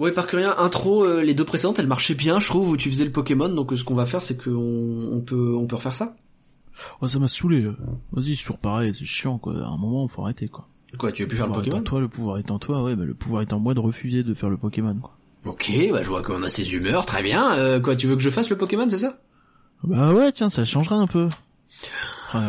[0.00, 2.88] Ouais, par rien, intro, euh, les deux précédentes, elles marchaient bien, je trouve, où tu
[2.90, 4.50] faisais le Pokémon, donc euh, ce qu'on va faire, c'est qu'on
[5.12, 6.16] on peut, on peut refaire ça.
[7.02, 7.62] Oh, ça m'a saoulé.
[8.12, 9.52] Vas-y, c'est toujours pareil, c'est chiant, quoi.
[9.62, 10.66] À un moment, faut arrêter, quoi.
[10.98, 12.58] Quoi, tu veux plus faire le pouvoir est en Pokémon toi, le pouvoir est en
[12.58, 15.16] toi, ouais, bah, le pouvoir est en moi de refuser de faire le Pokémon, quoi.
[15.44, 17.52] Ok, bah je vois qu'on a ses humeurs, très bien.
[17.54, 19.18] Euh, quoi, tu veux que je fasse le Pokémon, c'est ça?
[19.84, 21.28] Bah ouais, tiens, ça changera un peu.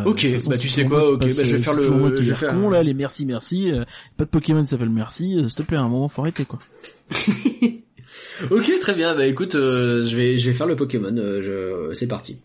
[0.06, 2.22] Ok, façon, bah, tu sais quoi, ok, passe, bah, je vais faire le- moi je
[2.22, 3.72] vais faire con, là, les merci, merci.
[3.72, 3.84] euh,
[4.16, 6.44] pas de Pokémon qui s'appelle merci, euh, s'il te plaît, à un moment, faut arrêter,
[6.44, 6.58] quoi.
[8.50, 9.14] Ok, très bien.
[9.14, 11.14] Bah écoute, euh, je vais, je vais faire le Pokémon.
[11.16, 11.42] euh,
[11.90, 12.38] je, c'est parti.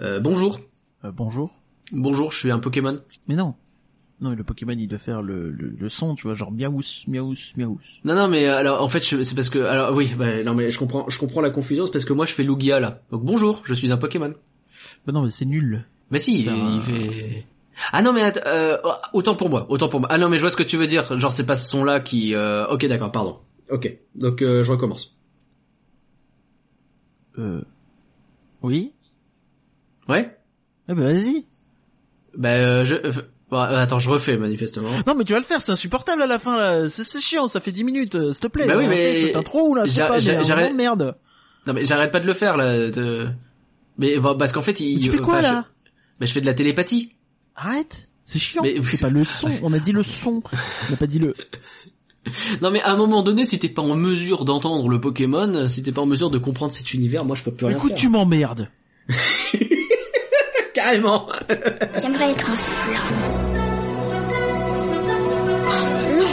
[0.00, 0.60] Euh, bonjour.
[1.04, 1.54] Euh, bonjour.
[1.92, 2.96] Bonjour, je suis un Pokémon.
[3.28, 3.54] Mais non.
[4.20, 6.82] Non, mais le Pokémon, il doit faire le, le, le son, tu vois, genre miaous,
[7.08, 7.78] miaous, miaous.
[8.04, 10.78] Non, non, mais alors en fait, c'est parce que, alors oui, bah, non, mais je
[10.78, 11.86] comprends, je comprends la confusion.
[11.86, 13.00] C'est parce que moi, je fais Lugia là.
[13.10, 14.34] Donc bonjour, je suis un Pokémon.
[15.06, 15.84] Bah non, mais c'est nul.
[16.10, 17.46] Mais si, il, Ben, il fait.
[17.92, 18.76] Ah non mais euh,
[19.14, 20.08] autant pour moi, autant pour moi.
[20.12, 21.16] Ah non mais je vois ce que tu veux dire.
[21.18, 22.34] Genre c'est pas ce son là qui.
[22.34, 23.38] euh, Ok d'accord, pardon.
[23.70, 25.16] Ok, donc euh, je recommence.
[27.38, 27.60] Euh...
[28.62, 28.92] Oui
[30.08, 30.36] Ouais.
[30.88, 31.44] Eh ben vas-y.
[32.36, 32.94] Bah euh, je.
[32.96, 33.12] euh,
[33.50, 34.90] bon, attends, je refais manifestement.
[35.06, 37.46] Non mais tu vas le faire, c'est insupportable à la fin là, c'est c'est chiant,
[37.48, 38.66] ça fait 10 minutes, euh, s'il te plaît.
[38.66, 41.16] Bah oui, mais- fais cette intro là, je un j'arrête- merde.
[41.66, 42.90] Non mais j'arrête pas de le faire là.
[42.90, 43.28] de-
[43.98, 44.96] Mais bon, parce qu'en fait il.
[44.96, 45.90] Mais tu fais quoi enfin, là je...
[46.20, 47.14] Bah je fais de la télépathie.
[47.54, 48.62] Arrête, c'est chiant.
[48.62, 50.42] Mais- C'est pas le son, on a dit le son,
[50.88, 51.34] on n'a pas dit le...
[52.62, 55.82] Non mais à un moment donné, si t'es pas en mesure d'entendre le Pokémon, si
[55.82, 57.98] t'es pas en mesure de comprendre cet univers, moi je peux plus rien Écoute, faire.
[57.98, 58.68] tu m'emmerdes.
[60.74, 61.26] Carrément.
[62.00, 63.00] J'aimerais être un flan.
[65.68, 66.30] Un flan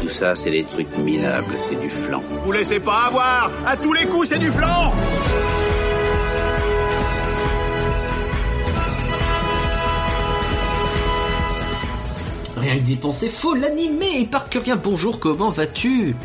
[0.00, 2.22] Tout ça, c'est des trucs minables, c'est du flan.
[2.44, 4.92] Vous laissez pas avoir À tous les coups, c'est du flanc
[12.64, 14.20] Rien que d'y penser, faut l'animer.
[14.20, 16.16] Et par rien, bonjour, comment vas-tu?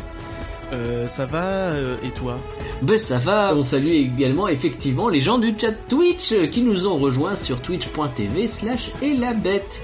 [0.72, 2.38] Euh, ça va, euh, et toi?
[2.80, 6.86] Ben ça va, on salue également effectivement les gens du chat Twitch euh, qui nous
[6.86, 9.82] ont rejoints sur twitch.tv slash elabette.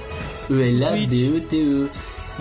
[0.50, 1.90] E-L-A-B-E-T-E.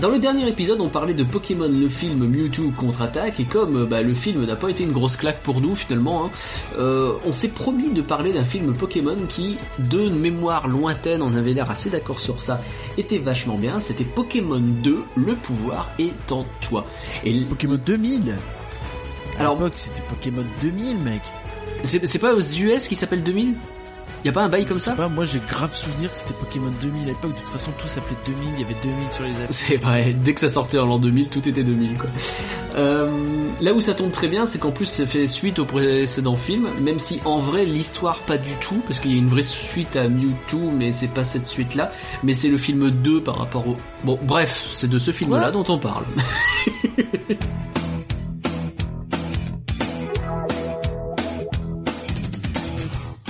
[0.01, 4.01] Dans le dernier épisode, on parlait de Pokémon, le film Mewtwo contre-attaque, et comme bah,
[4.01, 6.31] le film n'a pas été une grosse claque pour nous finalement, hein,
[6.77, 11.53] euh, on s'est promis de parler d'un film Pokémon qui, de mémoire lointaine, on avait
[11.53, 12.59] l'air assez d'accord sur ça,
[12.97, 16.83] était vachement bien, c'était Pokémon 2, le pouvoir est en toi.
[17.23, 18.35] Et l- Pokémon 2000
[19.39, 21.21] Alors- c'était Pokémon 2000, mec.
[21.83, 23.55] c'est c'est pas aux US qui s'appelle 2000
[24.25, 26.71] Y a pas un bail comme ça pas, moi j'ai grave souvenir que c'était Pokémon
[26.81, 29.35] 2000 à l'époque, de toute façon tout s'appelait 2000, il y avait 2000 sur les
[29.39, 29.47] apps.
[29.51, 32.09] C'est vrai, dès que ça sortait en l'an 2000, tout était 2000 quoi.
[32.75, 33.07] Euh,
[33.61, 36.69] là où ça tombe très bien, c'est qu'en plus ça fait suite au précédent film,
[36.81, 39.95] même si en vrai l'histoire pas du tout, parce qu'il y a une vraie suite
[39.95, 41.91] à Mewtwo, mais c'est pas cette suite là,
[42.23, 43.75] mais c'est le film 2 par rapport au...
[44.03, 45.51] Bon bref, c'est de ce film là Quoi?
[45.51, 46.05] dont on parle.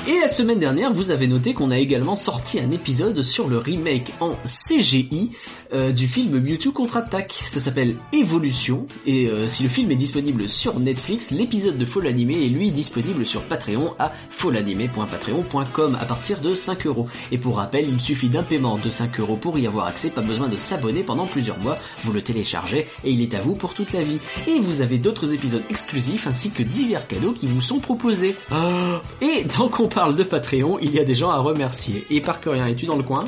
[0.08, 3.58] Et la semaine dernière, vous avez noté qu'on a également sorti un épisode sur le
[3.58, 5.32] remake en CGI
[5.74, 7.34] euh, du film Mewtwo contre-attaque.
[7.44, 12.06] Ça s'appelle Evolution, et euh, si le film est disponible sur Netflix, l'épisode de Fall
[12.06, 17.08] Animé est lui disponible sur Patreon à fallanimé.patreon.com à partir de 5 euros.
[17.32, 20.22] Et pour rappel, il suffit d'un paiement de 5 euros pour y avoir accès, pas
[20.22, 23.74] besoin de s'abonner pendant plusieurs mois, vous le téléchargez et il est à vous pour
[23.74, 24.20] toute la vie.
[24.46, 28.36] Et vous avez d'autres épisodes exclusifs ainsi que divers cadeaux qui vous sont proposés.
[28.52, 29.02] Ah.
[29.20, 32.06] Et tant qu'on parle de Patreon, il y a des gens à remercier.
[32.11, 33.23] Et par que rien, es-tu dans le coin?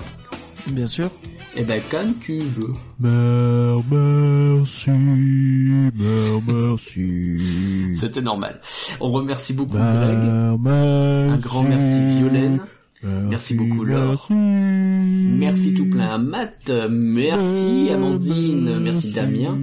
[0.67, 1.09] Bien sûr.
[1.55, 2.73] Eh ben quand tu veux.
[2.99, 7.95] Mère, merci, mère, merci.
[7.95, 8.59] C'était normal.
[8.99, 10.17] On remercie beaucoup Greg.
[10.59, 11.31] Merci.
[11.31, 12.59] Un grand merci Violaine.
[13.01, 14.27] Merci beaucoup, Laure.
[14.29, 15.37] merci.
[15.39, 16.71] Merci tout plein à Matt.
[16.89, 18.79] Merci Amandine.
[18.79, 19.57] Merci Damien.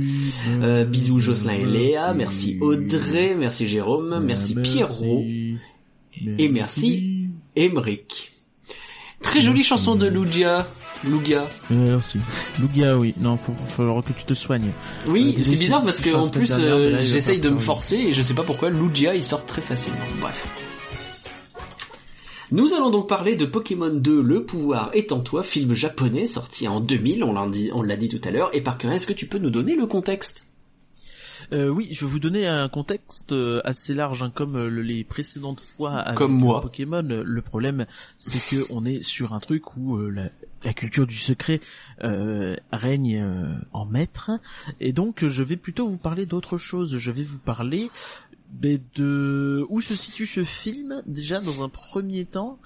[0.62, 2.15] Euh, bisous Jocelyn et Léa.
[2.15, 3.36] Merci Audrey.
[3.38, 4.21] Merci Jérôme.
[4.25, 5.25] Merci Pierrot.
[6.39, 8.31] Et merci Emeric.
[9.23, 10.67] Très jolie chanson de Lugia.
[11.03, 11.49] Lugia.
[11.71, 12.19] Merci.
[12.59, 13.15] Lugia, oui.
[13.21, 14.71] Non, faut, faut falloir que tu te soignes.
[15.07, 18.13] Oui, Euh, c'est bizarre parce que en plus euh, il j'essaye de me forcer et
[18.15, 19.99] je sais pas pourquoi Lugia il sort très facilement.
[20.21, 20.49] Bref.
[22.53, 26.69] Nous allons donc parler de Pokémon 2, Le pouvoir est en toi, film japonais sorti
[26.69, 28.51] en 2000, on l'a dit, on l'a dit tout à l'heure.
[28.53, 30.47] Et par cœur, est-ce que tu peux nous donner le contexte?
[31.53, 34.83] Euh, oui, je vais vous donner un contexte euh, assez large, hein, comme euh, le-
[34.83, 36.61] les précédentes fois avec Comme moi.
[36.61, 37.03] Pokémon.
[37.03, 37.87] Le problème,
[38.19, 40.29] c'est que on est sur un truc où euh, la,
[40.65, 41.61] la culture du secret
[42.03, 44.31] euh, règne euh, en maître,
[44.81, 46.97] et donc je vais plutôt vous parler d'autre chose.
[46.97, 47.91] Je vais vous parler
[48.63, 52.59] Mais de où se situe ce film déjà dans un premier temps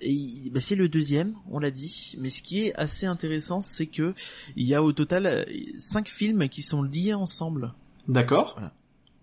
[0.00, 2.14] et bah, c'est le deuxième, on l'a dit.
[2.18, 4.14] Mais ce qui est assez intéressant, c'est que
[4.56, 5.44] il y a au total
[5.78, 7.74] cinq films qui sont liés ensemble.
[8.08, 8.58] D'accord.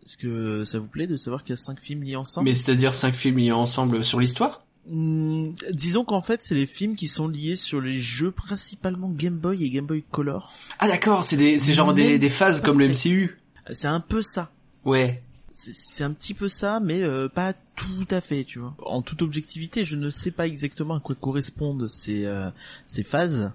[0.05, 2.45] Est-ce que ça vous plaît de savoir qu'il y a cinq films liés ensemble?
[2.47, 4.61] Mais c'est-à-dire cinq films liés ensemble sur l'histoire?
[4.87, 9.35] Hmm, disons qu'en fait, c'est les films qui sont liés sur les jeux principalement Game
[9.35, 10.53] Boy et Game Boy Color.
[10.77, 12.89] Ah d'accord, c'est des, c'est genre des, des phases comme le.
[12.89, 13.39] MCU.
[13.71, 14.51] C'est un peu ça.
[14.83, 15.23] Ouais.
[15.53, 18.75] C'est- C'est un petit peu ça, mais euh, pas tout à fait, tu vois.
[18.85, 22.51] En toute objectivité, je ne sais pas exactement à quoi correspondent ces, euh,
[22.85, 23.51] ces phases.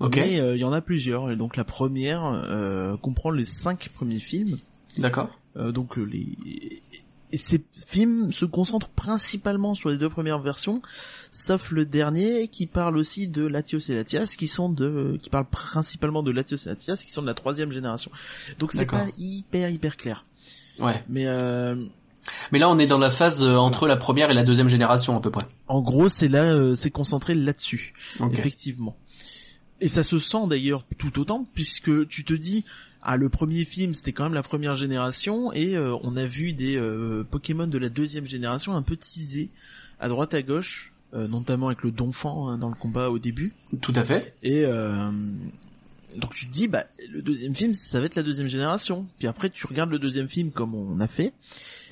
[0.00, 1.30] Mais euh, il y en a plusieurs.
[1.30, 4.58] Et donc la première euh, comprend les cinq premiers films.
[4.98, 5.30] D'accord.
[5.56, 6.82] Euh, donc euh, les
[7.32, 10.80] et ces films se concentrent principalement sur les deux premières versions,
[11.32, 15.46] sauf le dernier qui parle aussi de Latios et Latias, qui sont de, qui parle
[15.46, 18.12] principalement de Latios et Latias, qui sont de la troisième génération.
[18.60, 20.24] Donc c'est pas hyper hyper clair.
[20.78, 21.02] Ouais.
[21.08, 21.74] Mais euh,
[22.52, 25.16] Mais là, on est dans la phase euh, entre la première et la deuxième génération
[25.16, 25.46] à peu près.
[25.66, 28.38] en gros, c'est là, euh, c'est concentré là-dessus, Ok.
[28.38, 28.96] effectivement.
[29.80, 32.64] Et ça se sent d'ailleurs tout autant, puisque tu te dis,
[33.02, 36.52] ah le premier film c'était quand même la première génération, et euh, on a vu
[36.52, 39.50] des euh, Pokémon de la deuxième génération un peu teasés
[40.00, 43.52] à droite à gauche, euh, notamment avec le Donphan hein, dans le combat au début.
[43.80, 44.34] Tout à fait.
[44.42, 45.10] Et euh,
[46.16, 49.06] donc tu te dis, bah le deuxième film ça va être la deuxième génération.
[49.18, 51.32] Puis après tu regardes le deuxième film comme on a fait,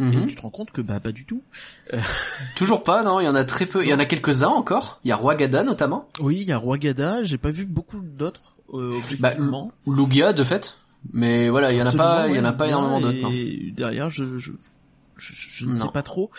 [0.00, 0.12] Mhm.
[0.24, 1.42] et tu te rends compte que bah pas du tout.
[2.56, 3.20] Toujours pas, non.
[3.20, 3.84] Il y en a très peu.
[3.84, 5.00] Il y en a quelques-uns encore.
[5.04, 6.08] Il y a Roi Gada notamment.
[6.20, 8.90] Oui, il y a Roi Gada, j'ai pas vu beaucoup d'autres euh,
[9.20, 9.72] Bah, objectivement.
[9.86, 10.76] Lugia de fait.
[11.12, 13.20] Mais voilà, il y en a pas, il y en a pas énormément d'autres.
[13.20, 13.30] non.
[13.30, 14.52] Et derrière, je je,
[15.18, 15.86] je, je ne Non.
[15.86, 16.30] sais pas trop.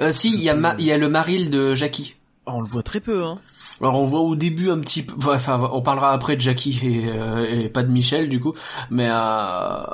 [0.00, 2.16] Euh, si, il y a, Ma- il y a le Maril de Jackie.
[2.46, 3.40] Ah, on le voit très peu, hein.
[3.80, 7.08] Alors on voit au début un petit peu, enfin on parlera après de Jackie et,
[7.08, 8.54] euh, et pas de Michel du coup,
[8.90, 9.84] mais euh...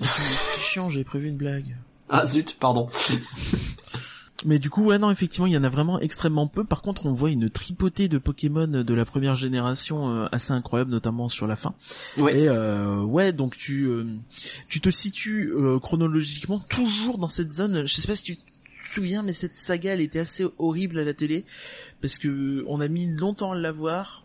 [0.00, 1.76] C'est chiant, j'avais prévu une blague.
[2.08, 2.88] ah zut, pardon.
[4.44, 6.64] Mais du coup, ouais, non, effectivement, il y en a vraiment extrêmement peu.
[6.64, 10.90] Par contre, on voit une tripotée de Pokémon de la première génération euh, assez incroyable,
[10.90, 11.74] notamment sur la fin.
[12.18, 12.40] Ouais.
[12.40, 14.04] Et euh, ouais, donc tu euh,
[14.68, 17.86] tu te situes chronologiquement toujours dans cette zone.
[17.86, 18.36] Je sais pas si tu
[18.94, 21.44] souviens, mais cette saga, elle était assez horrible à la télé
[22.00, 24.24] parce que on a mis longtemps à l'avoir.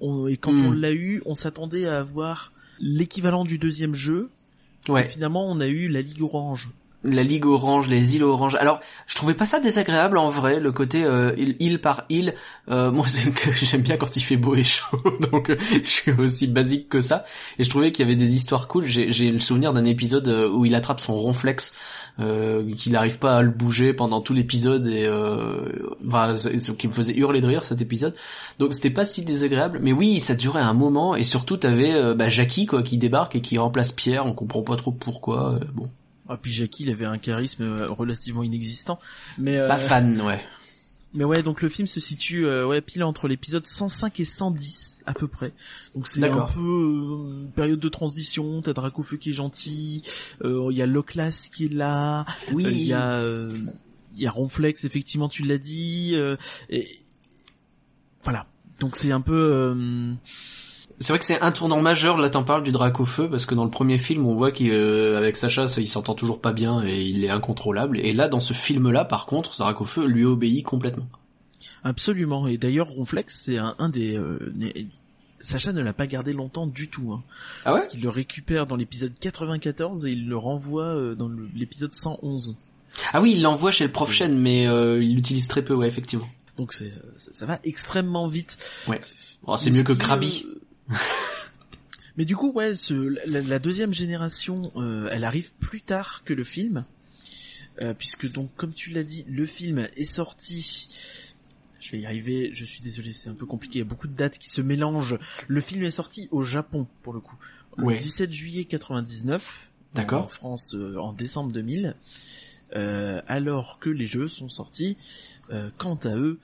[0.00, 0.66] On- Et quand Hmm.
[0.66, 4.28] on l'a eu, on s'attendait à avoir l'équivalent du deuxième jeu.
[4.88, 5.06] Et Ouais.
[5.06, 6.70] finalement, on a eu la Ligue Orange.
[7.02, 8.56] La Ligue Orange, les îles Orange.
[8.56, 12.34] Alors, je trouvais pas ça désagréable en vrai, le côté euh, île, île par île.
[12.68, 13.06] Euh, moi,
[13.62, 14.98] j'aime bien quand il fait beau et chaud,
[15.32, 17.24] donc euh, je suis aussi basique que ça.
[17.58, 18.84] Et je trouvais qu'il y avait des histoires cool.
[18.84, 21.72] J'ai j'ai le souvenir d'un épisode euh, où il attrape son ronflex,
[22.20, 25.68] euh, qu'il n'arrive pas à le bouger pendant tout l'épisode et euh,
[26.06, 28.14] enfin, c'est- qui me faisait hurler de rire cet épisode.
[28.58, 32.14] Donc c'était pas si désagréable, mais oui, ça durait un moment et surtout t'avais euh,
[32.14, 34.26] bah, Jackie quoi qui débarque et qui remplace Pierre.
[34.26, 35.54] On comprend pas trop pourquoi.
[35.54, 35.88] euh, bon,
[36.28, 38.98] Ah puis Jackie, il avait un charisme euh, relativement inexistant.
[39.38, 40.40] Mais euh, pas fan, ouais.
[41.12, 45.02] Mais ouais, donc le film se situe euh, ouais pile entre l'épisode 105 et 110
[45.06, 45.52] à peu près.
[45.94, 48.62] Donc c'est un peu euh, une période de transition.
[48.62, 50.02] T'as Dracofeu qui est gentil,
[50.44, 52.64] euh, il y a Loclas qui est là, Oui.
[52.66, 53.56] euh, il y a euh,
[54.16, 56.12] il y a Ronflex effectivement tu l'as dit.
[56.14, 56.36] euh,
[56.68, 56.88] et
[58.22, 58.46] voilà.
[58.78, 60.12] Donc c'est un peu euh,
[61.02, 63.46] C'est vrai que c'est un tournant majeur, là t'en parles du drac au feu, parce
[63.46, 66.82] que dans le premier film on voit qu'avec Sacha ça, il s'entend toujours pas bien
[66.84, 70.04] et il est incontrôlable, et là dans ce film-là par contre, ce drac au feu
[70.06, 71.06] lui obéit complètement.
[71.84, 72.46] absolument.
[72.48, 74.38] Et d'ailleurs Ronflex c'est un, un des euh,
[75.40, 77.12] Sacha ne l'a pas gardé longtemps du tout.
[77.14, 77.22] Hein.
[77.64, 81.30] Ah ouais Parce qu'il le récupère dans l'épisode 94 et il le renvoie euh, dans
[81.54, 82.56] l'épisode 111.
[83.14, 85.86] Ah oui, il l'envoie chez le prof chaîne, mais euh, il l'utilise très peu, ouais,
[85.88, 86.28] effectivement.
[86.58, 88.58] Donc c'est ça, ça va extrêmement vite.
[88.86, 89.00] Ouais.
[89.46, 90.44] Oh, c'est mieux que Krabi.
[90.46, 90.60] euh,
[92.16, 92.94] Mais du coup, ouais, ce,
[93.28, 96.84] la, la deuxième génération, euh, elle arrive plus tard que le film,
[97.80, 100.88] euh, puisque donc, comme tu l'as dit, le film est sorti.
[101.80, 102.50] Je vais y arriver.
[102.52, 103.76] Je suis désolé, c'est un peu compliqué.
[103.78, 105.18] Il y a beaucoup de dates qui se mélangent.
[105.48, 107.36] Le film est sorti au Japon pour le coup,
[107.78, 107.96] le Ouais.
[107.96, 109.68] 17 juillet 99.
[109.94, 110.24] D'accord.
[110.24, 111.94] En France euh, en décembre 2000.
[112.76, 114.96] euh, alors que les jeux sont sortis,
[115.78, 116.38] quant à eux,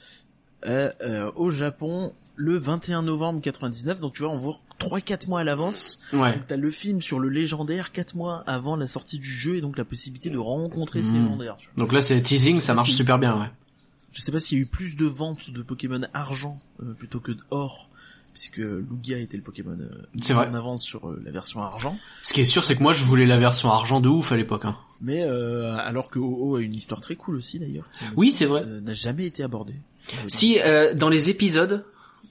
[1.37, 4.01] au Japon le 21 novembre 99.
[4.01, 5.99] Donc tu vois, on voit 3-4 mois à l'avance.
[6.13, 6.35] Ouais.
[6.35, 9.61] Donc t'as le film sur le légendaire 4 mois avant la sortie du jeu et
[9.61, 11.23] donc la possibilité de rencontrer ce Mhm.
[11.23, 11.57] légendaire.
[11.59, 11.85] tu vois.
[11.85, 12.97] Donc là c'est teasing, ça marche Si.
[12.97, 13.51] super bien, ouais.
[14.13, 17.21] Je sais pas s'il y a eu plus de ventes de Pokémon argent euh, plutôt
[17.21, 17.91] que d'or,
[18.33, 19.89] puisque Lugia était le Pokémon euh,
[20.23, 20.49] C'est vrai.
[20.49, 21.99] en avance sur euh, la version argent.
[22.23, 24.37] Ce qui est sûr, c'est que moi je voulais la version argent de ouf à
[24.37, 24.65] l'époque.
[24.65, 24.77] Hein.
[25.03, 27.91] Mais euh, alors que OO a une histoire très cool aussi d'ailleurs.
[27.99, 28.63] qui, Oui, c'est vrai.
[28.65, 29.75] euh, n'a jamais été abordée.
[30.29, 31.85] Si euh, dans les épisodes,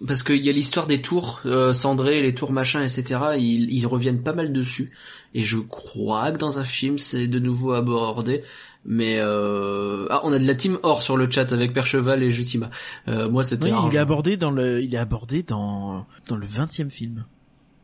[0.06, 3.20] parce qu'il y a l'histoire des tours euh, cendrées, les tours machin, etc.
[3.38, 4.92] Ils, ils reviennent pas mal dessus,
[5.34, 8.44] et je crois que dans un film c'est de nouveau abordé.
[8.88, 10.06] Mais euh...
[10.12, 12.70] ah, on a de la team or sur le chat avec Percheval et Jutima.
[13.08, 16.46] Euh, moi, c'était Oui, il est abordé dans le, il est abordé dans, dans le
[16.46, 17.26] 20 film.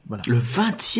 [0.08, 0.24] Voilà.
[0.28, 1.00] le 20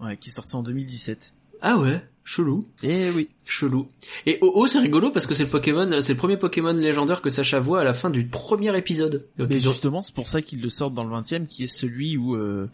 [0.00, 1.34] Ouais, qui est sorti en 2017.
[1.62, 2.66] Ah ouais, chelou.
[2.82, 3.28] Eh oui.
[3.46, 3.86] Chelou.
[4.26, 7.22] Et Oh Oh c'est rigolo parce que c'est le Pokémon, c'est le premier Pokémon légendaire
[7.22, 9.28] que Sacha voit à la fin du premier épisode.
[9.38, 12.16] Donc, Mais justement, c'est pour ça qu'ils le sortent dans le 20 qui est celui
[12.16, 12.68] où euh,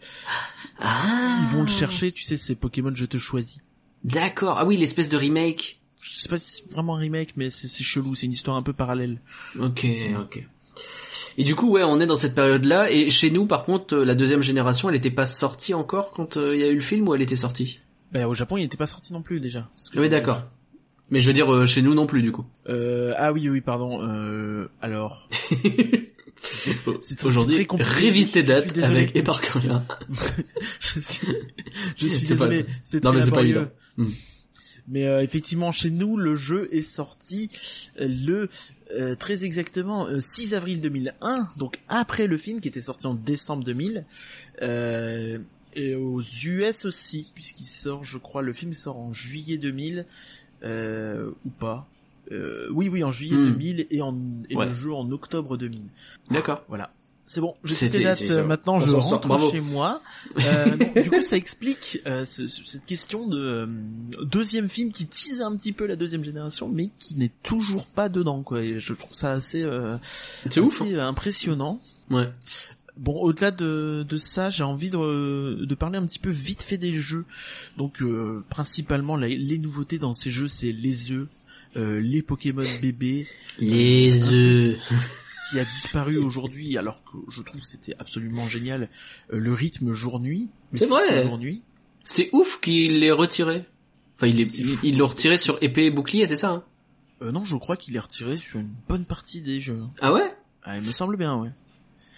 [0.79, 1.39] Ah.
[1.43, 3.59] ils vont le chercher, tu sais, ces Pokémon je te choisis.
[4.03, 4.57] D'accord.
[4.57, 5.79] Ah oui, l'espèce de remake.
[6.01, 8.57] Je sais pas si c'est vraiment un remake, mais c'est c'est chelou, c'est une histoire
[8.57, 9.21] un peu parallèle.
[9.57, 9.85] Ok,
[10.19, 10.43] ok.
[11.37, 12.91] Et du coup, ouais, on est dans cette période-là.
[12.91, 16.37] Et chez nous, par contre, euh, la deuxième génération, elle était pas sortie encore quand
[16.37, 17.79] euh, il y a eu le film ou elle était sortie?
[18.13, 19.69] Bah, au Japon, il n'était pas sorti non plus déjà.
[19.95, 20.43] Oui, d'accord.
[21.09, 22.45] Mais je veux dire, euh, chez nous non plus, du coup.
[22.69, 23.99] Euh, ah oui, oui, pardon.
[24.01, 25.27] Euh, alors,
[27.23, 29.85] Aujourd'hui, révise tes dates avec Éparcolin.
[30.79, 31.27] je suis,
[31.95, 32.65] je suis pas- désolé.
[33.03, 33.67] Non, mais c'est pas évident.
[33.97, 34.09] Hmm.
[34.87, 37.49] Mais euh, effectivement, chez nous, le jeu est sorti
[38.01, 38.49] euh, le
[38.93, 43.13] euh, très exactement euh, 6 avril 2001, donc après le film qui était sorti en
[43.13, 44.05] décembre 2000,
[44.61, 45.39] euh,
[45.75, 50.05] et aux US aussi, puisqu'il sort, je crois, le film sort en juillet 2000
[50.63, 51.87] euh, ou pas.
[52.31, 53.51] Euh, oui, oui, en juillet Hmm.
[53.51, 54.17] 2000 et, en,
[54.49, 54.67] et Ouais.
[54.67, 55.81] le jeu en octobre 2000.
[56.31, 56.63] D'accord.
[56.69, 56.91] Voilà.
[57.25, 60.01] C'est bon, j'ai c'est- euh, maintenant on je sort, rentre chez moi.
[60.45, 63.65] Euh, non, du coup ça explique euh, ce- ce- cette question de euh,
[64.23, 68.09] deuxième film qui tease un petit peu la deuxième génération mais qui n'est toujours pas
[68.09, 68.61] dedans quoi.
[68.61, 69.97] Et je trouve ça assez, euh,
[70.49, 70.81] C'est ouf.
[70.81, 71.79] euh, impressionnant.
[72.09, 72.29] Ouais.
[72.97, 76.77] Bon, au-delà de, de ça, j'ai envie de, de parler un petit peu vite fait
[76.77, 77.25] des jeux.
[77.77, 81.27] Donc, euh, principalement, la- les nouveautés dans ces jeux, c'est les œufs,
[81.75, 84.77] euh, les Pokémon bébés, Les œufs.
[85.49, 88.89] qui a disparu aujourd'hui, alors que je trouve que c'était absolument génial,
[89.31, 90.49] euh, le rythme jour-nuit.
[90.73, 91.25] C'est vrai.
[91.25, 91.63] Jour-nuit.
[92.05, 93.65] C'est ouf qu'il l'ait retiré.
[94.17, 94.85] Enfin, il est, C'est il, fou.
[94.85, 96.63] il l'a retiré sur épée et bouclier, c'est ça hein?
[97.23, 99.79] Euh, non, je crois qu'il est retiré sur une bonne partie des jeux.
[99.99, 100.33] Ah ouais?
[100.63, 101.49] Ah, il me semble bien, ouais.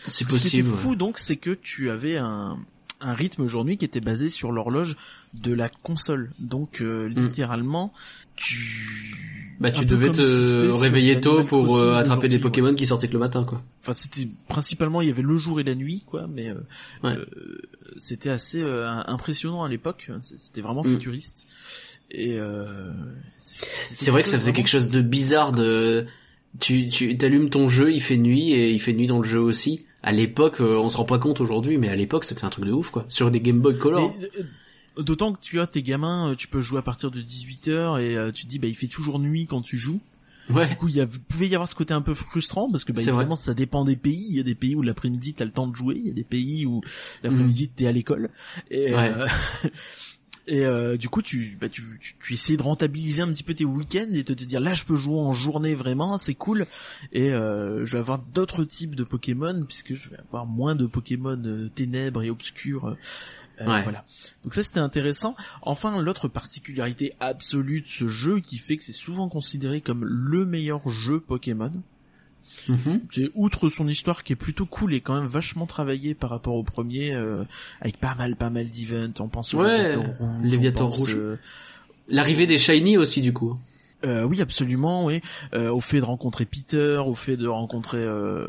[0.08, 0.68] C'est Ce qui possible.
[0.70, 0.82] était ouais.
[0.84, 2.58] fou donc, c'est que tu avais un,
[3.02, 4.96] un rythme aujourd'hui qui était basé sur l'horloge
[5.42, 6.32] de la console.
[6.40, 7.92] Donc euh, littéralement,
[8.36, 12.76] tu Bah tu devais ce qui te réveiller tôt pour euh, attraper des Pokémon ouais.
[12.76, 13.62] qui sortaient que le matin, quoi.
[13.82, 16.28] Enfin, c'était principalement il y avait le jour et la nuit, quoi.
[16.28, 16.56] Mais euh,
[17.04, 17.16] Ouais.
[17.18, 17.26] euh,
[17.98, 18.62] c'était assez
[19.08, 20.10] impressionnant à l'époque.
[20.22, 20.94] C'était vraiment Mm.
[20.96, 21.48] futuriste.
[22.12, 22.92] Et euh,
[23.40, 26.06] c'est- C'est vrai que ça faisait quelque chose de bizarre de
[26.60, 29.40] tu tu t'allumes ton jeu, il fait nuit et il fait nuit dans le jeu
[29.42, 29.86] aussi.
[30.06, 32.64] À l'époque, euh, on se rend pas compte aujourd'hui, mais à l'époque, c'était un truc
[32.66, 33.06] de ouf quoi.
[33.10, 34.14] Sur des Game Boy Color.
[34.20, 37.20] Mais, euh, D'autant que tu as tes gamins, euh, tu peux jouer à partir de
[37.22, 40.00] 18h et euh, tu te dis bah il fait toujours nuit quand tu joues.
[40.50, 40.70] Ouais.
[40.70, 42.92] Du coup, il y a, pouvait y avoir ce côté un peu frustrant parce que
[42.94, 44.26] bah, évidemment ça dépend des pays.
[44.30, 46.14] Il y a des pays où l'après-midi t'as le temps de jouer, il y a
[46.14, 46.82] des pays où
[47.24, 48.30] l'après-midi t'es à l'école.
[48.70, 48.94] Et.
[48.94, 49.12] Ouais.
[49.18, 49.28] euh,
[50.48, 53.54] et euh, du coup, tu, bah, tu, tu, tu essaies de rentabiliser un petit peu
[53.54, 56.68] tes week-ends et de te dire là je peux jouer en journée vraiment, c'est cool.
[57.14, 60.86] Et euh, je vais avoir d'autres types de Pokémon puisque je vais avoir moins de
[60.86, 62.86] Pokémon euh, ténèbres et obscurs.
[62.86, 62.98] euh,
[63.62, 63.84] euh, Ouais.
[63.84, 64.04] Voilà.
[64.44, 65.34] Donc ça c'était intéressant.
[65.62, 70.46] Enfin l'autre particularité absolue de ce jeu qui fait que c'est souvent considéré comme le
[70.46, 71.72] meilleur jeu Pokémon,
[72.68, 73.02] Mhm.
[73.12, 76.56] c'est outre son histoire qui est plutôt cool et quand même vachement travaillée par rapport
[76.56, 77.44] au premier, euh,
[77.82, 79.14] avec pas mal pas mal d'events.
[79.20, 79.94] On pense au Ouais,
[80.44, 81.16] Léviator rouge.
[81.18, 81.38] Euh,
[82.08, 83.58] L'arrivée des Shiny aussi du coup.
[84.06, 85.22] euh, oui, absolument, oui.
[85.56, 88.46] Euh, au fait de rencontrer Peter, au fait de rencontrer, euh,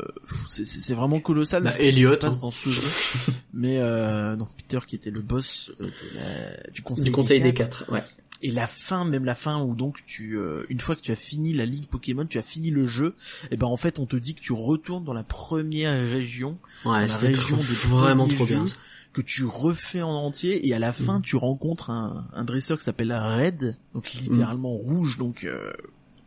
[0.47, 1.63] c'est- vraiment colossal.
[1.63, 2.37] Bah, Elliot, hein.
[2.41, 2.81] dans ce jeu.
[3.53, 7.41] Mais euh, non, Peter qui était le boss euh, de la- du conseil, Du Conseil
[7.41, 7.85] des quatre.
[7.85, 7.91] quatre.
[7.91, 8.03] Ouais.
[8.41, 11.15] Et la fin, même la fin où donc tu, euh, une fois que tu as
[11.15, 13.15] fini la ligue Pokémon, tu as fini le jeu,
[13.51, 17.07] et ben en fait on te dit que tu retournes dans la première région Ouais,
[17.07, 18.65] la région trop- des vraiment trop bien.
[19.13, 21.23] que tu refais en entier et à la fin Mhm.
[21.23, 25.71] tu rencontres un, un dresseur qui s'appelle Red, donc littéralement rouge, donc euh,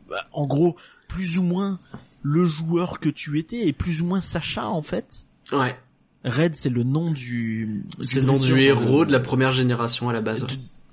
[0.08, 0.74] bah, en gros
[1.06, 1.78] plus ou moins
[2.22, 5.24] le joueur que tu étais et plus ou moins Sacha en fait.
[5.52, 5.76] Ouais.
[6.24, 10.08] Red c'est le nom du C'est le nom du héros le- de la première génération
[10.08, 10.46] à la base.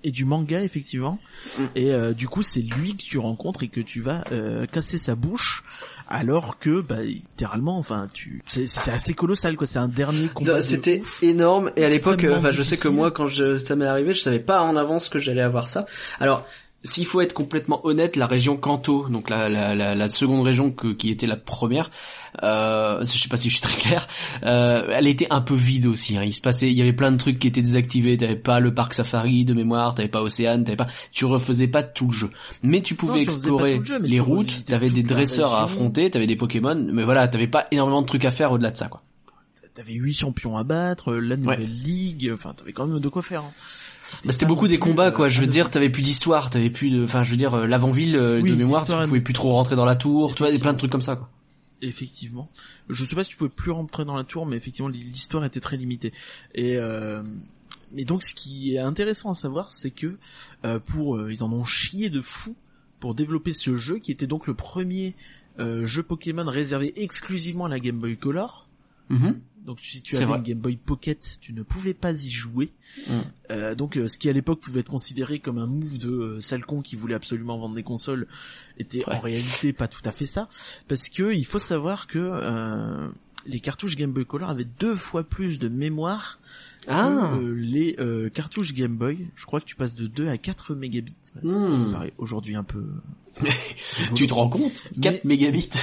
[0.03, 1.19] Et du manga effectivement.
[1.57, 1.63] Mm.
[1.75, 4.97] et euh, du coup c'est lui que tu rencontres et que tu vas euh, casser
[4.97, 5.63] sa bouche
[6.07, 9.67] alors que bah littéralement enfin tu c'est c'est assez colossal quoi.
[9.67, 11.71] C'est un dernier combat C'était énorme.
[11.75, 14.21] Et à l'époque, Extrêmement enfin je sais que moi quand je, ça m'est arrivé, je
[14.21, 15.85] savais pas en avance que j'allais avoir ça.
[16.19, 16.45] Alors
[16.83, 20.71] s'il faut être complètement honnête, la région Kanto, donc la, la, la, la seconde région
[20.71, 21.91] que, qui était la première,
[22.43, 24.07] euh, je sais pas si je suis très clair,
[24.43, 26.17] euh, elle était un peu vide aussi.
[26.17, 26.23] hein.
[26.23, 28.15] Il se passait, il y avait plein de trucs qui étaient désactivés.
[28.17, 31.83] T'avais pas le parc safari de mémoire, t'avais pas Océane, t'avais pas, tu refaisais pas
[31.83, 32.29] tout le jeu.
[32.63, 36.09] Mais tu pouvais Non, tu explorer le jeu, les routes, t'avais des dresseurs à affronter,
[36.11, 38.87] t'avais des Pokémon, mais voilà, t'avais pas énormément de trucs à faire au-delà de ça,
[38.87, 39.01] quoi.
[39.73, 43.41] t'avais huit champions à battre, la nouvelle ligue, enfin t'avais quand même de quoi faire.
[43.41, 43.51] hein.
[44.23, 45.27] Bah, c'était beaucoup des combats quoi.
[45.27, 47.67] Je veux un- dire, t'avais plus d'histoire, t'avais plus de, enfin je veux dire euh,
[47.67, 50.51] l'avant-ville euh, Oui, de mémoire, tu pouvais plus trop rentrer dans la tour, tu vois,
[50.51, 51.29] des plein de trucs comme ça quoi.
[51.81, 52.49] Effectivement.
[52.89, 55.59] Je sais pas si tu pouvais plus rentrer dans la tour, mais effectivement l'histoire était
[55.59, 56.11] très limitée.
[56.55, 57.21] Et euh,
[57.91, 60.17] mais donc ce qui est intéressant à savoir, c'est que
[60.65, 62.55] euh, pour euh, ils en ont chié de fou
[62.99, 65.15] pour développer ce jeu qui était donc le premier
[65.59, 68.67] euh, jeu Pokémon réservé exclusivement à la Game Boy Color.
[69.09, 69.39] Mhm.
[69.67, 70.37] Donc si tu avais vrai.
[70.37, 72.71] une Game Boy Pocket, tu ne pouvais pas y jouer.
[73.07, 73.11] Mm.
[73.51, 76.41] Euh, donc euh, ce qui à l'époque pouvait être considéré comme un move de euh,
[76.41, 78.27] sale con qui voulait absolument vendre des consoles
[78.79, 79.13] était Ouais.
[79.15, 80.47] en réalité pas tout à fait ça
[80.87, 83.09] parce que il faut savoir que
[83.45, 86.39] les cartouches Game Boy Color avaient deux fois plus de mémoire
[86.87, 87.33] Ah.
[87.37, 89.27] que euh, les cartouches Game Boy.
[89.35, 91.15] Je crois que tu passes de 2 à 4 mégabits.
[91.43, 92.85] Me paraît aujourd'hui un peu
[94.15, 94.83] Tu te rends compte?
[95.01, 95.69] 4 Mais- mégabits.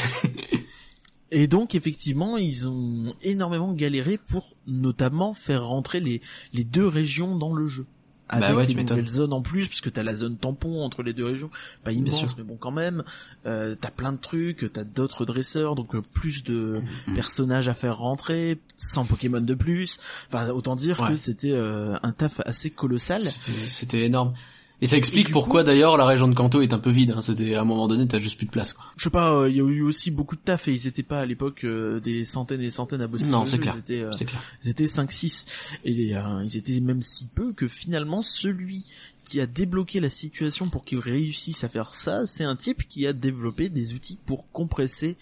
[1.35, 6.21] Et donc effectivement, ils ont énormément galéré pour notamment faire rentrer les
[6.53, 7.87] les deux régions dans le jeu.
[8.27, 11.03] Avec Bah ouais, les nouvelles zones en plus, parce que t'as la zone tampon entre
[11.03, 11.51] les deux régions,
[11.85, 13.05] pas immense, mais bon quand même.
[13.45, 17.15] Euh, t'as plein de trucs, t'as d'autres dresseurs, donc euh, plus de Mhm.
[17.15, 19.99] personnages à faire rentrer, 100 Pokémon de plus.
[20.29, 21.11] Enfin, autant dire Ouais.
[21.11, 23.21] que c'était euh, un taf assez colossal.
[23.21, 24.33] C'était énorme.
[24.81, 27.13] Et ça explique pourquoi coup- d'ailleurs la région de Kanto est un peu vide.
[27.17, 27.21] Hein.
[27.21, 28.73] C'était à un moment donné, t'as juste plus de place.
[28.73, 28.85] Quoi.
[28.97, 31.03] Je sais pas, euh, il y a eu aussi beaucoup de taf et ils étaient
[31.05, 33.25] pas à l'époque euh, des centaines et des centaines à bosser.
[33.27, 33.75] Non, c'est clair.
[33.77, 34.43] Ils étaient, euh, clair.
[34.65, 35.47] Ils étaient 5-6.
[35.85, 38.85] Et euh, ils étaient même si peu que finalement celui
[39.25, 43.07] qui a débloqué la situation pour qu'ils réussissent à faire ça, c'est un type qui
[43.07, 45.17] a développé des outils pour compresser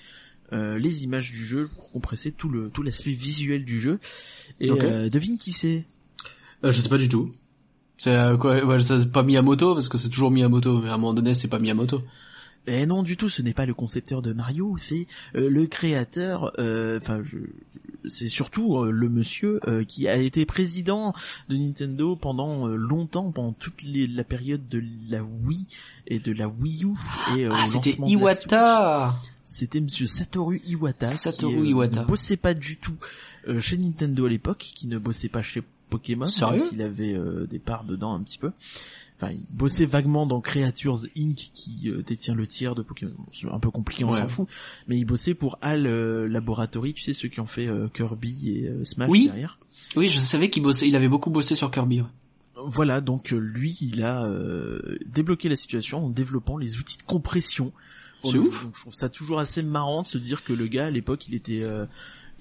[0.52, 4.00] euh, les images du jeu, pour compresser tout le tout l'aspect visuel du jeu.
[4.60, 5.84] Et euh, devine qui c'est?
[6.64, 7.30] Euh, je sais pas du tout.
[8.02, 10.80] C'est euh, quoi ouais, ça, c'est pas Miyamoto parce que c'est toujours Miyamoto.
[10.80, 12.02] Mais à un moment donné, c'est pas Miyamoto.
[12.66, 15.06] Eh non du tout, ce n'est pas le concepteur de Mario, c'est
[15.36, 17.38] euh, le créateur, euh, enfin je
[18.08, 21.14] c'est surtout euh, le monsieur euh, qui a été président
[21.48, 25.66] de Nintendo pendant euh, longtemps, pendant toute les- la période de la Wii
[26.08, 26.88] et de la Wii U.
[27.36, 27.96] Et, euh, ah, c'était.
[28.04, 29.14] Iwata.
[29.44, 31.06] C'était monsieur Satoru Iwata.
[31.12, 32.00] Satoru qui, euh, Iwata.
[32.02, 32.96] ne bossait pas du tout
[33.48, 35.62] euh, chez Nintendo à l'époque, qui ne bossait pas chez
[35.92, 38.50] Pokémon, Sérieux même s'il avait euh, des parts dedans un petit peu.
[39.20, 41.36] Enfin, il bossait vaguement dans Creatures Inc.
[41.54, 43.14] qui euh, détient le tiers de Pokémon.
[43.32, 44.18] C'est un peu compliqué, on Ouais.
[44.18, 44.48] s'en fout.
[44.88, 48.48] Mais il bossait pour HAL euh, Laboratory, tu sais, ceux qui ont fait euh, Kirby
[48.50, 49.26] et Smash Oui.
[49.26, 49.58] derrière.
[49.94, 50.88] Oui, je savais qu'il bossait.
[50.88, 52.00] Il avait beaucoup bossé sur Kirby.
[52.00, 52.06] ouais.
[52.64, 57.72] Voilà, donc lui, il a euh, débloqué la situation en développant les outils de compression.
[58.24, 58.62] C'est ouf.
[58.62, 61.26] Donc, je trouve ça toujours assez marrant de se dire que le gars, à l'époque,
[61.28, 61.62] il était...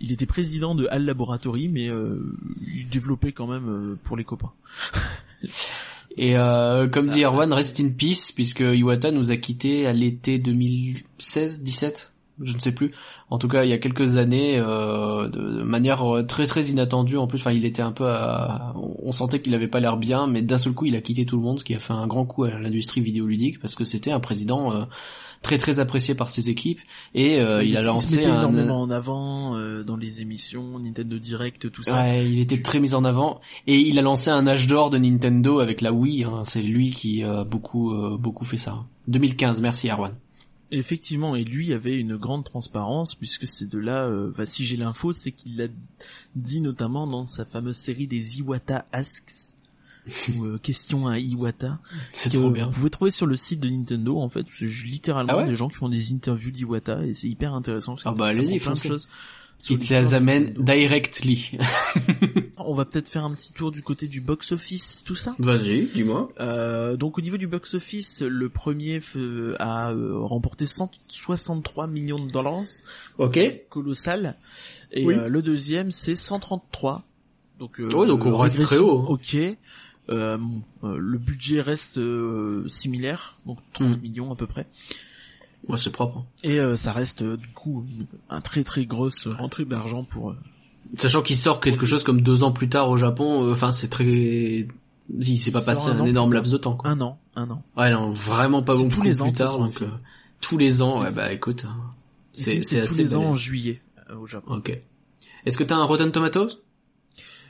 [0.02, 2.36] il était président de HAL Laboratory, mais euh,
[2.76, 4.52] il développait quand même euh, pour les copains.
[6.18, 9.94] Et euh, comme Ça, dit Erwan, rest in peace, puisque Iwata nous a quittés à
[9.94, 10.40] l'été
[11.20, 12.10] 2016-17,
[12.44, 12.92] je ne sais plus.
[13.30, 17.18] En tout cas, il y a quelques années, euh, de, de manière très très inattendue.
[17.18, 20.28] En plus, enfin, il était un peu, à- on sentait qu'il avait pas l'air bien,
[20.28, 22.08] mais d'un seul coup, il a quitté tout le monde, ce qui a fait un
[22.08, 24.84] grand coup à l'industrie vidéoludique, parce que c'était un président euh,
[25.41, 26.80] très très apprécié par ses équipes,
[27.15, 31.17] et euh, il a lancé mettait un, énormément en avant euh, dans les émissions, Nintendo
[31.17, 31.95] Direct, tout ça.
[31.95, 34.97] Ouais, il était très mis en avant et il a lancé un âge d'or de
[34.97, 36.23] Nintendo avec la Wii.
[36.23, 36.43] hein.
[36.45, 38.86] C'est lui qui a beaucoup euh, beaucoup fait ça.
[39.08, 40.15] 2015, merci Erwan.
[40.73, 44.77] Effectivement, et lui avait une grande transparence puisque c'est de là, euh, bah, si j'ai
[44.77, 45.67] l'info, c'est qu'il l'a
[46.36, 49.51] dit notamment dans sa fameuse série des Iwata Asks
[50.36, 51.80] ou euh, questions à Iwata
[52.14, 52.66] C'est trop bien.
[52.66, 55.56] vous pouvez trouver sur le site de Nintendo en fait, c'est littéralement Ah ouais des
[55.56, 57.94] gens qui font des interviews d'Iwata et c'est hyper intéressant.
[57.96, 59.08] parce Ah bah, allez-y, plein de choses
[59.70, 61.52] l'histoire les amène directly.
[62.58, 65.36] On va peut-être faire un petit tour du côté du box office, tout ça.
[65.38, 66.30] Vas-y, dis-moi.
[66.40, 72.18] Euh, donc au niveau du box office, le premier f- a euh, remporté 163 millions
[72.26, 72.64] de dollars,
[73.20, 73.40] Ok.
[73.70, 74.36] colossal,
[74.92, 75.14] et Oui.
[75.14, 77.04] euh, le deuxième c'est 133.
[77.60, 79.06] Donc, euh, Ouais, donc on reste très haut.
[79.10, 79.38] Ok.
[80.12, 84.02] Euh, bon, euh, le budget reste euh, similaire, donc 30 Mm.
[84.02, 84.67] millions à peu près.
[85.67, 86.26] Ouais, c'est propre.
[86.43, 87.86] Et euh, ça reste du coup
[88.30, 90.36] un très très grosse rentrée d'argent pour.
[90.95, 94.67] Sachant qu'il sort quelque chose comme deux ans plus tard au Japon, enfin c'est très...
[95.19, 96.76] Il s'est pas passé un énorme laps de temps.
[96.76, 96.89] Quoi.
[96.89, 97.63] un an, un an.
[97.78, 99.58] Ouais, non, vraiment pas beaucoup tous les ans plus tard.
[99.58, 99.88] Donc, euh,
[100.41, 101.78] tous les ans, ouais, bah écoute, hein,
[102.34, 104.56] c'est Et c'est tous assez les ans en juillet euh, au Japon.
[104.56, 104.78] Ok.
[105.45, 106.60] Est-ce que t'as un Rotten Tomatoes?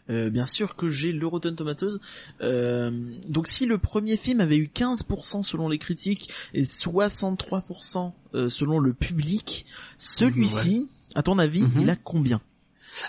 [0.09, 1.99] Euh, bien sûr que j'ai le Rotten Tomatoes.
[2.41, 2.91] Euh,
[3.29, 8.79] donc si le premier film avait eu 15% selon les critiques et 63% euh, selon
[8.79, 9.65] le public,
[9.97, 11.81] celui-ci, à ton avis, Mhm.
[11.81, 12.41] il a combien?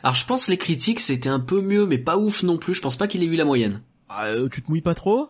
[0.02, 2.74] Alors je pense les critiques c'était un peu mieux, mais pas ouf non plus.
[2.74, 3.81] Je pense pas qu'il ait eu la moyenne.
[4.09, 5.28] Ah, euh, Tu te mouilles pas trop?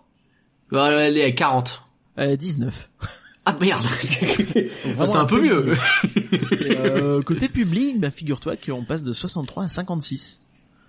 [0.70, 1.83] Voilà, elle est à 40.
[2.18, 2.90] euh, 19.
[3.44, 5.75] Ah merde C'est Vraiment un peu mieux
[6.61, 10.41] Et, euh, côté public, bah, figure-toi qu'on passe de 63 à 56.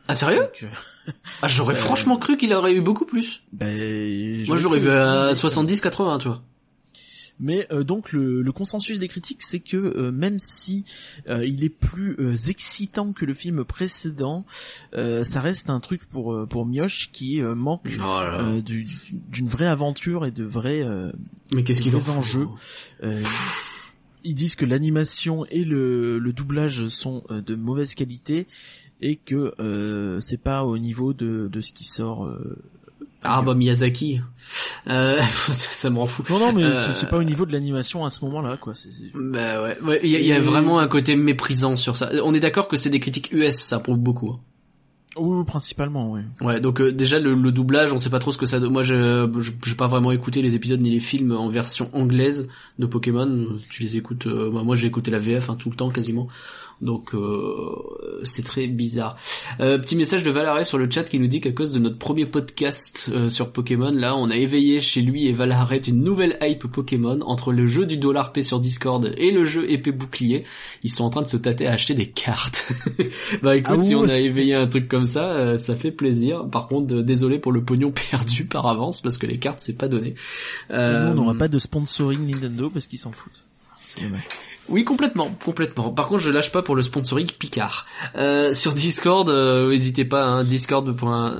[0.07, 1.11] Ah sérieux Donc, euh,
[1.41, 3.43] Ah j'aurais franchement cru qu'il aurait eu beaucoup plus.
[3.51, 6.41] bah, Moi je l'aurais vu à 70-80 tu vois.
[7.39, 10.85] Mais euh, donc le, le consensus des critiques, c'est que euh, même si
[11.27, 14.45] euh, il est plus euh, excitant que le film précédent,
[14.93, 18.87] euh, ça reste un truc pour euh, pour Mioche qui euh, manque Oh euh, du-
[19.11, 21.11] d'une vraie aventure et de vrais euh,
[21.51, 22.47] Mais qu'est-ce qu'il en enjeux.
[23.03, 23.23] euh,
[24.23, 28.47] ils disent que l'animation et le, le doublage sont euh, de mauvaise qualité
[29.03, 32.25] et que euh, c'est pas au niveau de, de ce qui sort.
[32.25, 32.57] euh.
[33.25, 34.19] Ah bah Miyazaki.
[34.87, 35.21] Euh,
[35.53, 36.23] ça me rend fou.
[36.29, 38.75] Non non mais Euh, c'est- pas au niveau de l'animation à ce moment-là quoi.
[38.75, 41.75] C'est- Bah ouais, ouais, il y, a- il y a Et- vraiment un côté méprisant
[41.77, 42.09] sur ça.
[42.25, 44.29] On est d'accord que c'est des critiques US, ça prouve beaucoup.
[44.31, 44.39] hein.
[45.15, 46.21] Oui, principalement, oui.
[46.41, 48.59] Ouais, donc euh, déjà le, le doublage, on sait pas trop ce que ça.
[48.59, 48.73] donne.
[48.73, 52.49] Moi, je je- j'ai pas vraiment écouté les épisodes ni les films en version anglaise
[52.79, 53.45] de Pokémon.
[53.69, 54.25] Tu les écoutes.
[54.25, 56.27] euh, bah, moi, j'ai écouté la VF hein, tout le temps quasiment.
[56.83, 59.17] Donc euh, c'est très bizarre.
[59.59, 61.97] Euh, petit message de Valaré sur le chat qui nous dit qu'à cause de notre
[61.97, 66.37] premier podcast euh, sur Pokémon, là, on a éveillé chez lui et Valaré une nouvelle
[66.41, 70.43] hype Pokémon entre le jeu du dollar P sur Discord et le jeu épée bouclier.
[70.83, 72.71] Ils sont en train de se tâter à acheter des cartes.
[73.41, 76.47] bah écoute, Ah si on a éveillé un truc comme ça, euh, ça fait plaisir.
[76.49, 79.77] Par contre, euh, désolé pour le pognon perdu par avance parce que les cartes c'est
[79.77, 80.15] pas donné.
[80.71, 83.43] Euh, nous, on n'aura pas de sponsoring Nintendo parce qu'ils s'en foutent.
[83.85, 84.23] C'est dommage.
[84.69, 85.91] Oui, complètement, complètement.
[85.91, 87.85] Par contre, je lâche pas pour le sponsoring Picard.
[88.15, 90.87] Euh, sur Discord, euh, n'hésitez pas, hein, Discord.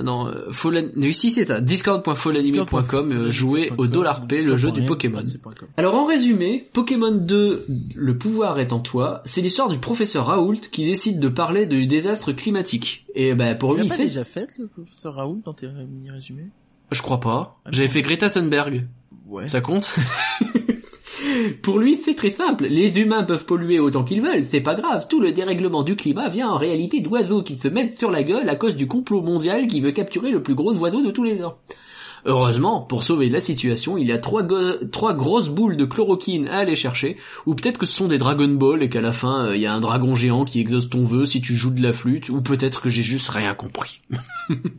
[0.02, 0.90] Non, euh, Fallen...
[0.96, 1.60] Oui, si c'est ça.
[1.60, 3.12] Discord.folanime.com.
[3.12, 5.20] euh, jouer au dollar P, le jeu du Pokémon.
[5.76, 10.56] Alors en résumé, Pokémon 2, le pouvoir est en toi, c'est l'histoire du professeur Raoult
[10.70, 13.06] qui décide de parler du désastre climatique.
[13.14, 14.04] Et bah pour Tu lui, il pas fait...
[14.04, 16.48] déjà fait le professeur Raoul dans tes mini résumés
[16.92, 17.58] Je crois pas.
[17.64, 18.86] Ah, J'avais fait Greta Thunberg.
[19.26, 19.48] Ouais.
[19.48, 19.94] Ça compte?
[21.62, 22.66] Pour lui, c'est très simple.
[22.66, 25.06] Les humains peuvent polluer autant qu'ils veulent, c'est pas grave.
[25.08, 28.48] Tout le dérèglement du climat vient en réalité d'oiseaux qui se mettent sur la gueule
[28.48, 31.38] à cause du complot mondial qui veut capturer le plus gros oiseau de tous les
[31.38, 31.58] temps.
[32.26, 36.74] Heureusement, pour sauver la situation, il y a trois, grosses boules de chloroquine à aller
[36.74, 39.60] chercher, ou peut-être que ce sont des Dragon Ball et qu'à la fin, euh, il
[39.60, 42.30] y a un dragon géant qui exauce ton vœu si tu joues de la flûte,
[42.30, 44.00] ou peut-être que j'ai juste rien compris.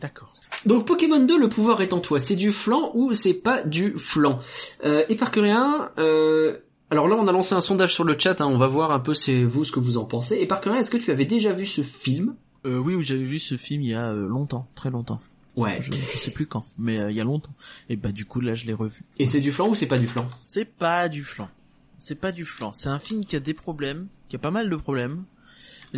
[0.01, 0.34] D'accord.
[0.65, 2.19] Donc Pokémon 2, le pouvoir est en toi.
[2.19, 4.39] C'est du flan ou c'est pas du flan
[4.83, 6.57] euh, Éparcurien, euh,
[6.89, 8.99] alors là on a lancé un sondage sur le chat, hein, on va voir un
[8.99, 10.37] peu c'est vous ce que vous en pensez.
[10.37, 12.35] Éparcurien, est-ce que tu avais déjà vu ce film?
[12.65, 15.19] Euh, oui, oui, j'avais vu ce film il y a euh, longtemps, très longtemps.
[15.55, 15.77] Ouais.
[15.81, 17.53] Je, je sais plus quand, mais euh, il y a longtemps.
[17.89, 19.03] Et bah du coup là, je l'ai revu.
[19.19, 21.49] Et c'est du flan ou c'est pas du flan C'est pas du flan.
[21.97, 22.73] C'est pas du flan.
[22.73, 25.23] C'est un film qui a des problèmes, qui a pas mal de problèmes.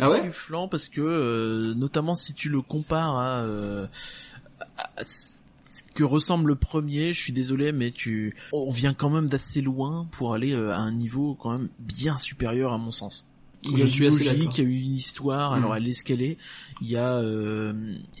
[0.00, 0.18] Ah c'est ouais?
[0.20, 3.86] pas du flan parce que, euh, notamment si tu le compares à, euh,
[5.94, 10.06] que ressemble le premier, je suis désolé, mais tu, on vient quand même d'assez loin
[10.12, 13.24] pour aller euh, à un niveau quand même bien supérieur à mon sens.
[13.64, 15.54] Il y a une logique, il y a eu une histoire, Mm.
[15.54, 16.36] alors elle est ce qu'elle est.
[16.80, 17.72] Il y a, euh,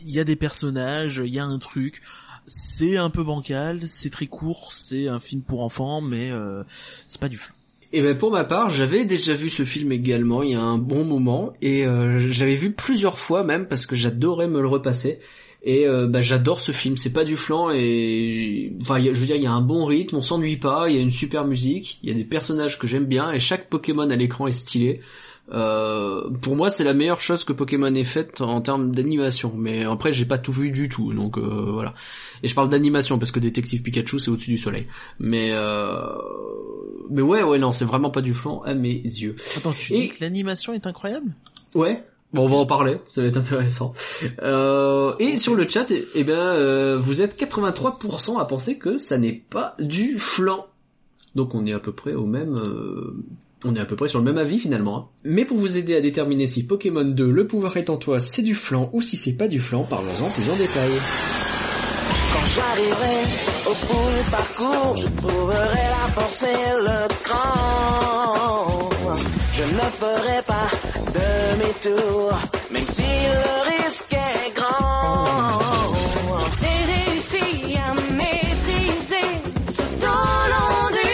[0.04, 2.02] il y a des personnages, il y a un truc.
[2.48, 6.64] C'est un peu bancal, c'est très court, c'est un film pour enfants, mais euh,
[7.06, 7.54] c'est pas du flan.
[7.92, 10.76] Et ben pour ma part, j'avais déjà vu ce film également il y a un
[10.76, 14.68] bon moment et euh, je l'avais vu plusieurs fois même parce que j'adorais me le
[14.68, 15.20] repasser.
[15.64, 19.34] Et euh, bah, j'adore ce film, c'est pas du flan et enfin je veux dire
[19.36, 21.98] il y a un bon rythme, on s'ennuie pas, il y a une super musique,
[22.02, 25.00] il y a des personnages que j'aime bien et chaque Pokémon à l'écran est stylé.
[25.50, 29.82] Euh, pour moi c'est la meilleure chose que Pokémon ait faite en termes d'animation, mais
[29.84, 31.92] après j'ai pas tout vu du tout donc euh, voilà.
[32.44, 34.86] Et je parle d'animation parce que Détective Pikachu c'est au-dessus du soleil.
[35.18, 36.06] Mais euh...
[37.10, 39.34] mais ouais ouais non c'est vraiment pas du flan à mes yeux.
[39.56, 41.34] Attends, tu Et- dis que l'animation est incroyable?
[41.74, 42.04] Ouais.
[42.34, 43.94] Bon, on va en parler, ça va être intéressant.
[44.42, 48.98] Euh, et sur le chat, eh, eh ben, euh, vous êtes 83% à penser que
[48.98, 50.66] ça n'est pas du flan.
[51.34, 53.16] Donc on est à peu près au même, euh,
[53.64, 54.98] on est à peu près sur le même avis finalement.
[54.98, 55.06] hein.
[55.24, 58.42] Mais pour vous aider à déterminer si Pokémon 2, le pouvoir est en toi, c'est
[58.42, 60.90] du flan ou si c'est pas du flan, parlons-en plus en détail.
[62.32, 63.24] Quand j'arriverai
[63.66, 66.08] au parcours, je trouverai la
[66.82, 66.98] le.
[69.58, 70.68] Je ne ferai pas
[71.18, 72.32] demi-tour,
[72.70, 75.60] même si le risque est grand.
[76.60, 79.30] J'ai réussi à maîtriser
[79.76, 81.10] tout au long du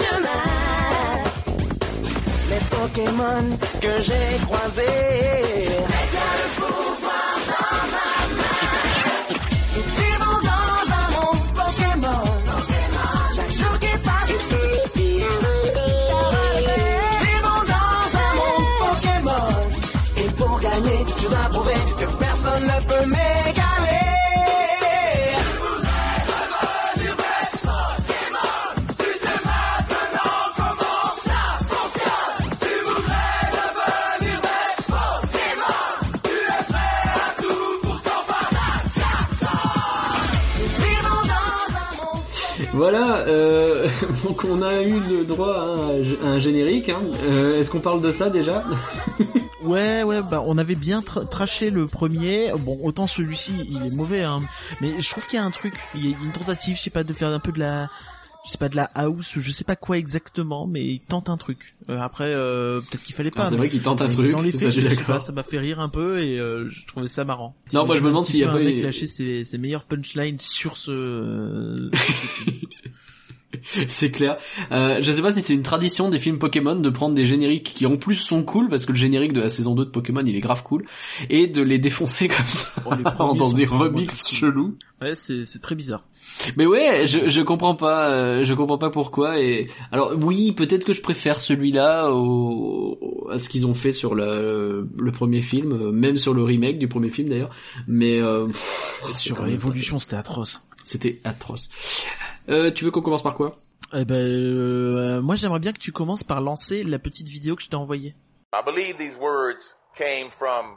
[0.00, 0.44] chemin.
[2.50, 3.46] Les Pokémon
[3.80, 5.58] que j'ai croisés.
[44.24, 46.88] Donc on a eu le droit à un, générique.
[46.88, 47.00] Hein.
[47.24, 48.64] Euh, Est-ce qu'on parle de ça déjà?
[49.60, 52.52] Ouais, ouais, bah on avait bien tra- traché le premier.
[52.58, 54.40] Bon, autant celui-ci, il est mauvais, hein.
[54.80, 56.90] Mais je trouve qu'il y a un truc, il y a une tentative, je sais
[56.90, 57.90] pas, de faire un peu de la,
[58.46, 61.28] je sais pas, de la house, ou je sais pas quoi exactement, mais il tente
[61.28, 61.74] un truc.
[61.90, 63.42] Euh, après, euh, peut-être qu'il fallait pas.
[63.42, 65.02] Ah, C'est mais- vrai qu'il tente un truc, Dans les ça, faits, suis je sais
[65.04, 67.54] pas, ça m'a fait rire un peu et euh, je trouvais ça marrant.
[67.74, 69.84] Non, moi, je me demande s'il y a pas un mec lâcher ses, ses meilleures
[69.84, 71.90] punchlines sur ce.
[73.86, 74.36] C'est clair.
[74.72, 77.72] Euh, je sais pas si c'est une tradition des films Pokémon de prendre des génériques
[77.74, 80.22] qui en plus sont cool parce que le générique de la saison 2 de Pokémon
[80.24, 80.84] il est grave cool
[81.30, 84.76] et de les défoncer comme ça Oh, dans des remixes chelous.
[85.02, 86.04] ouais, c'est c'est très bizarre.
[86.56, 89.38] Mais ouais, je, je comprends pas, euh, je comprends pas pourquoi.
[89.40, 93.92] Et alors oui, peut-être que je préfère celui-là au, au- à ce qu'ils ont fait
[93.92, 97.50] sur le, le premier film, euh, même sur le remake du premier film d'ailleurs.
[97.86, 100.60] Mais euh, pff, Sur Evolution, c'était atroce.
[100.84, 101.68] c'était atroce.
[102.48, 103.56] Euh, tu veux qu'on commence par quoi?
[103.94, 107.62] Eh ben, euh, moi j'aimerais bien que tu commences par lancer la petite vidéo que
[107.62, 108.14] je t'ai envoyée.
[108.54, 110.76] I believe these words came from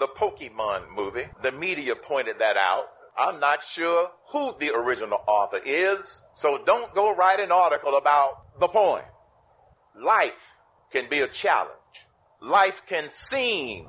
[0.00, 1.26] the Pokemon movie.
[1.42, 2.84] The media pointed that out.
[3.18, 8.58] I'm not sure who the original author is, so don't go write an article about
[8.60, 9.02] the poem.
[10.00, 10.56] Life
[10.92, 11.72] can be a challenge.
[12.40, 13.88] Life can seem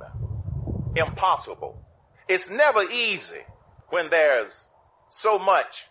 [0.96, 1.86] impossible.
[2.28, 3.46] It's never easy
[3.90, 4.70] when there's
[5.10, 5.90] so much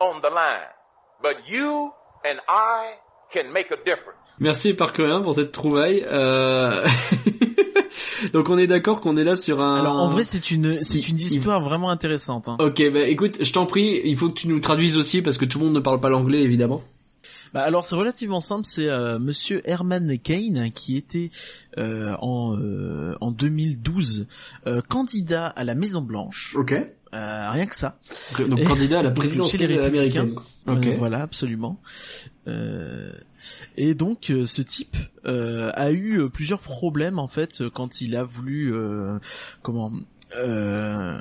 [0.00, 0.72] on the line.
[1.20, 1.92] But you
[2.24, 2.94] and I
[3.30, 4.32] can make a difference.
[4.38, 6.06] Merci Parker pour cette trouvaille.
[6.08, 6.88] Euh...
[8.32, 9.80] Donc on est d'accord qu'on est là sur un.
[9.80, 12.48] Alors en vrai, c'est une c'est une il- histoire vraiment intéressante.
[12.48, 12.56] Hein.
[12.60, 15.44] Ok, bah écoute, je t'en prie, il faut que tu nous traduises aussi parce que
[15.44, 16.82] tout le monde ne parle pas l'anglais évidemment.
[17.54, 21.30] Bah, alors c'est relativement simple, c'est euh, Monsieur Herman Kane qui était
[21.76, 24.26] euh, en euh, en 2012
[24.66, 26.54] euh, candidat à la Maison Blanche.
[26.56, 26.72] Ok.
[27.14, 27.98] Euh, rien que ça.
[28.48, 30.34] Donc Et- candidat à la présidentielle américaine.
[30.66, 30.86] Ok.
[30.86, 31.78] Euh, voilà, absolument.
[32.48, 33.12] Euh,
[33.76, 38.00] et donc euh, ce type euh, a eu euh, plusieurs problèmes en fait euh, quand
[38.00, 39.18] il a voulu euh,
[39.62, 39.92] comment
[40.36, 41.20] euh,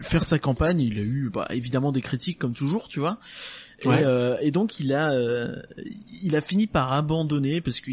[0.00, 0.80] faire sa campagne.
[0.80, 3.18] Il a eu bah, évidemment des critiques comme toujours, tu vois.
[3.84, 4.04] Et, Ouais.
[4.40, 5.56] et donc il a euh,
[6.22, 7.90] il a fini par abandonner parce que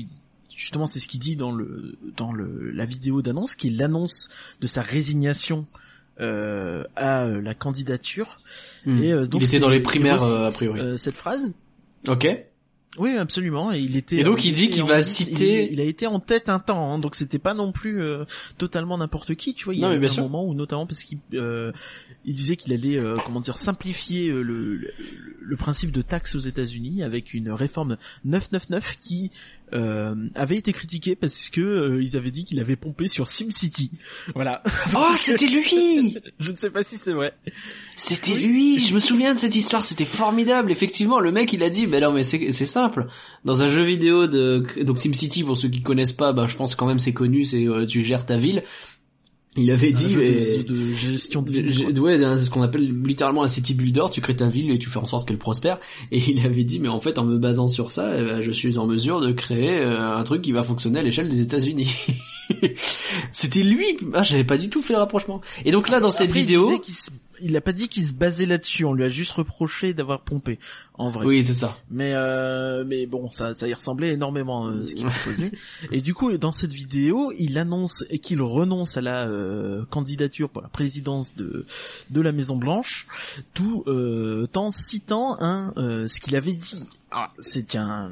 [0.55, 4.29] justement c'est ce qu'il dit dans le dans le la vidéo d'annonce qu'il annonce
[4.61, 5.65] de sa résignation
[6.19, 8.37] euh, à euh, la candidature
[8.85, 9.01] Hmm.
[9.03, 10.79] et, euh, donc, il était dans les primaires a priori.
[10.79, 11.53] euh, cette phrase.
[12.07, 12.27] Ok.
[12.97, 13.71] Oui, absolument.
[13.71, 14.17] Et il était.
[14.17, 16.57] Et donc, euh, il dit qu'il va citer- Il, il a été en tête un
[16.59, 18.25] temps, hein, donc c'était pas non plus euh,
[18.57, 19.75] totalement n'importe qui, tu vois.
[19.75, 20.23] Il y a eu un sûr.
[20.23, 21.71] moment où, notamment, parce qu'il euh,
[22.25, 24.91] il disait qu'il allait, euh, comment dire, simplifier le, le,
[25.39, 29.29] le principe de taxe aux États-Unis avec une réforme 999 qui
[29.73, 33.91] euh, avait été critiquée parce que euh, ils avaient dit qu'il avait pompé sur SimCity.
[34.35, 34.63] Voilà.
[34.95, 37.33] Oh, c'était lui Je ne sais pas si c'est vrai.
[37.95, 40.71] C'était lui Je me souviens de cette histoire, c'était formidable.
[40.71, 43.07] Effectivement, le mec, il a dit, ben non, mais c'est simple.
[43.45, 44.65] Dans un jeu vidéo de...
[44.83, 47.67] Donc SimCity, pour ceux qui connaissent pas, ben, je pense quand même c'est connu, c'est
[47.67, 48.63] euh, tu gères ta ville.
[49.61, 50.09] Il avait Un dit...
[50.09, 53.73] jeu mais- de, de gestion de ville, ouais, c'est ce qu'on appelle littéralement un city
[53.73, 54.05] builder.
[54.11, 55.79] Tu crées ta ville et tu fais en sorte qu'elle prospère.
[56.11, 58.51] Et il avait dit, mais en fait, en me basant sur ça, eh ben, je
[58.51, 61.89] suis en mesure de créer euh, un truc qui va fonctionner à l'échelle des États-Unis.
[63.31, 63.85] C'était lui.
[64.13, 65.41] Ah, j'avais pas du tout fait le rapprochement.
[65.65, 67.11] Et donc là, dans cette Après, il vidéo, se-
[67.41, 68.85] il a pas dit qu'il se basait là-dessus.
[68.85, 70.59] On lui a juste reproché d'avoir pompé,
[70.93, 71.25] en vrai.
[71.25, 71.77] oui, c'est ça.
[71.89, 75.51] Mais euh, mais bon, ça ça y ressemblait énormément euh, ce qu'il proposait.
[75.91, 80.61] Et du coup, dans cette vidéo, il annonce qu'il renonce à la euh, candidature pour
[80.61, 81.65] la présidence de
[82.09, 83.07] de la Maison Blanche,
[83.53, 86.87] tout euh, en citant un ce qu'il avait dit.
[87.11, 88.11] Ah, c'est un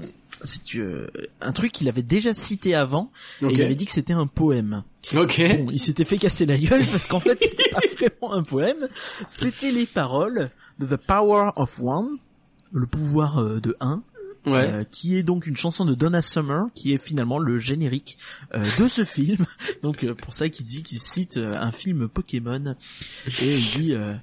[0.75, 1.07] euh,
[1.41, 3.11] un truc qu'il avait déjà cité avant.
[3.41, 3.51] Ok.
[3.51, 4.83] Et il avait dit que c'était un poème.
[5.15, 5.41] Ok.
[5.59, 8.87] Bon, il s'était fait casser la gueule parce qu'en fait, c'était pas vraiment un poème.
[9.27, 12.17] C'était les paroles de The Power of One,
[12.71, 14.03] le pouvoir euh, de un,
[14.45, 14.65] Ouais.
[14.71, 18.17] euh, qui est donc une chanson de Donna Summer, qui est finalement le générique
[18.55, 19.45] euh, de ce film.
[19.83, 22.75] Donc euh, pour ça qu'il dit qu'il cite un film Pokémon
[23.41, 24.13] et il dit euh,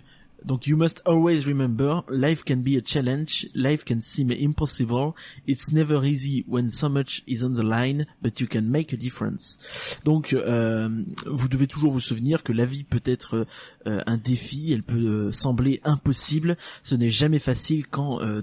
[0.45, 5.15] donc you must always remember life can be a challenge, life can seem impossible,
[5.47, 8.97] it's never easy when so much is on the line, but you can make a
[8.97, 9.59] difference.
[10.05, 10.89] Donc euh,
[11.27, 13.47] vous devez toujours vous souvenir que la vie peut être
[13.87, 18.43] euh, un défi, elle peut euh, sembler impossible, ce n'est jamais facile quand euh,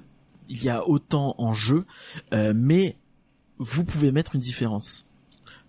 [0.49, 1.85] il y a autant en jeu,
[2.31, 2.97] mais
[3.57, 5.05] vous pouvez mettre une différence.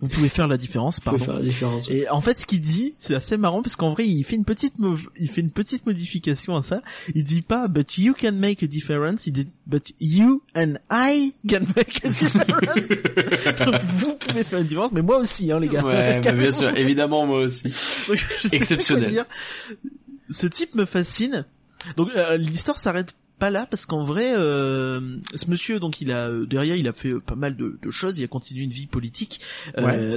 [0.03, 1.25] Vous pouvez faire la différence, pardon.
[1.25, 1.89] faire la différence.
[1.89, 4.45] Et en fait, ce qu'il dit, c'est assez marrant parce qu'en vrai, il fait une
[4.45, 4.75] petite,
[5.17, 6.83] il fait une petite modification à ça.
[7.15, 11.33] Il dit pas "but you can make a difference", il dit "but you and I
[11.49, 12.89] can make a difference".
[13.65, 15.85] Donc, vous pouvez faire une différence, mais moi aussi, hein, les gars.
[15.85, 17.73] Ouais, bah, bien sûr, évidemment moi aussi.
[18.09, 19.25] Donc, Exceptionnel.
[20.31, 21.47] Ce type me fascine.
[21.97, 25.01] Donc euh, l'histoire s'arrête pas là parce qu'en vrai, euh,
[25.35, 27.91] ce monsieur, donc il a euh, derrière, il a fait euh, pas mal de, de
[27.91, 28.17] choses.
[28.21, 29.41] Il a continué une vie politique.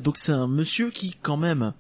[0.03, 1.73] Donc c'est un monsieur qui, quand même,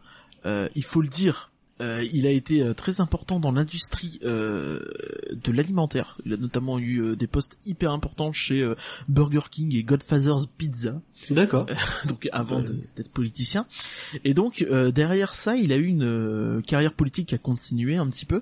[0.43, 1.51] il faut le dire.
[1.81, 4.79] Euh, il a été euh, très important dans l'industrie euh,
[5.31, 6.17] de l'alimentaire.
[6.25, 8.75] Il a notamment eu euh, des postes hyper importants chez euh,
[9.09, 11.01] Burger King et Godfather's Pizza.
[11.29, 11.65] D'accord.
[12.07, 13.65] donc avant d'être politicien.
[14.23, 18.07] Et donc euh, derrière ça, il a eu une carrière politique qui a continué un
[18.07, 18.41] petit peu,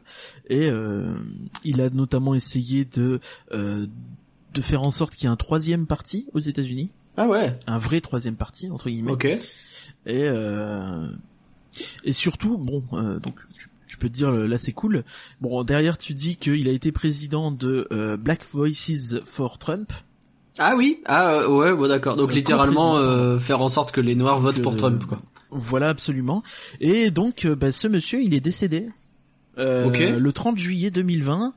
[0.50, 1.16] et euh,
[1.64, 3.20] il a notamment essayé de
[3.52, 3.88] euh,
[4.54, 7.58] de faire en sorte qu'il y ait un troisième parti aux États-Unis, Ah ouais.
[7.66, 9.12] un vrai troisième parti entre guillemets.
[9.12, 9.26] Ok.
[9.26, 9.40] Et
[10.08, 11.08] euh,
[12.04, 15.04] et surtout, bon, euh, donc tu, tu peux te dire là c'est cool.
[15.42, 19.92] Bon derrière tu dis qu'il a été président de euh, Black Voices for Trump.
[20.60, 21.00] Ah oui.
[21.06, 21.76] Ah euh, ouais.
[21.76, 22.16] Bon d'accord.
[22.16, 25.20] Donc Le littéralement euh, faire en sorte que les Noirs votent pour Trump quoi.
[25.52, 26.42] Voilà absolument.
[26.80, 28.88] Et donc euh, bah, ce monsieur il est décédé.
[29.60, 30.18] euh.
[30.20, 31.54] Le 30 juillet 2020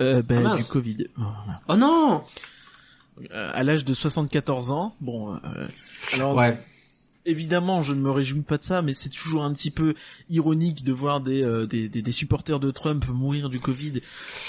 [0.00, 1.06] euh, bah, Ah, du Covid.
[1.16, 1.60] Voilà.
[1.68, 2.22] Oh non.
[3.32, 4.94] Euh, à l'âge de 74 ans.
[5.00, 5.66] Bon, euh,
[6.14, 6.56] alors Ouais.
[7.30, 9.94] Évidemment je ne me réjouis pas de ça, mais c'est toujours un petit peu
[10.30, 14.00] ironique de voir des, euh, des, des, des supporters de Trump mourir du Covid.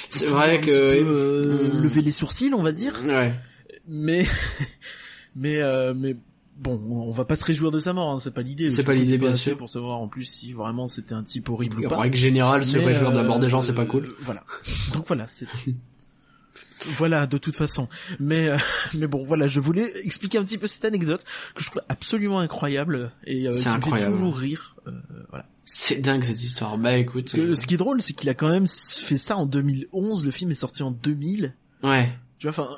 [0.09, 1.83] C'est vrai que- peu, euh, Hmm.
[1.83, 2.99] lever les sourcils, on va dire.
[3.05, 3.33] Ouais.
[3.87, 4.25] Mais
[5.35, 6.15] mais euh, mais
[6.57, 8.69] bon, on va pas se réjouir de sa mort, hein, c'est pas l'idée.
[8.69, 9.57] C'est pas l'idée, bien sûr.
[9.57, 11.99] pour savoir en plus si vraiment c'était un type horrible ou En pas.
[12.01, 14.09] règle générale, se réjouir de la mort des gens, c'est pas cool.
[14.21, 14.43] Voilà.
[14.93, 15.47] Donc voilà, c'est
[16.97, 17.87] voilà de toute façon.
[18.19, 18.57] Mais euh,
[18.97, 21.23] mais bon, voilà, je voulais expliquer un petit peu cette anecdote
[21.55, 24.75] que je trouve absolument incroyable et euh, qui me fait toujours rire.
[24.87, 24.91] Euh,
[25.29, 25.45] voilà.
[25.65, 26.77] C'est dingue cette histoire.
[26.77, 27.31] Bah écoute.
[27.31, 30.25] Que ce qui est drôle, c'est qu'il a quand même fait ça en 2011.
[30.25, 31.53] Le film est sorti en 2000.
[31.83, 32.11] Ouais.
[32.39, 32.69] Tu vois, enfin,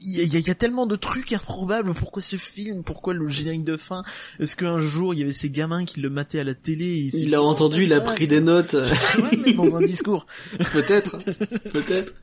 [0.00, 1.92] il y, a- y y tellement de trucs improbables.
[1.94, 2.82] Pourquoi ce film?
[2.84, 4.02] Pourquoi le générique de fin?
[4.40, 7.10] Est-ce qu'un jour il y avait ces gamins qui le mataient à la télé et
[7.16, 8.74] Il l'a entendu, il a pris des notes.
[8.74, 10.26] ouais, mais dans un discours.
[10.72, 11.18] Peut-être,
[11.72, 12.14] peut-être.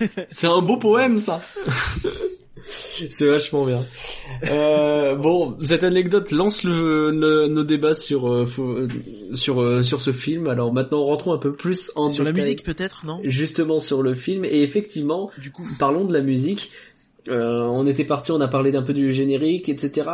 [0.30, 1.40] C'est un beau poème, ça.
[3.10, 3.80] C'est vachement bien.
[4.44, 8.46] Euh, bon, cette anecdote lance le, le- nos débats sur euh,
[9.34, 10.48] sur euh, sur ce film.
[10.48, 13.20] Alors maintenant, rentrons un peu plus en Sur la musique peut-être, non?
[13.24, 14.44] Justement sur le film.
[14.44, 16.70] Et effectivement, Du coup, parlons de la musique.
[17.28, 20.10] Euh, on était parti, on a parlé d'un peu du générique, etc.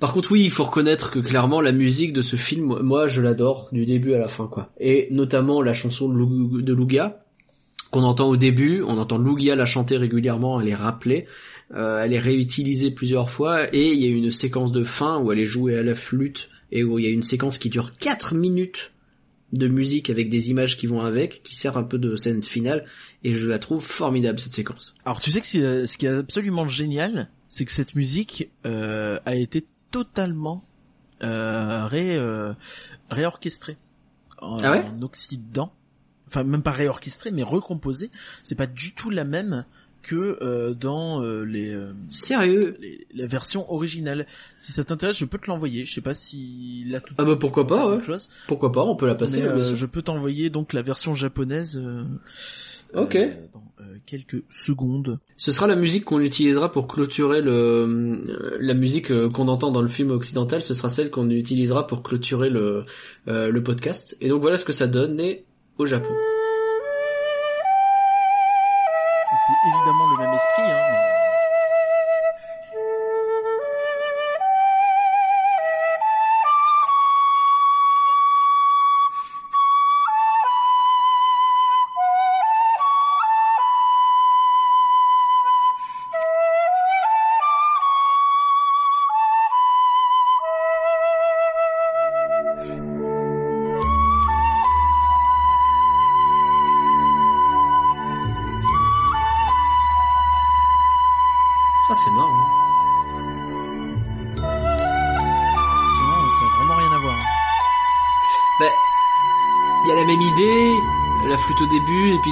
[0.00, 3.20] Par contre, oui, il faut reconnaître que clairement la musique de ce film, moi, je
[3.22, 4.70] l'adore du début à la fin, quoi.
[4.80, 7.21] Et notamment la chanson de, Lugia
[7.92, 11.26] qu'on entend au début, on entend Lugia la chanter régulièrement, elle est rappelée,
[11.74, 15.30] euh, elle est réutilisée plusieurs fois, et il y a une séquence de fin où
[15.30, 17.92] elle est jouée à la flûte et où il y a une séquence qui dure
[17.98, 18.92] 4 minutes
[19.52, 22.86] de musique avec des images qui vont avec, qui sert un peu de scène finale,
[23.24, 24.94] et je la trouve formidable cette séquence.
[25.04, 29.34] alors tu sais que ce qui est absolument génial, c'est que cette musique euh, a
[29.34, 30.64] été totalement
[31.22, 32.18] euh, ré,
[33.10, 33.76] réorchestrée
[34.38, 34.84] en, Ah ouais?
[34.86, 35.74] En Occident.
[36.32, 38.10] Enfin, même pas réorchestrée, mais recomposée.
[38.42, 39.66] C'est pas du tout la même
[40.00, 42.76] que euh, dans euh, les, euh, Sérieux?
[42.80, 44.26] les- la version originale.
[44.58, 45.84] Si ça t'intéresse, je peux te l'envoyer.
[45.84, 48.02] Je sais pas si là tout Ah bah pourquoi pas, ouais.
[48.02, 48.28] chose.
[48.48, 49.36] Pourquoi pas, on peut la passer.
[49.40, 51.76] Mais, là, bien euh, je peux t'envoyer donc la version japonaise.
[51.80, 52.02] euh,
[52.94, 53.14] Ok.
[53.14, 55.18] euh, dans euh, quelques secondes.
[55.36, 59.88] Ce sera la musique qu'on utilisera pour clôturer le la musique qu'on entend dans le
[59.88, 60.62] film occidental.
[60.62, 62.84] Ce sera celle qu'on utilisera pour clôturer le
[63.26, 64.16] le podcast.
[64.20, 65.44] Et donc voilà ce que ça donne et
[65.78, 66.14] au Japon.
[69.44, 70.62] C'est évidemment le même esprit.
[70.62, 71.21] Hein, mais...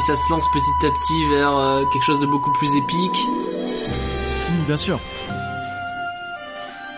[0.00, 3.26] puis ça se lance petit à petit vers euh, quelque chose de beaucoup plus épique.
[4.66, 4.98] Bien sûr.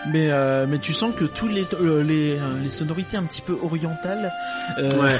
[0.07, 3.41] Mais euh, mais tu sens que tous les euh, les, euh, les sonorités un petit
[3.41, 4.31] peu orientales
[4.77, 5.17] Ouais.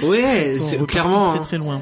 [0.06, 1.30] Ouais, sont clairement.
[1.30, 1.42] très hein.
[1.42, 1.80] très loin.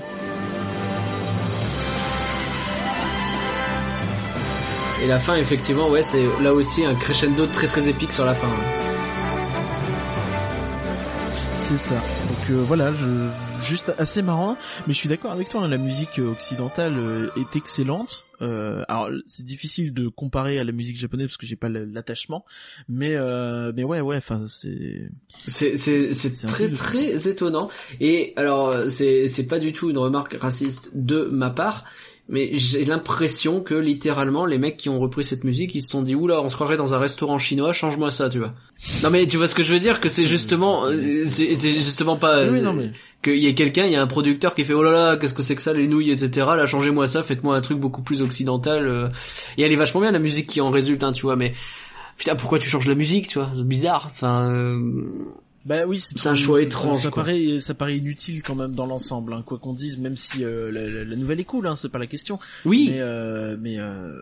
[5.03, 8.35] Et la fin effectivement, ouais, c'est là aussi un crescendo très très épique sur la
[8.35, 8.47] fin.
[8.47, 8.63] hein.
[11.59, 11.95] C'est ça.
[11.95, 13.07] Donc voilà, je,
[13.73, 14.59] juste assez marrant.
[14.87, 15.63] Mais je suis d'accord avec toi.
[15.63, 18.27] hein, la musique euh, occidentale euh, est excellente.
[18.43, 22.45] Euh, alors c'est difficile de comparer à la musique japonaise parce que j'ai pas l'attachement,
[22.89, 25.09] mais euh, mais ouais ouais, enfin c'est
[25.47, 27.69] C'est c'est très très étonnant
[28.01, 31.85] et alors euh, c'est c'est pas du tout une remarque raciste de ma part
[32.33, 36.03] mais j'ai l'impression que littéralement les mecs qui ont repris cette musique ils se sont
[36.03, 38.53] dit oula on se croirait dans un restaurant chinois change-moi ça tu vois.
[39.05, 40.97] Non mais tu vois ce que je veux dire que c'est justement euh,
[41.29, 42.91] c'est justement pas Oui, euh, non, mais-
[43.23, 45.35] qu'il y a quelqu'un il y a un producteur qui fait oh là là qu'est-ce
[45.35, 48.21] que c'est que ça les nouilles etc là changez-moi ça faites-moi un truc beaucoup plus
[48.23, 49.09] occidental euh.
[49.59, 51.53] et elle est vachement bien la musique qui en résulte hein tu vois mais
[52.17, 54.81] putain pourquoi tu changes la musique tu vois c'est bizarre enfin euh,
[55.65, 57.23] Bah oui, C'est un choix étrange, Ça quoi.
[57.25, 60.71] paraît, ça paraît inutile quand même dans l'ensemble, hein, quoi qu'on dise, même si euh,
[60.73, 62.39] la, la- la nouvelle est cool, hein, c'est pas la question.
[62.65, 64.21] oui Mais euh, mais euh,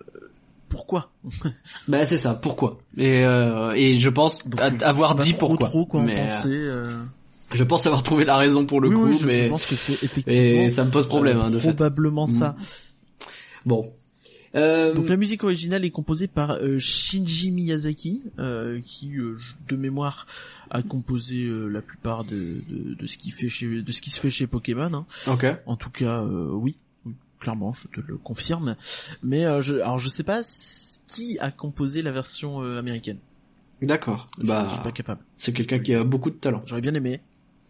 [0.69, 1.11] pourquoi?
[1.89, 2.79] Bah c'est ça, pourquoi?
[2.99, 5.69] Et, euh, et je pense Donc, avoir dit trop, pourquoi.
[5.69, 6.71] Trop quoi en mais, penser.
[7.53, 9.67] je pense avoir trouvé la raison pour le oui, coup, oui, je, mais je pense
[9.67, 10.63] que c'est effectivement.
[10.63, 11.69] et ça me pose problème hein, de fait.
[11.75, 12.55] probablement ça.
[13.65, 13.93] Bon.
[14.57, 19.13] Euh, Donc la musique originale est composée par euh, Shinji Miyazaki, euh, qui
[19.69, 20.27] de mémoire
[20.71, 24.19] a composé la plupart de, de, de ce qui fait chez de ce qui se
[24.19, 24.93] fait chez Pokémon.
[24.93, 25.07] hein.
[25.67, 26.79] En tout cas, oui,
[27.39, 28.75] clairement, je te le confirme.
[29.23, 30.43] Mais je, alors je sais pas
[31.07, 33.19] qui a composé la version américaine.
[33.83, 34.27] D'accord.
[34.41, 35.21] Je- Bah je suis pas capable.
[35.37, 36.63] c'est quelqu'un qui a beaucoup de talent.
[36.67, 37.21] J'aurais bien aimé.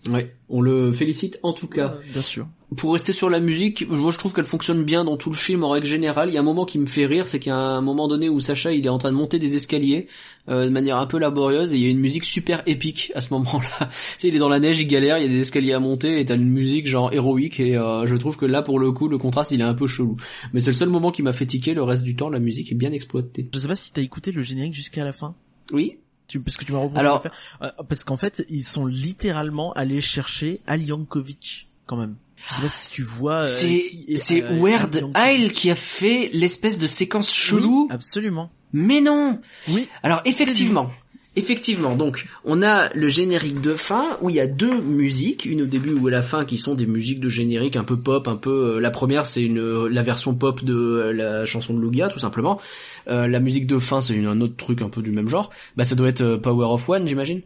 [0.08, 0.34] Ouais.
[0.48, 1.94] On le félicite en tout cas.
[1.94, 2.46] Euh, bien sûr.
[2.76, 5.64] Pour rester sur la musique, moi je trouve qu'elle fonctionne bien dans tout le film
[5.64, 6.28] en règle générale.
[6.30, 8.06] Il y a un moment qui me fait rire, c'est qu'il y a un moment
[8.06, 10.06] donné où Sacha il est en train de monter des escaliers
[10.48, 13.20] euh, de manière un peu laborieuse et il y a une musique super épique à
[13.20, 13.68] ce moment-là.
[13.80, 13.86] tu
[14.18, 16.20] sais, il est dans la neige, il galère, il y a des escaliers à monter
[16.20, 19.08] et t'as une musique genre héroïque et euh, je trouve que là pour le coup
[19.08, 20.16] le contraste il est un peu chelou.
[20.52, 21.74] Mais c'est le seul moment qui m'a fait tiquer.
[21.74, 23.48] Le reste du temps la musique est bien exploitée.
[23.52, 25.34] Je sais pas si t'as écouté le générique jusqu'à la fin.
[25.72, 25.98] Oui.
[26.30, 27.38] Tu, parce que tu m'as reproché Alors- de le faire.
[27.78, 32.14] Euh, parce qu'en fait, ils sont littéralement allés chercher Al Yankovic, quand même.
[32.36, 33.40] Je sais pas si tu vois.
[33.42, 33.82] euh, c'est
[34.16, 35.10] c'est euh, Weird.
[35.14, 37.82] Al qui a fait l'espèce de séquence chelou.
[37.88, 38.50] Oui, absolument.
[38.72, 39.40] Mais non.
[39.68, 39.88] Oui.
[40.04, 40.90] Alors effectivement,
[41.36, 45.62] effectivement, donc on a le générique de fin où il y a deux musiques, une
[45.62, 48.26] au début ou à la fin qui sont des musiques de générique un peu pop,
[48.28, 48.76] un peu.
[48.76, 52.18] euh, la première c'est une la version pop de euh, la chanson de Lugia tout
[52.18, 52.60] simplement.
[53.08, 55.50] Euh, la musique de fin c'est un autre truc un peu du même genre.
[55.76, 57.42] Bah ça doit être euh, Power of One j'imagine.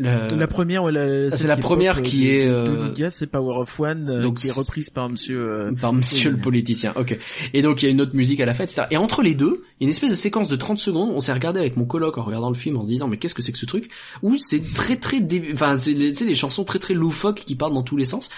[0.00, 3.26] Euh, le- La première, ouais, la, c'est la qui première qui de- est, euh, c'est
[3.26, 5.38] Power of One, euh, donc qui est reprise par Monsieur.
[5.40, 7.18] euh, par monsieur le politicien, ok.
[7.54, 8.88] Et donc il y a une autre musique à la fête, etc.
[8.90, 11.20] Et entre les deux, il y a une espèce de séquence de 30 secondes, on
[11.20, 13.40] s'est regardé avec mon coloc en regardant le film en se disant mais qu'est-ce que
[13.42, 13.88] c'est que ce truc?
[14.22, 15.20] Où c'est très très...
[15.20, 18.28] dé- Enfin c'est des chansons très très loufoques qui partent dans tous les sens.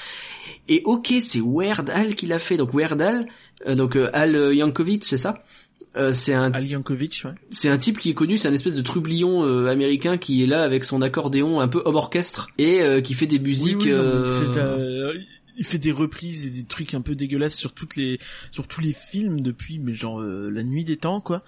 [0.68, 3.26] Et ok c'est Weird Al qui l'a fait, donc Weird Al,
[3.66, 5.42] euh, donc euh, Al euh, Yankovic c'est ça?
[5.98, 6.50] Euh, c'est un
[7.24, 7.32] ouais.
[7.50, 10.46] c'est un type qui est connu, c'est un espèce de trublion euh, américain qui est
[10.46, 13.78] là avec son accordéon un peu homme orchestre et euh, qui fait des musiques.
[13.82, 14.60] Oui, oui, non, mais il, fait,
[15.58, 18.20] il fait des reprises et des trucs un peu dégueulasses sur toutes les,
[18.52, 21.42] sur tous les films depuis, mais genre la nuit des temps, quoi.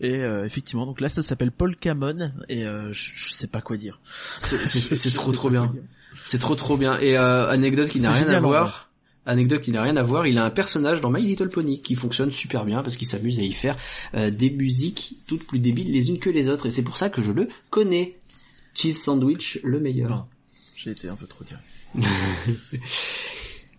[0.00, 4.00] Et effectivement, donc là, ça s'appelle Paul Camon et je, je sais pas quoi dire.
[4.38, 5.72] c'est- trop trop bien.
[6.22, 6.98] C'est trop trop bien.
[7.00, 8.85] Et anecdote qui n'a rien à voir.
[9.26, 11.94] Anecdote qui n'a rien à voir, il a un personnage dans My Little Pony qui
[11.94, 13.76] fonctionne super bien parce qu'il s'amuse à y faire
[14.14, 17.10] euh, des musiques toutes plus débiles les unes que les autres et c'est pour ça
[17.10, 18.16] que je le connais.
[18.74, 20.10] Cheese Sandwich, le meilleur.
[20.10, 20.24] Non.
[20.76, 21.64] J'ai été un peu trop direct.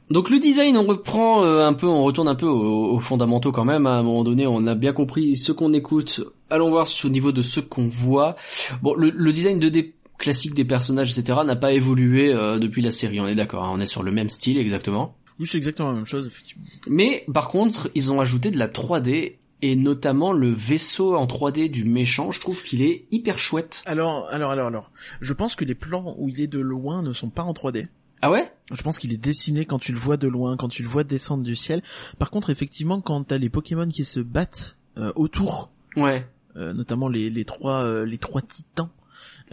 [0.09, 3.51] Donc le design, on reprend euh, un peu, on retourne un peu aux, aux fondamentaux
[3.51, 3.85] quand même.
[3.85, 6.21] À un moment donné, on a bien compris ce qu'on écoute.
[6.49, 8.35] Allons voir au niveau de ce qu'on voit.
[8.81, 12.91] Bon, le, le design 2D classique des personnages, etc., n'a pas évolué euh, depuis la
[12.91, 13.19] série.
[13.19, 15.15] On est d'accord, hein, on est sur le même style exactement.
[15.39, 16.63] Oui, c'est exactement la même chose, effectivement.
[16.87, 21.69] Mais par contre, ils ont ajouté de la 3D et notamment le vaisseau en 3D
[21.69, 22.31] du méchant.
[22.31, 23.81] Je trouve qu'il est hyper chouette.
[23.85, 24.91] Alors, alors, alors, alors.
[25.21, 27.87] Je pense que les plans où il est de loin ne sont pas en 3D.
[28.21, 28.51] Ah ouais?
[28.71, 31.03] Je pense qu'il est dessiné quand tu le vois de loin, quand tu le vois
[31.03, 31.83] descendre du ciel.
[32.17, 36.27] Par contre, effectivement, quand t'as les Pokémon qui se battent euh, autour, Ouais.
[36.55, 38.89] euh, notamment les, les trois euh, les trois titans,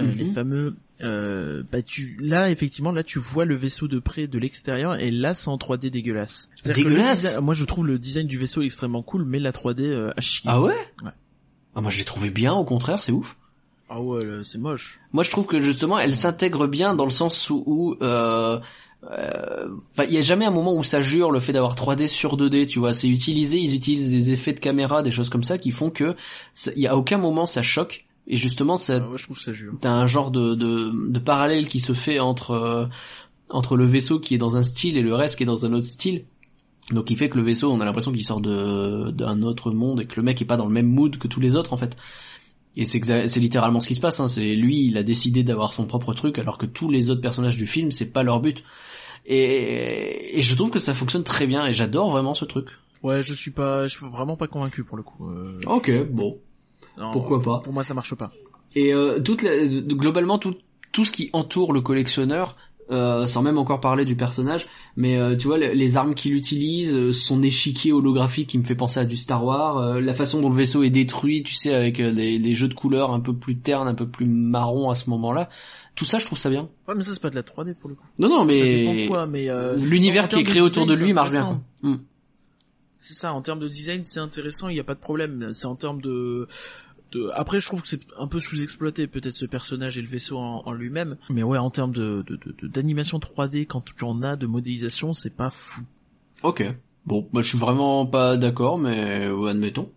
[0.00, 0.14] euh, Mhm.
[0.18, 4.38] les fameux, euh, bah tu là effectivement là tu vois le vaisseau de près de
[4.38, 6.48] l'extérieur et là c'est en 3D dégueulasse.
[6.64, 10.12] Dégueulasse design- Moi je trouve le design du vaisseau extrêmement cool, mais la 3D euh,
[10.16, 10.48] à chier.
[10.52, 10.74] Ah ouais?
[11.04, 11.10] Ouais.
[11.74, 13.36] Ah moi je l'ai trouvé bien, au contraire, c'est ouf.
[13.90, 14.98] Ah ouais, c'est moche.
[15.12, 18.58] Moi, je trouve que justement, elle s'intègre bien dans le sens où, où, euh,
[19.10, 22.06] euh, enfin, il y a jamais un moment où ça jure le fait d'avoir 3D
[22.08, 22.94] sur 2D, tu vois.
[22.94, 26.16] C'est utilisé, ils utilisent des effets de caméra, des choses comme ça, qui font que
[26.74, 28.06] il y a aucun moment ça choque.
[28.26, 31.66] Et justement, ça, Ah ouais, je trouve ça t'as un genre de, de, de parallèle
[31.66, 32.86] qui se fait entre euh,
[33.50, 35.72] entre le vaisseau qui est dans un style et le reste qui est dans un
[35.74, 36.24] autre style.
[36.90, 40.00] Donc, il fait que le vaisseau, on a l'impression qu'il sort de d'un autre monde
[40.00, 41.76] et que le mec est pas dans le même mood que tous les autres en
[41.76, 41.96] fait.
[42.76, 44.18] Et c'est littéralement ce qui se passe.
[44.20, 44.26] Hein.
[44.28, 47.56] C'est lui, il a décidé d'avoir son propre truc, alors que tous les autres personnages
[47.56, 48.64] du film, c'est pas leur but.
[49.26, 52.66] Et, et je trouve que ça fonctionne très bien, et j'adore vraiment ce truc.
[53.02, 55.28] Ouais, je suis pas, je suis vraiment pas convaincu pour le coup.
[55.30, 56.38] euh, Ok, bon.
[56.98, 57.60] Non, pourquoi pas.
[57.60, 58.32] Pour moi, ça marche pas.
[58.74, 60.54] Et euh, toute la- globalement tout
[60.92, 62.56] tout ce qui entoure le collectionneur,
[62.90, 66.34] euh, sans même encore parler du personnage, mais euh, tu vois les, les armes qu'il
[66.34, 70.12] utilise, euh, son échiquier holographique qui me fait penser à du Star Wars, euh, la
[70.12, 73.12] façon dont le vaisseau est détruit, tu sais avec euh, des, des jeux de couleurs
[73.12, 75.48] un peu plus ternes, un peu plus marron à ce moment-là.
[75.96, 76.68] Tout ça, je trouve ça bien.
[76.86, 78.06] Ouais, mais ça c'est pas de la 3D pour le coup.
[78.20, 81.60] Non, non, mais quoi, mais euh, l'univers qui est créé autour de lui marche bien.
[81.82, 81.90] Quoi.
[81.90, 81.98] Hmm.
[83.00, 85.50] C'est ça, en termes de design, c'est intéressant, il n'y a pas de problème.
[85.52, 86.48] C'est en termes de,
[87.14, 87.30] de...
[87.34, 90.62] Après, je trouve que c'est un peu sous-exploité, peut-être ce personnage et le vaisseau en,
[90.66, 91.16] en lui-même.
[91.30, 92.24] Mais ouais, en termes de,
[92.62, 95.82] d'animation 3D, quand tu en as de modélisation, c'est pas fou.
[96.42, 96.64] Ok.
[97.06, 99.90] Bon, bah, je suis vraiment pas d'accord, mais admettons.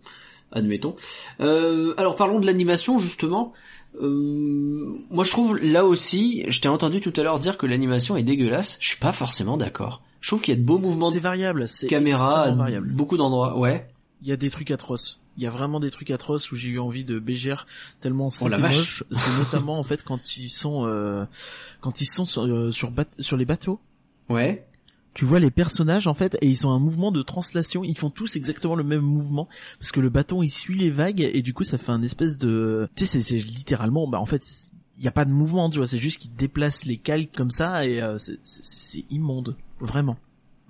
[0.52, 0.96] Admettons.
[1.40, 3.52] Euh, alors parlons de l'animation justement.
[4.00, 8.16] Euh, moi je trouve là aussi, je t'ai entendu tout à l'heure dire que l'animation
[8.16, 8.78] est dégueulasse.
[8.80, 10.02] Je suis pas forcément d'accord.
[10.20, 12.88] Je trouve qu'il y a de beaux mouvements C'est variable, c'est caméra, variable.
[12.92, 13.58] beaucoup d'endroits.
[13.58, 13.88] Ouais.
[14.22, 15.20] Il y a des trucs atroces.
[15.38, 17.64] Il y a vraiment des trucs atroces où j'ai eu envie de bégère
[18.00, 18.76] tellement Oh la c'était vache.
[18.76, 19.04] moche.
[19.12, 21.24] C'est notamment en fait quand ils sont euh,
[21.80, 22.90] quand ils sont sur, euh, sur,
[23.36, 23.78] les bateaux.
[24.28, 24.66] Ouais.
[25.14, 27.82] Tu vois les personnages en fait et ils ont un mouvement de translation.
[27.84, 31.20] Ils font tous exactement le même mouvement parce que le bâton il suit les vagues
[31.20, 32.88] et du coup ça fait un espèce de.
[32.96, 34.42] Tu sais c'est c'est littéralement bah en fait
[34.98, 37.50] il y a pas de mouvement tu vois c'est juste qu'ils déplacent les calques comme
[37.50, 40.16] ça et euh, c'est- c'est c'est immonde vraiment.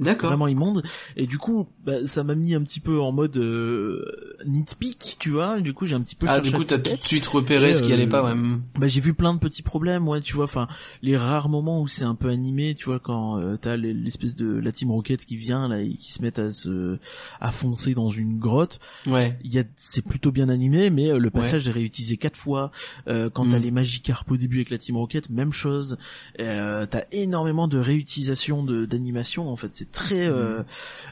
[0.01, 0.31] D'accord.
[0.31, 0.83] vraiment immonde
[1.17, 4.05] et du coup bah, ça m'a mis un petit peu en mode euh,
[4.47, 7.03] nitpick tu vois du coup j'ai un petit peu Ah du coup t'as tout de
[7.05, 8.35] suite repéré Et, ce qui allait euh, pas.
[8.35, 8.63] Hmm.
[8.79, 10.69] bah j'ai vu plein de petits problèmes ouais tu vois enfin
[11.03, 14.37] les rares moments où c'est un peu animé tu vois quand euh, t'as les- l'espèce
[14.37, 16.99] de la team rocket qui vient là et qui se met à se
[17.41, 19.37] à foncer dans une grotte Ouais.
[19.43, 22.71] il y a c'est plutôt bien animé mais euh, le passage est réutilisé quatre fois
[23.09, 23.63] euh, quand t'as Mm.
[23.63, 25.97] les Magikarp au début avec la team rocket même chose
[26.41, 30.63] euh, t'as énormément de réutilisation de d'animation en fait c'est très euh,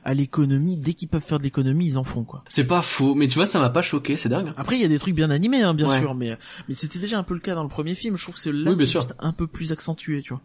[0.05, 3.14] à l'économie dès qu'ils peuvent faire de l'économie ils en font quoi C'est pas faux,
[3.14, 4.53] mais tu vois ça m'a pas choqué, c'est dingue.
[4.57, 5.99] après il y a des trucs bien animés hein, bien Ouais.
[6.01, 6.37] sûr mais
[6.68, 8.53] mais c'était déjà un peu le cas dans le premier film je trouve que c'est
[8.53, 10.43] là Oui, c'est juste un peu plus accentué tu vois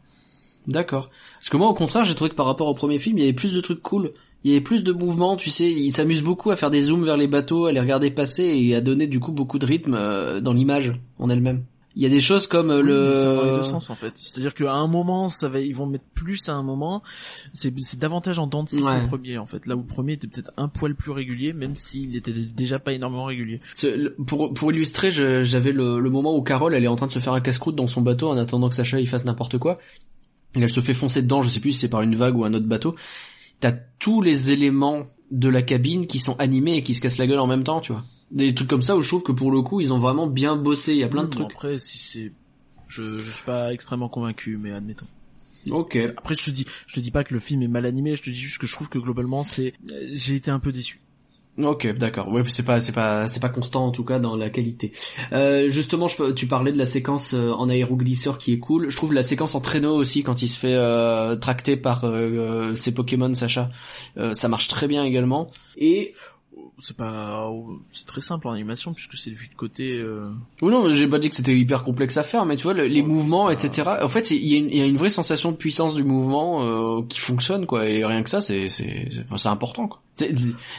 [0.68, 1.10] D'accord.
[1.40, 3.24] Parce que moi, au contraire, j'ai trouvé que par rapport au premier film, il y
[3.24, 4.12] avait plus de trucs cool.
[4.44, 5.72] Il y avait plus de mouvements, tu sais.
[5.72, 8.76] Ils s'amusent beaucoup à faire des zooms vers les bateaux, à les regarder passer et
[8.76, 11.64] à donner du coup beaucoup de rythme euh, dans l'image en elle-même.
[11.96, 13.58] Il y a des choses comme euh, Oui, mais ça va dans les le.
[13.58, 14.14] deux sens en fait.
[14.16, 17.04] C'est-à-dire qu'à un moment, ça va, ils vont mettre plus à un moment.
[17.52, 19.02] C'est, c'est davantage en dents de scie que Ouais.
[19.02, 19.66] le premier en fait.
[19.66, 22.94] Là où le premier était peut-être un poil plus régulier, même s'il était déjà pas
[22.94, 23.60] énormément régulier.
[23.84, 27.08] Le- Pour, pour illustrer, je- j'avais le, le moment où Carole, elle est en train
[27.08, 29.58] de se faire un casse-croûte dans son bateau en attendant que Sacha il fasse n'importe
[29.58, 29.78] quoi.
[30.56, 32.46] Et elle se fait foncer dedans, je sais plus si c'est par une vague ou
[32.46, 32.96] un autre bateau.
[33.60, 37.28] T'as tous les éléments de la cabine qui sont animés et qui se cassent la
[37.28, 38.04] gueule en même temps, tu vois.
[38.32, 40.56] Des trucs comme ça où je trouve que pour le coup, ils ont vraiment bien
[40.56, 40.94] bossé.
[40.94, 41.52] Il y a plein de bon, trucs.
[41.52, 42.32] Après, si c'est,
[42.88, 45.08] je, je suis pas extrêmement convaincu, mais admettons.
[45.70, 45.98] Ok.
[46.18, 48.16] Après, je te dis, je te dis pas que le film est mal animé.
[48.16, 49.74] Je te dis juste que je trouve que globalement, c'est,
[50.14, 51.00] j'ai été un peu déçu.
[51.58, 52.30] Ok, d'accord.
[52.32, 54.94] Ouais, c'est pas, c'est pas, c'est pas constant en tout cas dans la qualité.
[55.34, 58.90] Euh, justement, je, tu parlais de la séquence euh, en aéroglisseur qui est cool.
[58.90, 62.74] Je trouve la séquence en traîneau aussi quand il se fait euh, tracter par euh,
[62.76, 63.68] ses Pokémon, Sacha,
[64.32, 65.52] ça marche très bien également.
[65.76, 66.14] Et
[66.82, 67.50] C'est pas,
[67.92, 69.94] c'est très simple en animation puisque c'est vu de côté.
[69.98, 70.30] euh,
[70.62, 72.88] ou non, j'ai pas dit que c'était hyper complexe à faire, mais tu vois le-
[72.88, 73.84] les Ouais, mouvements, pas- etc.
[74.02, 76.04] En fait, il y, a une- il y a une vraie sensation de puissance du
[76.04, 77.88] mouvement euh, qui fonctionne, quoi.
[77.88, 80.02] Et rien que ça, c'est, c'est, c'est, important, quoi.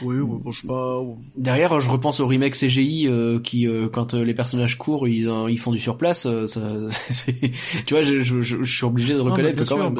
[0.03, 1.01] Oui, bon, je sais pas.
[1.37, 5.29] Derrière, je repense au remake CGI euh, qui, euh, quand euh, les personnages courent, ils,
[5.49, 6.25] ils font du surplace.
[6.25, 6.61] euh, ça,
[7.85, 9.97] tu vois, je, je, je, je suis obligé de reconnaître que quand sûr, même.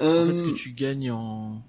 [0.00, 1.62] En fait, ce que tu gagnes en,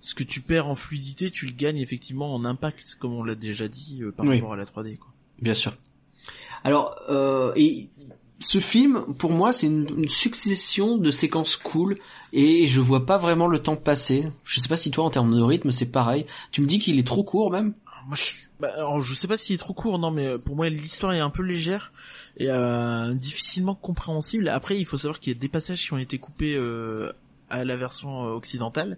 [0.00, 3.34] ce que tu perds en fluidité, tu le gagnes effectivement en impact, comme on l'a
[3.34, 4.36] déjà dit euh, par Oui.
[4.36, 4.96] rapport à la 3D.
[4.98, 5.12] Quoi.
[5.42, 5.76] Bien sûr.
[6.64, 7.88] Alors, euh, et
[8.38, 11.96] ce film, pour moi, c'est une, une succession de séquences cool
[12.32, 14.28] et je vois pas vraiment le temps passer.
[14.44, 16.26] Je sais pas si toi, en termes de rythme, c'est pareil.
[16.52, 17.74] Tu me dis qu'il est trop court même?
[18.06, 20.56] Moi, je, bah, alors, je sais pas s'il est trop court, non, mais euh, pour
[20.56, 21.92] moi, l'histoire est un peu légère
[22.38, 24.48] et euh, difficilement compréhensible.
[24.48, 27.12] Après, il faut savoir qu'il y a des passages qui ont été coupés euh,
[27.50, 28.96] à la version euh, occidentale.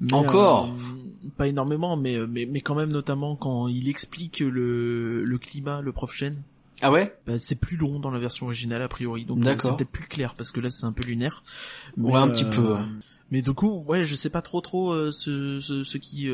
[0.00, 4.40] Mais, Encore euh, Pas énormément, mais, euh, mais mais quand même, notamment quand il explique
[4.40, 6.42] le le climat, le prof Chen.
[6.80, 7.16] Ah ouais?
[7.26, 10.06] Bah, c'est plus long dans la version originale a priori, donc euh, c'est peut-être plus
[10.06, 11.42] clair parce que là c'est un peu lunaire.
[11.96, 12.80] Ouais, un petit peu, ouais.
[13.30, 16.28] Mais du coup, ouais, je sais pas trop trop ce, ce ce qui.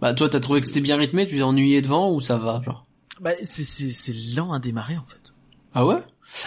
[0.00, 2.60] Bah toi, t'as trouvé que c'était bien rythmé, tu t'es ennuyé devant ou ça va
[2.64, 2.84] genre?
[3.20, 5.32] Bah c'est c'est c'est lent à démarrer en fait.
[5.74, 6.02] Ah ouais?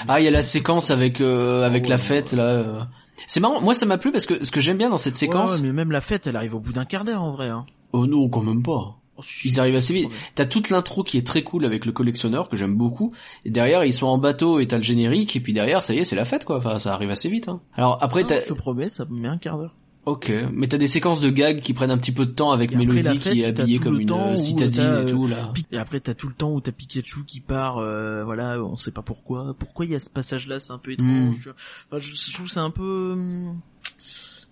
[0.07, 2.37] Ah, il y a la séquence avec euh, avec la fête ouais.
[2.37, 2.89] là.
[3.28, 3.61] C'est marrant.
[3.61, 5.51] Moi, ça m'a plu parce que ce que j'aime bien dans cette séquence.
[5.51, 7.49] Ouais, ouais, mais même la fête, elle arrive au bout d'un quart d'heure en vrai.
[7.49, 7.66] Hein.
[7.93, 8.97] Oh non, quand même pas.
[9.18, 10.09] Oh, Ils arrivent assez vite.
[10.36, 13.13] T'as toute l'intro qui est très cool avec le collectionneur que j'aime beaucoup.
[13.45, 15.36] Et derrière, ils sont en bateau et t'as le générique.
[15.38, 16.57] Et puis derrière, ça y est, c'est la fête quoi.
[16.57, 17.47] Enfin, ça arrive assez vite.
[17.47, 17.61] Hein.
[17.76, 18.39] Alors après, Non, t'as.
[18.41, 19.76] je te promets, ça me met un quart d'heure.
[20.06, 22.72] Ok, mais t'as des séquences de gags qui prennent un petit peu de temps avec
[22.72, 25.53] Et après, Mélodie fête, qui est habillée comme une euh, citadine et tout euh, là.
[25.72, 28.91] Et après, t'as tout le temps où t'as Pikachu qui part, euh, voilà, on sait
[28.91, 29.56] pas pourquoi.
[29.58, 31.47] Pourquoi il y a ce passage-là, c'est un peu étrange.
[31.47, 31.51] Hmm.
[31.89, 33.60] Enfin, je, je trouve c'est un peu, hum,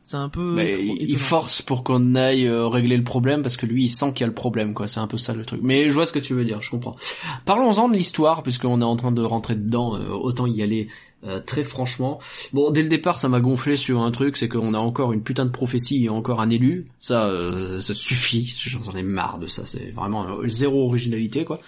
[0.04, 0.56] c'est un peu.
[0.58, 4.12] Bah, il force pour qu'on aille euh, régler le problème parce que lui il sent
[4.14, 5.62] qu'il y a le problème quoi, c'est un peu ça le truc.
[5.64, 6.98] Mais je vois ce que tu veux dire, je comprends.
[7.46, 10.90] Parlons-en de l'histoire puisqu'on est en train de rentrer dedans, euh, autant y aller
[11.26, 12.20] euh, très franchement.
[12.52, 15.24] Bon, dès le départ ça m'a gonflé sur un truc, c'est qu'on a encore une
[15.24, 19.48] putain de prophétie et encore un élu, ça euh, ça suffit, j'en ai marre de
[19.48, 21.60] ça, c'est vraiment euh, zéro originalité quoi.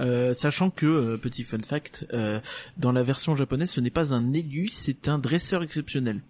[0.00, 2.40] Euh, sachant que euh, petit fun fact, euh,
[2.76, 6.20] dans la version japonaise, ce n'est pas un élu, c'est un dresseur exceptionnel.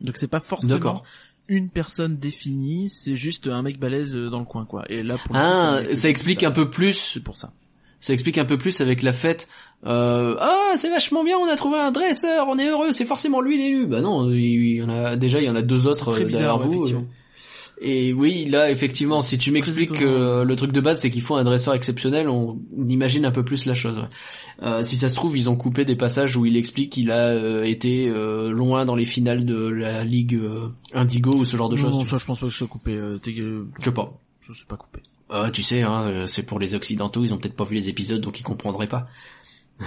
[0.00, 1.02] Donc c'est pas forcément
[1.48, 4.84] une personne définie, c'est juste un mec balèze dans le coin quoi.
[4.88, 7.52] Et là pour coup, Ah, ça que- explique un peu plus C'est pour ça.
[8.02, 9.48] Ça explique un peu plus avec la fête.
[9.86, 13.40] Euh, ah, c'est vachement bien, on a trouvé un dresseur, on est heureux, c'est forcément
[13.40, 13.86] lui l'élu.
[13.86, 16.26] Bah non, il y en a déjà, il y en a deux autres très euh,
[16.26, 16.74] bizarre, derrière vous.
[16.74, 17.06] effectivement.
[17.84, 21.22] Et oui, là, effectivement, si tu m'expliques que euh, le truc de base, c'est qu'il
[21.22, 23.98] faut un dresseur exceptionnel, on imagine un peu plus la chose.
[23.98, 24.04] ouais.
[24.62, 27.30] Euh, si ça se trouve, ils ont coupé des passages où il explique qu'il a
[27.30, 31.68] euh, été euh, loin dans les finales de la Ligue euh, Indigo ou ce genre
[31.68, 31.94] de non, choses.
[31.94, 32.92] non, tu- ça je pense pas que ce soit coupé.
[32.94, 34.12] Euh, euh, Je sais pas.
[34.46, 35.00] Ça c'est pas coupé.
[35.32, 37.88] Euh, tu sais, hein, euh, c'est pour les occidentaux, ils ont peut-être pas vu les
[37.88, 39.06] épisodes, donc ils comprendraient pas.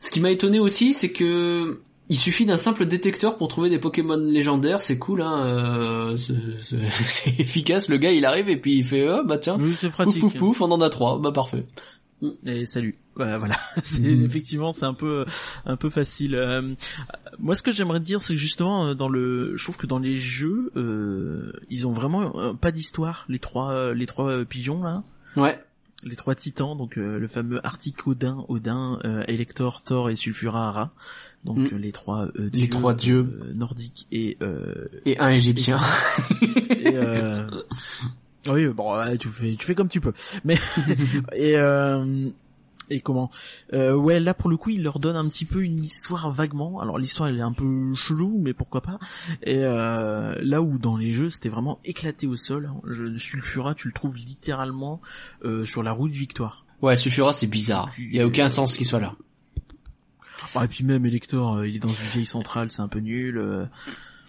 [0.00, 3.78] Ce qui m'a étonné aussi, c'est que il suffit d'un simple détecteur pour trouver des
[3.78, 7.90] Pokémon légendaires, c'est cool, hein, euh, c'est efficace.
[7.90, 10.60] Le gars, il arrive et puis il fait, oh, bah tiens, Oui, pouf pouf pouf,
[10.62, 11.66] on en a trois, bah parfait.
[12.46, 12.98] Et salut.
[13.18, 13.56] Ouais, voilà.
[13.82, 14.24] C'est Mhm.
[14.24, 15.24] effectivement c'est un peu
[15.66, 16.34] un peu facile.
[16.36, 16.74] Euh,
[17.38, 19.98] moi, ce que j'aimerais dire, c'est que justement euh, dans le, je trouve que dans
[19.98, 23.24] les jeux, euh, ils ont vraiment euh, pas d'histoire.
[23.28, 25.02] Les trois euh, les trois euh, pigeons là,
[25.36, 25.60] Ouais.
[26.04, 30.68] les trois titans, donc euh, le fameux Arctic Odin, Odin, euh, Elector, Thor et Sulfura
[30.68, 30.90] Hara.
[31.44, 31.68] Donc Mm.
[31.74, 33.26] euh, les trois euh, Les trois dieux.
[33.42, 35.78] euh, nordiques et euh, Et un égyptien.
[36.70, 37.46] et euh...
[38.48, 40.12] oui bon tu fais tu fais comme tu peux
[40.44, 40.56] mais
[41.36, 42.30] et euh...
[42.90, 43.30] et comment.
[43.72, 46.80] Euh, ouais là pour le coup il leur donne un petit peu une histoire vaguement.
[46.80, 48.98] Alors l'histoire elle est un peu chelou mais pourquoi pas.
[49.42, 52.70] Et euh, là où dans les jeux c'était vraiment éclaté au sol.
[52.84, 55.00] Je Sulfura tu le trouves littéralement
[55.44, 56.64] euh, sur la route victoire.
[56.80, 57.90] Ouais, Sulfura, c'est bizarre.
[57.98, 59.14] Il y a aucun sens qu'il soit là.
[60.54, 63.00] ah, et puis même Elector euh, il est dans une vieille centrale c'est un peu
[63.00, 63.66] nul euh,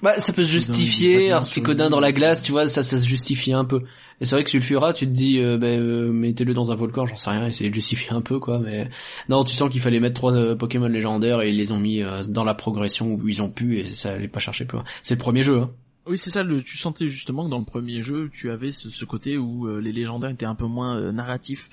[0.01, 3.53] Bah, ça peut se justifier, Articodin dans la glace, tu vois, ça, ça se justifie
[3.53, 3.81] un peu.
[4.21, 7.05] Et c'est vrai que Sulfura, tu te dis, euh, ben, euh, mettez-le dans un volcan,
[7.05, 8.89] j'en sais rien, essayez de justifier un peu, quoi, mais
[9.29, 12.01] non, tu sens qu'il fallait mettre trois euh, Pokémon légendaires et ils les ont mis
[12.01, 14.85] euh, dans la progression où ils ont pu et ça allait pas chercher plus loin.
[15.03, 15.71] C'est le premier jeu, hein.
[16.05, 16.41] Oui, c'est ça.
[16.43, 19.67] Le, tu sentais justement que dans le premier jeu, tu avais ce, ce côté où
[19.79, 21.69] les légendaires étaient un peu moins narratifs.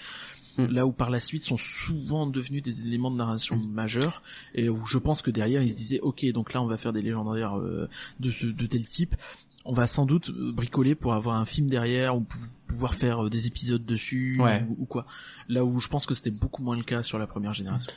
[0.59, 0.66] Mm.
[0.72, 4.22] Là où par la suite sont souvent devenus des éléments de narration majeurs
[4.54, 6.92] et où je pense que derrière ils se disaient ok donc là on va faire
[6.94, 7.88] des légendaires euh,
[8.20, 9.14] de ce de tel type
[9.64, 12.38] on va sans doute euh, bricoler pour avoir un film derrière ou pou-
[12.68, 14.64] pouvoir faire euh, des épisodes dessus Ouais.
[14.68, 15.04] ou, ou quoi
[15.48, 17.92] là où je pense que c'était beaucoup moins le cas sur la première génération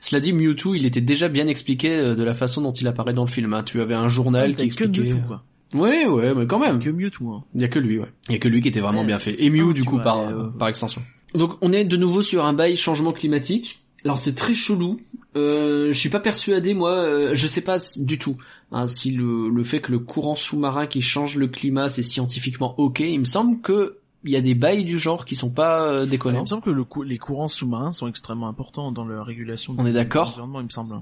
[0.00, 3.24] Cela dit, Mewtwo, il était déjà bien expliqué de la façon dont il apparaît dans
[3.24, 3.52] le film.
[3.54, 3.62] hein.
[3.64, 5.12] Tu avais un journal qui T'avais que expliquait.
[5.14, 5.44] Mewtwo quoi
[5.74, 6.78] Oui, ouais, mais quand même.
[6.78, 7.44] que Mewtwo hein.
[7.54, 8.10] Il y a que lui, ouais.
[8.28, 9.42] Il y a que lui qui était vraiment Ouais, bien fait.
[9.42, 11.02] Et Mew, du coup, par, euh, par extension.
[11.34, 13.80] Donc, on est de nouveau sur un bail changement climatique.
[14.04, 14.96] Alors, c'est très chelou.
[15.36, 18.36] Euh, je suis pas persuadé, moi, euh, je sais pas du tout.
[18.72, 22.74] hein, si le, le fait que le courant sous-marin qui change le climat, c'est scientifiquement
[22.80, 23.00] ok.
[23.00, 25.98] Il me semble que il y a des bails du genre qui sont pas euh,
[26.04, 26.40] il déconnants.
[26.40, 29.84] me semble que le cou- les courants sous-marins sont extrêmement importants dans la régulation On
[29.84, 30.94] du- est d'accord il me semble.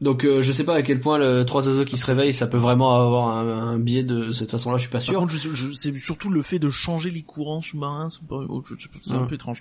[0.00, 2.46] Donc, euh, je sais pas à quel point le trois oiseaux qui se réveillent, ça
[2.46, 4.76] peut vraiment avoir un, un biais de cette façon-là.
[4.76, 5.18] Je suis pas Par sûr.
[5.18, 8.62] contre, je, je- c'est surtout le fait de changer les courants sous-marins, c'est oh,
[9.10, 9.26] un Ouais.
[9.26, 9.60] peu étrange.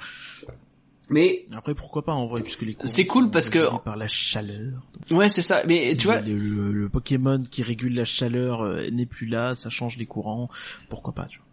[1.10, 3.96] Mais Après, pourquoi pas en vrai, puisque les courants C'est cool sont parce que- par
[3.96, 4.82] la chaleur.
[5.10, 5.64] Donc, ouais, c'est ça.
[5.66, 9.56] Mais tu vois, le, le- le Pokémon qui régule la chaleur euh, n'est plus là,
[9.56, 10.50] ça change les courants,
[10.90, 11.47] pourquoi pas tu vois.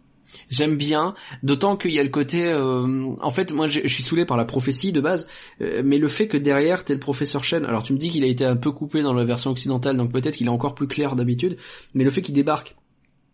[0.49, 2.45] J'aime bien, d'autant qu'il y a le côté...
[2.45, 5.27] euh, en fait, moi, je suis saoulé par la prophétie de base,
[5.61, 7.65] euh, mais le fait que derrière, t'es le professeur Chen...
[7.65, 10.11] Alors, tu me dis qu'il a été un peu coupé dans la version occidentale, donc
[10.11, 11.57] peut-être qu'il est encore plus clair d'habitude,
[11.93, 12.75] mais le fait qu'il débarque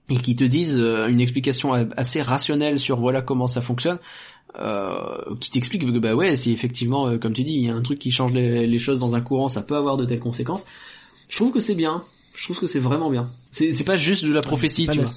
[0.09, 3.99] et qu'il te dise euh, une explication assez rationnelle sur voilà comment ça fonctionne,
[4.59, 7.73] euh, qui t'explique que bah ouais, si effectivement, euh, comme tu dis, il y a
[7.73, 10.19] un truc qui change les, les choses dans un courant, ça peut avoir de telles
[10.19, 10.65] conséquences.
[11.29, 12.03] Je trouve que c'est bien.
[12.35, 13.29] Je trouve que c'est vraiment bien.
[13.51, 15.09] C'est pas juste de la prophétie, tu vois.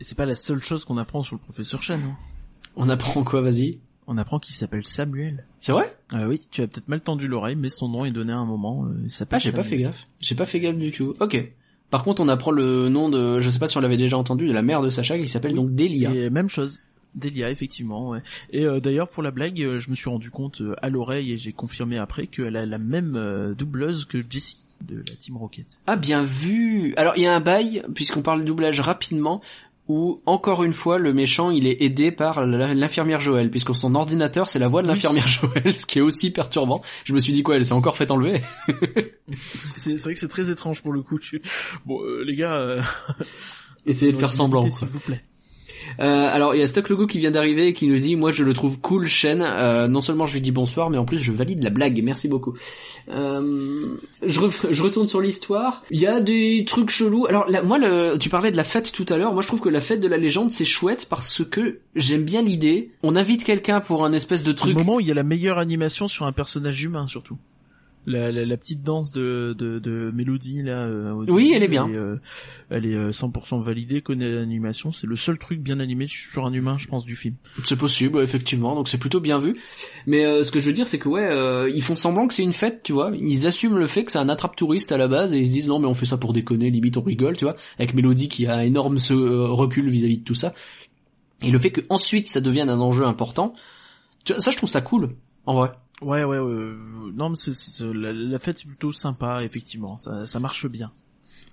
[0.00, 2.00] Et c'est pas la seule chose qu'on apprend sur le professeur Chen.
[2.02, 2.16] hein.
[2.76, 3.78] On apprend quoi, vas-y?
[4.06, 5.44] On apprend qu'il s'appelle Samuel.
[5.60, 5.94] C'est vrai?
[6.12, 8.44] Ah oui, tu as peut-être mal tendu l'oreille, mais son nom est donné à un
[8.46, 8.86] moment.
[8.86, 10.06] euh, il s'appelle Ah, j'ai pas fait gaffe.
[10.20, 11.14] J'ai pas fait gaffe du tout.
[11.20, 11.52] Ok.
[11.90, 14.46] Par contre, on apprend le nom de, je sais pas si on l'avait déjà entendu,
[14.48, 15.56] de la mère de Sacha qui s'appelle Oui.
[15.58, 16.12] donc Delia.
[16.12, 16.80] Et même chose.
[17.14, 18.22] Delia, effectivement, ouais.
[18.52, 21.32] Et euh, d'ailleurs, pour la blague, euh, je me suis rendu compte euh, à l'oreille
[21.32, 24.56] et j'ai confirmé après qu'elle a la même doubleuse que Jessie.
[24.88, 25.66] de la Team Rocket.
[25.86, 26.94] Ah bien vu.
[26.96, 29.40] Alors il y a un bail puisqu'on parle de doublage rapidement
[29.90, 34.48] où encore une fois le méchant il est aidé par l'infirmière Joël puisque son ordinateur
[34.48, 34.94] c'est la voix de Oui.
[34.94, 36.80] l'infirmière Joël ce qui est aussi perturbant.
[37.04, 38.40] Je me suis dit quoi elle s'est encore fait enlever?
[39.66, 41.18] C'est vrai que c'est très étrange pour le coup.
[41.18, 41.42] Tu-
[41.86, 42.82] Bon, euh, les gars, euh,
[43.86, 44.68] Essayez de faire semblant.
[44.70, 45.22] s'il vous plaît.
[45.98, 48.30] Euh, alors il y a Stock Logo qui vient d'arriver et qui nous dit moi
[48.30, 49.42] je le trouve cool Shen.
[49.42, 52.00] Euh, non seulement je lui dis bonsoir mais en plus je valide la blague.
[52.04, 52.54] Merci beaucoup.
[53.08, 55.82] Euh, je, re- je retourne sur l'histoire.
[55.90, 57.26] Il y a des trucs chelous.
[57.26, 59.32] Alors moi le, tu parlais de la fête tout à l'heure.
[59.32, 62.42] Moi je trouve que la fête de la légende c'est chouette parce que j'aime bien
[62.42, 62.90] l'idée.
[63.02, 64.76] On invite quelqu'un pour un espèce de truc.
[64.76, 67.36] Moment où il y a la meilleure animation sur un personnage humain surtout.
[68.06, 70.84] La, la, la petite danse de, de, de Mélodie là.
[70.86, 71.88] euh, au Oui, début, elle est bien.
[71.90, 72.16] euh,
[72.70, 74.90] elle est euh, 100% validée, connaît l'animation.
[74.90, 77.34] C'est le seul truc bien animé sur un humain, je pense, du film.
[77.64, 79.54] C'est possible, effectivement, donc c'est plutôt bien vu.
[80.06, 82.32] Mais euh, ce que je veux dire, c'est que ouais, euh, ils font semblant que
[82.32, 83.12] c'est une fête, tu vois.
[83.14, 85.68] Ils assument le fait que c'est un attrape-touriste à la base et ils se disent
[85.68, 87.56] non, mais on fait ça pour déconner, limite on rigole, tu vois.
[87.78, 90.54] Avec Mélodie qui a énorme ce euh, recul vis-à-vis de tout ça.
[91.42, 93.54] Et le fait que ensuite ça devienne un enjeu important,
[94.24, 95.10] tu vois, ça je trouve ça cool,
[95.46, 95.70] en vrai.
[96.02, 96.76] Ouais, ouais, euh,
[97.14, 99.96] non, mais c'est, c'est- la, la fête c'est plutôt sympa, effectivement.
[99.98, 100.90] Ça, ça marche bien.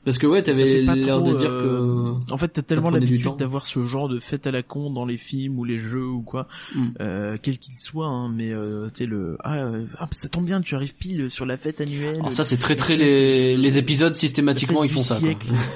[0.05, 2.31] Parce que ouais, t'avais l'air de dire euh, que...
[2.31, 5.17] En fait, t'as tellement l'habitude d'avoir ce genre de fête à la con dans les
[5.17, 6.85] films ou les jeux ou quoi, Mm.
[7.01, 10.61] euh, quel qu'il soit, hein, mais euh, tu le ah, euh, ah ça tombe bien,
[10.61, 12.15] tu arrives pile sur la fête annuelle.
[12.19, 15.19] Alors ça c'est très très les, les épisodes systématiquement ils font ça.
[15.19, 15.29] quoi.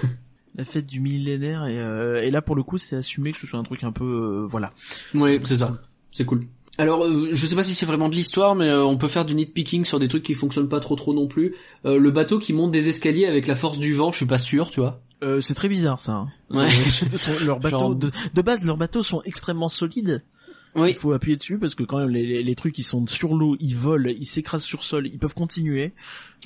[0.55, 3.47] la fête du millénaire et, euh, et là pour le coup c'est assumé que ce
[3.47, 4.69] soit un truc un peu euh, voilà.
[5.13, 5.78] Oui, c'est ça.
[6.13, 6.41] C'est cool.
[6.78, 9.26] Alors, euh, je sais pas si c'est vraiment de l'histoire, mais euh, on peut faire
[9.26, 11.53] du nitpicking sur des trucs qui fonctionnent pas trop trop non plus.
[11.86, 14.38] Euh, le bateau qui monte des escaliers avec la force du vent, je suis pas
[14.38, 14.99] sûr, tu vois.
[15.24, 16.13] Euh, c'est très bizarre ça.
[16.13, 16.28] hein.
[16.49, 16.67] Ouais.
[17.45, 20.24] Leurs bateaux Genre- de, de base leurs bateaux sont extrêmement solides.
[20.76, 20.91] Oui.
[20.91, 23.76] Il faut appuyer dessus parce que quand même les, trucs ils sont sur l'eau, ils
[23.76, 25.91] volent, ils s'écrasent sur sol, ils peuvent continuer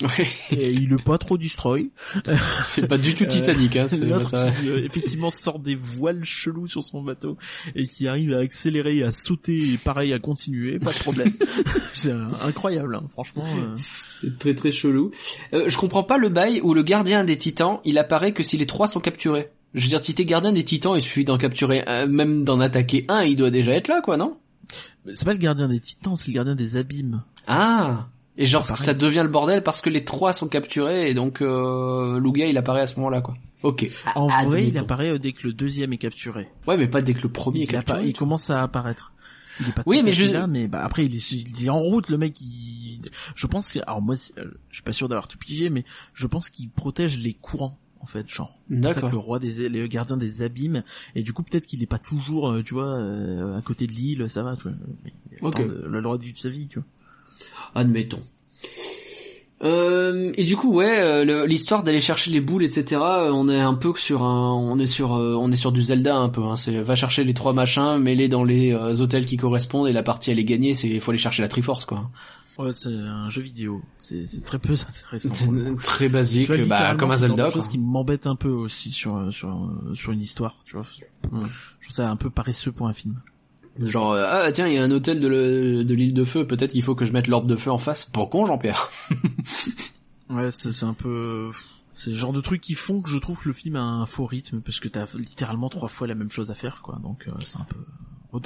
[0.02, 0.26] Ouais.
[0.50, 1.90] et il est pas trop destroy.
[2.62, 3.86] c'est pas du tout Euh, Titanic, hein.
[3.86, 7.36] c'est- L'autre ça- qui euh, effectivement sort des voiles chelous sur son bateau
[7.74, 11.32] et qui arrive à accélérer, à sauter et pareil à continuer, pas de problème.
[11.94, 12.12] c'est
[12.42, 13.44] incroyable, hein, franchement.
[13.46, 13.72] euh.
[13.76, 15.12] C'est très très chelou.
[15.54, 18.58] Euh, je comprends pas le bail où le gardien des titans, il apparaît que si
[18.58, 19.50] les trois sont capturés.
[19.76, 22.58] Je veux dire, si t'es gardien des titans, il suffit d'en capturer un, même d'en
[22.60, 24.36] attaquer un, il doit déjà être là, quoi, non?
[25.12, 27.22] C'est pas le gardien des titans, c'est le gardien des abîmes.
[27.46, 28.08] Ah
[28.38, 32.20] et genre ça devient le bordel parce que les trois sont capturés et donc euh,
[32.20, 33.32] Lugia il apparaît à ce moment-là quoi.
[33.62, 33.88] Ok.
[34.14, 36.46] En vrai, il apparaît euh, dès que le deuxième est capturé.
[36.66, 38.06] Ouais mais pas dès que le premier est il, capturé.
[38.08, 39.14] il commence à apparaître.
[39.60, 41.78] Il est pas Oui, mais je- là, mais bah, après il est, il est en
[41.78, 42.38] route le mec.
[42.42, 43.00] Il...
[43.34, 46.26] Je pense que, alors moi, euh, je suis pas sûr d'avoir tout pigé, mais je
[46.26, 48.60] pense qu'il protège les courants en fait, genre.
[48.70, 49.10] D'accord.
[49.10, 50.84] le roi des, le gardien des abîmes,
[51.16, 53.92] et du coup peut-être qu'il est pas toujours, euh, tu vois, euh, à côté de
[53.92, 54.72] l'île, ça va, tu vois.
[55.32, 56.86] Il a le de- droit de vivre sa vie, tu vois.
[57.74, 58.22] Admettons.
[59.62, 63.00] Euh, et du coup, ouais, euh, l'histoire d'aller chercher les boules, etc.
[63.00, 66.28] On est un peu sur un, on est sur, on est sur du Zelda un
[66.28, 66.42] peu.
[66.44, 69.92] Hein, c'est va chercher les trois machins, mets-les dans les euh, hôtels qui correspondent et
[69.92, 70.74] la partie elle est gagnée.
[70.74, 72.08] C'est, faut aller chercher la Triforce quoi.
[72.58, 75.34] Ouais, c'est un jeu vidéo, c'est c'est très peu intéressant.
[75.34, 77.48] C'est pour très basique, vois, bah comme un c'est Zelda.
[77.48, 80.86] de chose qui m'embête un peu aussi sur sur sur une histoire, tu vois.
[81.30, 81.46] Hmm.
[81.80, 83.20] Je trouve ça un peu paresseux pour un film.
[83.78, 86.46] Genre euh, ah tiens il y a un hôtel de, le- de l'île de feu,
[86.46, 88.04] peut-être qu'il faut que je mette l'orbe de feu en face.
[88.06, 88.88] Pas con Jean-Pierre.
[90.28, 91.50] Ouais, c'est c'est un peu...
[91.94, 94.06] C'est le genre de trucs qui font que je trouve que le film a un
[94.06, 96.98] faux rythme, parce que t'as littéralement trois fois la même chose à faire, quoi.
[97.02, 97.78] Donc euh, c'est un peu.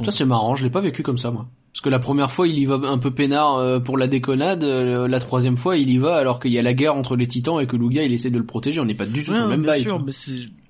[0.04, 1.46] Ça c'est marrant, je l'ai pas vécu comme ça moi.
[1.72, 4.64] Parce que la première fois il y va un peu peinard euh, pour la déconnade,
[4.64, 7.26] euh, la troisième fois il y va alors qu'il y a la guerre entre les
[7.26, 9.36] titans et que Lugia il essaie de le protéger, on n'est pas du tout Ouais,
[9.36, 10.12] sur le même bien sûr, mais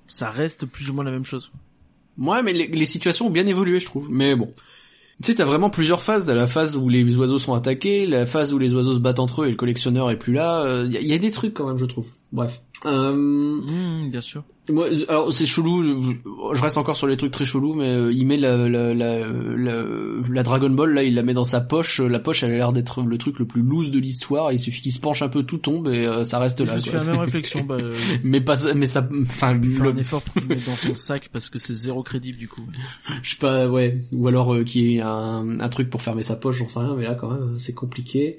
[0.07, 1.51] ça reste plus ou moins la même chose.
[2.17, 4.49] Ouais mais les, les situations ont bien évolué je trouve, mais bon.
[5.19, 6.25] Tu sais, t'as vraiment plusieurs phases.
[6.25, 9.19] T'as la phase où les oiseaux sont attaqués, la phase où les oiseaux se battent
[9.19, 10.83] entre eux et le collectionneur est plus là.
[10.85, 12.07] Il y, a- y a des trucs quand même, je trouve.
[12.31, 12.61] Bref.
[12.85, 14.43] Euh, Mmh, bien sûr.
[14.69, 15.83] Moi, euh, alors c'est chelou.
[15.83, 16.13] euh,
[16.53, 19.19] Je reste encore sur les trucs très chelous, mais euh, il met la, la, la,
[19.27, 19.83] la,
[20.29, 21.99] la Dragon Ball là, il la met dans sa poche.
[21.99, 24.51] La poche, elle a l'air d'être le truc le plus loose de l'histoire.
[24.53, 26.79] Il suffit qu'il se penche un peu, tout tombe et euh, ça reste Je là.
[26.79, 26.99] suis quoi.
[26.99, 30.21] fait la même réflexion, bah, euh, mais pas, ça- mais ça, enfin, le- un effort
[30.21, 32.61] pour qu'il le mette dans son sac, parce que c'est zéro crédible, du coup.
[33.21, 36.23] je sais pas, ouais, ou alors euh, qu'il y ait un, un truc pour fermer
[36.23, 38.37] sa poche, j'en sais rien, mais là quand même, c'est compliqué.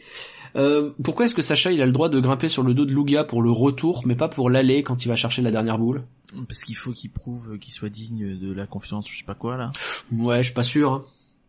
[0.56, 2.92] Euh, pourquoi est-ce que Sacha il a le droit de grimper sur le dos de
[2.92, 6.02] Lugia pour le retour, mais pas pour l'aller quand il va chercher la dernière boule?
[6.48, 9.56] Parce qu'il faut qu'il prouve qu'il soit digne de la confiance, je sais pas quoi,
[9.56, 9.70] là.
[10.12, 10.92] Ouais, je suis pas sûr.
[10.92, 11.04] hein.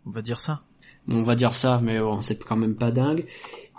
[0.05, 0.61] On va dire ça.
[1.07, 3.25] On va dire ça, mais bon, c'est quand même pas dingue.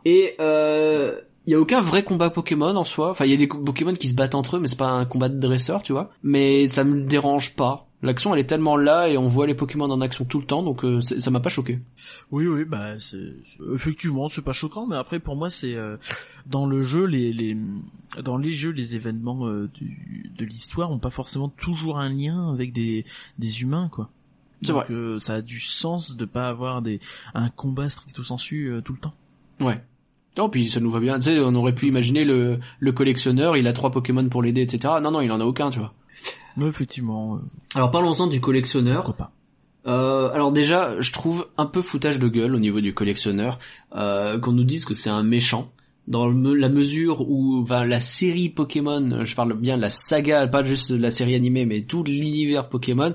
[0.05, 3.11] Et euh, il y a aucun vrai combat Pokémon en soi.
[3.11, 5.05] Enfin, il y a des Pokémon qui se battent entre eux, mais c'est pas un
[5.07, 6.11] combat de dresseur, tu vois.
[6.23, 7.87] Mais ça me dérange pas.
[8.05, 10.63] L'action elle est tellement là et on voit les Pokémon en action tout le temps,
[10.63, 11.81] donc euh, ça m'a pas choqué.
[12.31, 13.33] Oui, oui, bah c'est
[13.75, 15.97] effectivement c'est pas choquant, mais après pour moi c'est euh,
[16.47, 17.57] dans le jeu les les
[18.23, 22.53] dans les jeux les événements euh, du, de l'histoire ont pas forcément toujours un lien
[22.53, 23.05] avec des
[23.39, 24.11] des humains quoi.
[24.63, 24.95] C'est Donc, vrai.
[24.95, 27.01] euh, ça a du sens de pas avoir des
[27.35, 29.15] un combat stricto sensu tout le temps.
[29.61, 29.83] Ouais.
[30.37, 31.19] Non, puis ça nous va bien.
[31.21, 34.63] Tu sais, on aurait pu imaginer le, le collectionneur, il a trois Pokémon pour l'aider,
[34.63, 34.95] etc.
[35.01, 35.95] Non, non, il en a aucun, tu vois.
[36.57, 37.39] Mais effectivement, euh,
[37.75, 39.05] Alors parlons-en du collectionneur.
[39.05, 39.33] pourquoi pas.
[39.87, 43.59] Euh, alors déjà, je trouve un peu foutage de gueule au niveau du collectionneur
[43.95, 45.71] euh, qu'on nous dise que c'est un méchant.
[46.07, 50.47] Dans le la mesure où enfin, la série Pokémon, je parle bien de la saga,
[50.47, 53.15] pas juste de la série animée, mais tout l'univers Pokémon,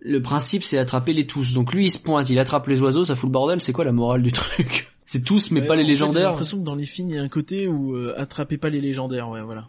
[0.00, 1.54] le principe c'est attraper les tous.
[1.54, 3.84] Donc lui il se pointe, il attrape les oiseaux, ça fout le bordel, c'est quoi
[3.84, 4.93] la morale du truc?
[5.06, 7.10] C'est tous mais Ouais, pas les en fait, J'ai légendaires l'impression que dans les films
[7.10, 9.66] il y a un côté où euh, attrapez pas les légendaires, ouais voilà.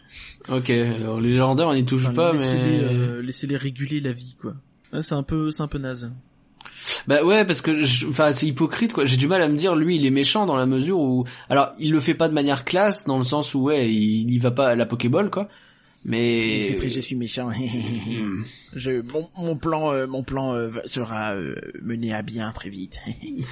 [0.50, 2.40] Ok, alors les légendaires on y touche Enfin, pas, mais...
[2.46, 4.54] euh, laissez-les réguler la vie quoi.
[4.94, 6.10] Ouais, c'est un peu c'est un peu naze.
[7.08, 9.06] Bah ouais, parce que, je- enfin, c'est hypocrite quoi.
[9.06, 11.74] J'ai du mal à me dire, lui, il est méchant dans la mesure où, alors,
[11.80, 14.52] il le fait pas de manière classe, dans le sens où ouais, il, il va
[14.52, 15.48] pas à la Pokéball quoi.
[16.08, 17.50] Mais je suis méchant.
[18.76, 23.00] je, mon, mon plan, euh, mon plan euh, sera euh, mené à bien très vite.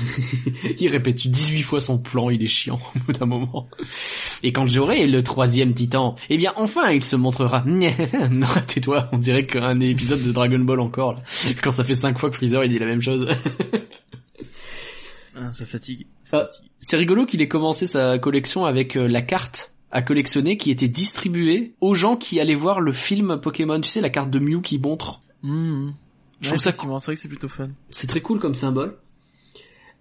[0.80, 3.68] il répète 18 fois son plan, il est chiant au bout d'un moment.
[4.44, 7.64] Et quand j'aurai le troisième titan, eh bien enfin il se montrera.
[7.66, 11.24] non, tais-toi, on dirait qu'un épisode de Dragon Ball encore, là.
[11.62, 13.28] quand ça fait cinq fois que Freezer il dit la même chose.
[15.36, 16.06] Ah, ça fatigue.
[16.32, 16.50] Ah,
[16.80, 20.90] c'est rigolo qu'il ait commencé sa collection avec euh, la carte à collectionner qui était
[20.90, 23.80] distribuée aux gens qui allaient voir le film Pokémon.
[23.80, 25.22] Tu sais, la carte de Mew qui montre.
[25.44, 25.94] Mhm.
[26.42, 27.70] Je trouve ça c'est vrai que c'est plutôt fun.
[27.90, 28.98] C'est très cool comme symbole.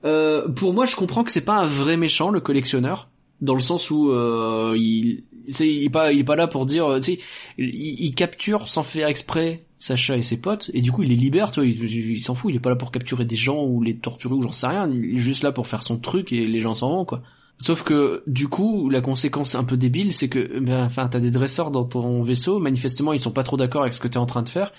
[0.04, 3.08] Euh, pour moi, je comprends que c'est pas un vrai méchant, le collectionneur,
[3.40, 6.86] dans le sens où euh, il, il est pas, il est pas là pour dire,
[6.86, 7.18] euh, tu sais,
[7.58, 11.16] il, il capture sans faire exprès Sacha et ses potes, et du coup il les
[11.16, 13.36] libère, tu vois, il, il- il s'en fout, il est pas là pour capturer des
[13.36, 15.98] gens ou les torturer ou j'en sais rien, il est juste là pour faire son
[15.98, 17.22] truc et les gens s'en vont quoi.
[17.62, 21.30] Sauf que du coup, la conséquence un peu débile, c'est que, ben, enfin, t'as des
[21.30, 24.26] dresseurs dans ton vaisseau, manifestement ils sont pas trop d'accord avec ce que t'es en
[24.26, 24.72] train de faire,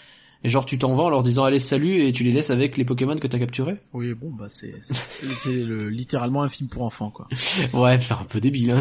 [0.43, 2.75] et genre tu t'en vas en leur disant allez salut et tu les laisses avec
[2.75, 3.77] les Pokémon que t'as capturés.
[3.93, 7.27] Oui, bon, bah c'est c'est c'est le- littéralement un film pour enfants, quoi.
[7.73, 8.71] Ouais, c'est un peu débile.
[8.71, 8.79] Hein,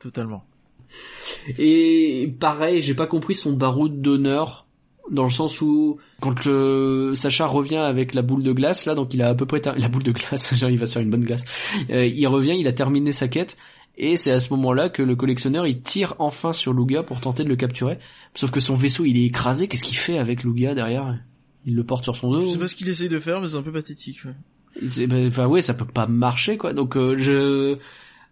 [0.00, 0.44] Totalement.
[1.58, 4.66] et pareil, j'ai pas compris son baroud d'honneur
[5.10, 9.12] dans le sens où quand le Sacha revient avec la boule de glace là, donc
[9.14, 11.10] il a à peu près ter- la boule de glace, il va se faire une
[11.10, 11.44] bonne glace.
[11.90, 13.56] Euh, il revient, il a terminé sa quête.
[14.02, 17.44] Et c'est à ce moment-là que le collectionneur il tire enfin sur Lugia pour tenter
[17.44, 17.98] de le capturer.
[18.34, 19.68] Sauf que son vaisseau il est écrasé.
[19.68, 21.18] Qu'est-ce qu'il fait avec Lugia derrière?
[21.66, 22.40] Il le porte sur son dos.
[22.40, 24.20] Je sais pas ce qu'il essaye de faire, mais c'est un peu pathétique.
[24.24, 25.06] ouais.
[25.06, 26.72] Ben, Enfin ouais, ça peut pas marcher quoi.
[26.72, 27.76] Donc euh, je,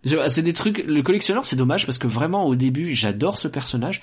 [0.05, 0.85] je- c'est des trucs.
[0.87, 4.03] Le collectionneur c'est dommage parce que vraiment au début j'adore ce personnage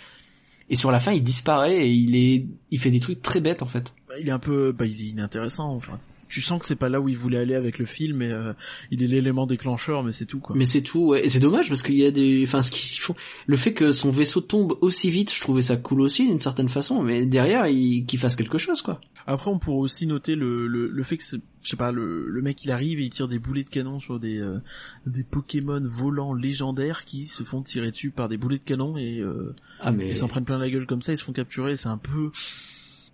[0.69, 3.61] et sur la fin il disparaît et il est, il fait des trucs très bêtes
[3.61, 3.93] en fait.
[4.07, 5.75] Bah, il est un peu, bah, il est inintéressant.
[5.75, 5.99] Enfin,
[6.35, 8.51] tu sens que c'est pas là où il voulait aller avec le film, et euh,
[8.91, 10.53] il est l'élément déclencheur, mais c'est tout, quoi.
[10.53, 11.07] Mais c'est tout.
[11.07, 11.25] Ouais.
[11.25, 13.15] Et c'est dommage parce qu'il y a des, enfin ce qu'ils font,
[13.47, 16.67] le fait que son vaisseau tombe aussi vite, je trouvais ça cool aussi d'une certaine
[16.67, 17.01] façon.
[17.01, 18.99] Mais derrière il, qu'il fasse quelque chose quoi.
[19.27, 22.27] Après, on pourrait aussi noter le, le, le fait que c'est, je sais pas, le,
[22.27, 24.59] le mec il arrive et il tire des boulets de canon sur des euh,
[25.05, 29.21] des Pokémon volants légendaires qui se font tirer dessus par des boulets de canon et
[29.21, 31.77] euh, Ah mais ils s'en prennent plein la gueule comme ça, ils se font capturer.
[31.77, 32.31] C'est un peu,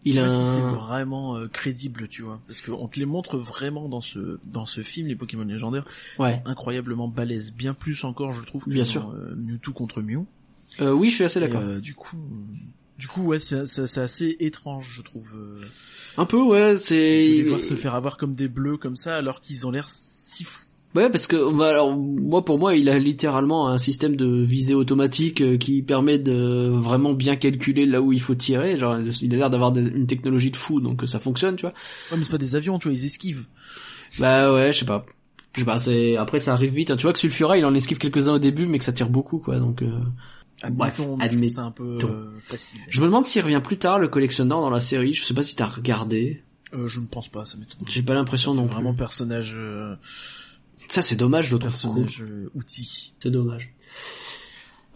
[0.04, 3.00] il je a sais pas si c'est vraiment euh, crédible, tu vois, parce qu'on te
[3.00, 5.86] les montre vraiment dans ce dans ce film les Pokémon légendaires,
[6.20, 6.42] ouais.
[6.46, 9.10] incroyablement balèzes, bien plus encore, je trouve, que Bien dans, sûr.
[9.12, 10.26] euh, Mewtwo contre Mew.
[10.80, 11.62] Euh, oui, je suis assez d'accord.
[11.62, 12.18] euh, du coup,
[12.98, 15.32] du coup, ouais, c'est c'est c'est assez étrange, je trouve.
[15.36, 15.62] euh,
[16.18, 17.28] Un peu ouais, de c'est.
[17.28, 20.44] les voir se faire avoir comme des bleus comme ça, alors qu'ils ont l'air si
[20.44, 20.64] fous.
[20.94, 24.74] Ouais, parce que bah, alors moi pour moi il a littéralement un système de visée
[24.74, 28.76] automatique euh, qui permet de vraiment bien calculer là où il faut tirer.
[28.76, 31.74] Genre il a l'air d'avoir une technologie de fou donc euh, ça fonctionne, tu vois.
[32.12, 33.46] Ouais, mais c'est pas des avions, tu vois, ils esquivent.
[34.20, 35.06] Bah ouais, je sais pas.
[35.54, 36.92] Je sais pas, c'est après ça arrive vite.
[36.92, 36.98] hein.
[36.98, 39.38] Tu vois que Sulfura il en esquive quelques-uns au début mais que ça tire beaucoup
[39.40, 39.60] quoi.
[39.60, 39.90] Donc euh,
[40.64, 41.18] Admettons,
[41.50, 42.80] ça un peu euh, facile.
[42.90, 45.14] je me demande s'il revient plus tard le collectionneur dans la série.
[45.14, 46.44] Je sais pas si t'as regardé.
[46.74, 47.80] Euh, je ne pense pas, ça m'étonne.
[47.90, 49.00] J'ai pas l'impression non Vraiment plus.
[49.00, 49.96] personnage, euh,
[50.92, 52.04] Ça c'est dommage, je le trouve cool.
[52.04, 53.14] personnage euh, outil.
[53.22, 53.74] C'est dommage.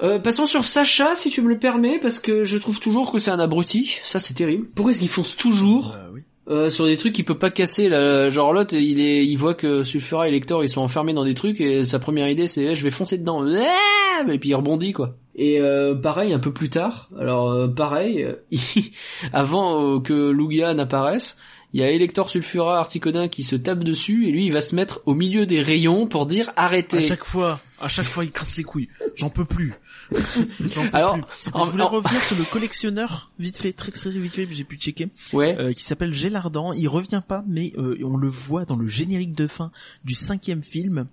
[0.01, 3.17] Euh, passons sur Sacha, si tu me le permets, parce que je trouve toujours que
[3.19, 3.97] c'est un abruti.
[4.03, 4.67] Ça, c'est terrible.
[4.75, 6.19] Pourquoi est-ce qu'il fonce toujours Bah oui.
[6.49, 8.29] euh, sur des trucs qu'il peut pas casser là?
[8.29, 11.33] Genre l'autre, il est, il voit que Sulfura et Lector ils sont enfermés dans des
[11.33, 13.47] trucs et sa première idée c'est eh, je vais foncer dedans.
[13.47, 15.15] Et puis il rebondit quoi.
[15.37, 15.61] Et
[16.03, 17.09] pareil un peu plus tard.
[17.17, 18.91] Alors pareil, il-
[19.31, 21.37] avant que Lugia n'apparaisse,
[21.75, 24.73] il y a Elector Sulfura Articodin qui se tape dessus et lui il va se
[24.75, 26.99] mettre au milieu des rayons pour dire arrêtez.
[26.99, 28.87] À chaque fois, à chaque fois, il casse les couilles.
[29.15, 29.73] J'en peux plus.
[30.09, 30.17] Peux
[30.93, 31.23] Alors, plus.
[31.51, 34.63] en- je voulais en- revenir sur le collectionneur, vite fait, très très vite fait, j'ai
[34.63, 35.57] pu checker, Ouais.
[35.59, 36.71] euh, qui s'appelle Gélardan.
[36.73, 39.71] Il revient pas, mais euh, on le voit dans le générique de fin
[40.05, 41.07] du cinquième film,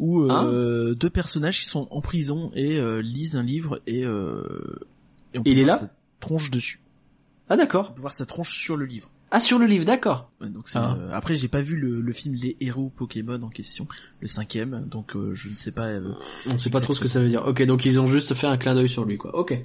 [0.00, 4.06] où euh, deux personnages qui sont en prison et euh, lisent un livre et, et
[4.06, 6.80] on peut Il est voir là sa tronche dessus.
[7.48, 7.94] Ah On d'accord.
[7.94, 9.10] peut voir sa tronche sur le livre.
[9.30, 10.30] Ah sur le livre, d'accord.
[10.40, 10.96] Ouais, donc Ah.
[10.98, 13.86] euh, après, j'ai pas vu le, le film Les héros Pokémon en question,
[14.20, 15.86] le cinquième, donc euh, je ne sais pas.
[15.88, 16.12] euh,
[16.46, 17.44] On sait pas trop ce que ça veut dire.
[17.46, 19.34] Ok, donc ils ont juste fait un clin d'œil sur lui quoi.
[19.38, 19.58] Ok.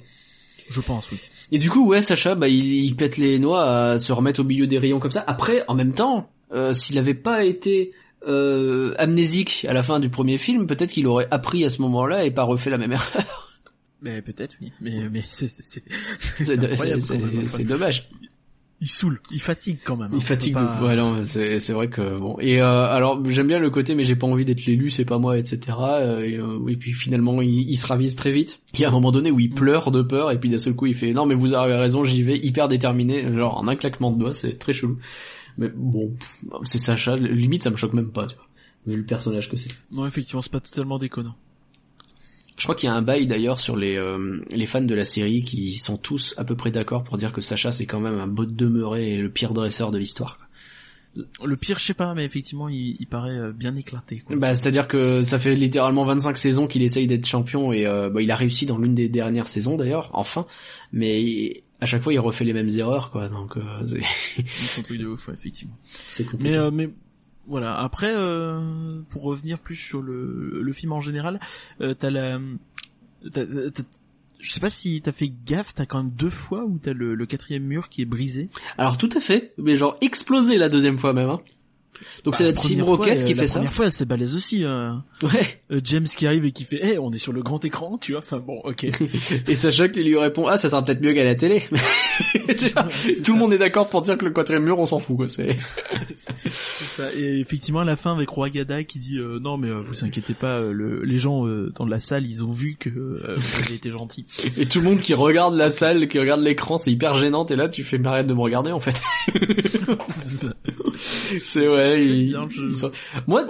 [0.70, 1.18] je pense, oui.
[1.52, 4.44] Et du coup, ouais, Sacha, bah, il, il pète les noix à se remettre au
[4.44, 5.24] milieu des rayons comme ça.
[5.26, 7.92] Après, en même temps, euh, s'il avait pas été
[8.26, 12.24] euh, amnésique à la fin du premier film, peut-être qu'il aurait appris à ce moment-là
[12.24, 13.50] et pas refait la même erreur.
[14.02, 14.72] Mais peut-être, oui.
[14.80, 15.82] Mais mais c'est c'est
[16.42, 16.56] c'est
[17.64, 18.08] dommage.
[18.80, 20.08] Il saoule, il fatigue quand même.
[20.12, 20.16] hein.
[20.16, 20.84] Il fatigue On peut pas- de...
[20.86, 22.36] Ouais, non, c'est c'est vrai que bon.
[22.40, 25.18] Et euh, alors, j'aime bien le côté, mais j'ai pas envie d'être l'élu, c'est pas
[25.18, 25.58] moi, etc.
[25.80, 28.60] Euh, et, euh, oui, puis finalement, il, il se ravise très vite.
[28.74, 30.74] Il y a un moment donné où il pleure de peur, et puis d'un seul
[30.74, 33.76] coup, il fait non, mais vous avez raison, j'y vais, hyper déterminé, genre en un
[33.76, 34.98] claquement de doigts, c'est très chelou.
[35.56, 36.12] Mais bon,
[36.64, 38.46] c'est Sacha, limite, ça me choque même pas, tu vois,
[38.86, 39.70] vu le personnage que c'est.
[39.92, 41.36] Non, effectivement, c'est pas totalement déconnant.
[42.56, 45.04] Je crois qu'il y a un bail d'ailleurs sur les euh, les fans de la
[45.04, 48.14] série qui sont tous à peu près d'accord pour dire que Sacha c'est quand même
[48.18, 50.38] un beau demeuré et le pire dresseur de l'histoire.
[51.44, 54.18] Le pire, je sais pas, mais effectivement, il, il paraît euh, bien éclaté.
[54.26, 54.34] Quoi.
[54.34, 58.20] Bah, c'est-à-dire que ça fait littéralement 25 saisons qu'il essaye d'être champion et euh, bah,
[58.20, 60.44] il a réussi dans l'une des dernières saisons d'ailleurs, enfin.
[60.92, 63.28] Mais à chaque fois, il refait les mêmes erreurs, quoi.
[63.28, 64.00] Donc, euh, c'est-
[64.38, 65.76] Ils sont trucs de ouf, ouais, effectivement.
[66.08, 66.50] c'est compliqué.
[66.50, 66.90] Mais euh, mais
[67.46, 67.78] voilà.
[67.78, 71.40] Après, euh, pour revenir plus sur le film en général,
[71.80, 72.40] euh, t'as la,
[74.44, 77.14] je sais pas si t'as fait gaffe, t'as quand même deux fois où t'as le,
[77.14, 78.48] le quatrième mur qui est brisé.
[78.76, 81.30] Alors tout à fait, mais genre explosé la deuxième fois même.
[81.30, 81.40] Hein.
[82.24, 83.54] Donc c'est Bah, la Team fois, Rocket euh, qui la fait ça.
[83.54, 84.64] première fois, c'est balèze aussi.
[84.64, 84.92] euh.
[85.22, 85.60] Ouais.
[85.70, 88.12] Euh, James qui arrive et qui fait, eh, on est sur le grand écran, tu
[88.12, 88.20] vois.
[88.20, 88.84] Enfin bon, ok.
[89.48, 91.64] Et Sacha qui lui répond ah ça sera peut-être mieux qu'à la télé.
[92.58, 92.86] Tu vois,
[93.24, 95.26] Tout le monde est d'accord pour dire que le quatrième mur on s'en fout quoi.
[95.28, 95.56] C'est
[96.84, 97.12] ça.
[97.16, 100.04] Et effectivement, à la fin, avec Roi Gada qui dit euh, non, mais euh, vous
[100.04, 103.36] inquiétez pas, euh, le, les gens euh, dans la salle, ils ont vu que euh,
[103.36, 104.26] vous avez été gentil.
[104.56, 107.46] et tout le monde qui regarde la salle, qui regarde l'écran, c'est hyper gênant.
[107.46, 109.00] Et là tu fais arrête de me regarder en fait.
[110.14, 110.54] C'est ça.
[111.84, 112.48] Ouais.
[112.50, 112.86] Je-
[113.26, 113.42] Moi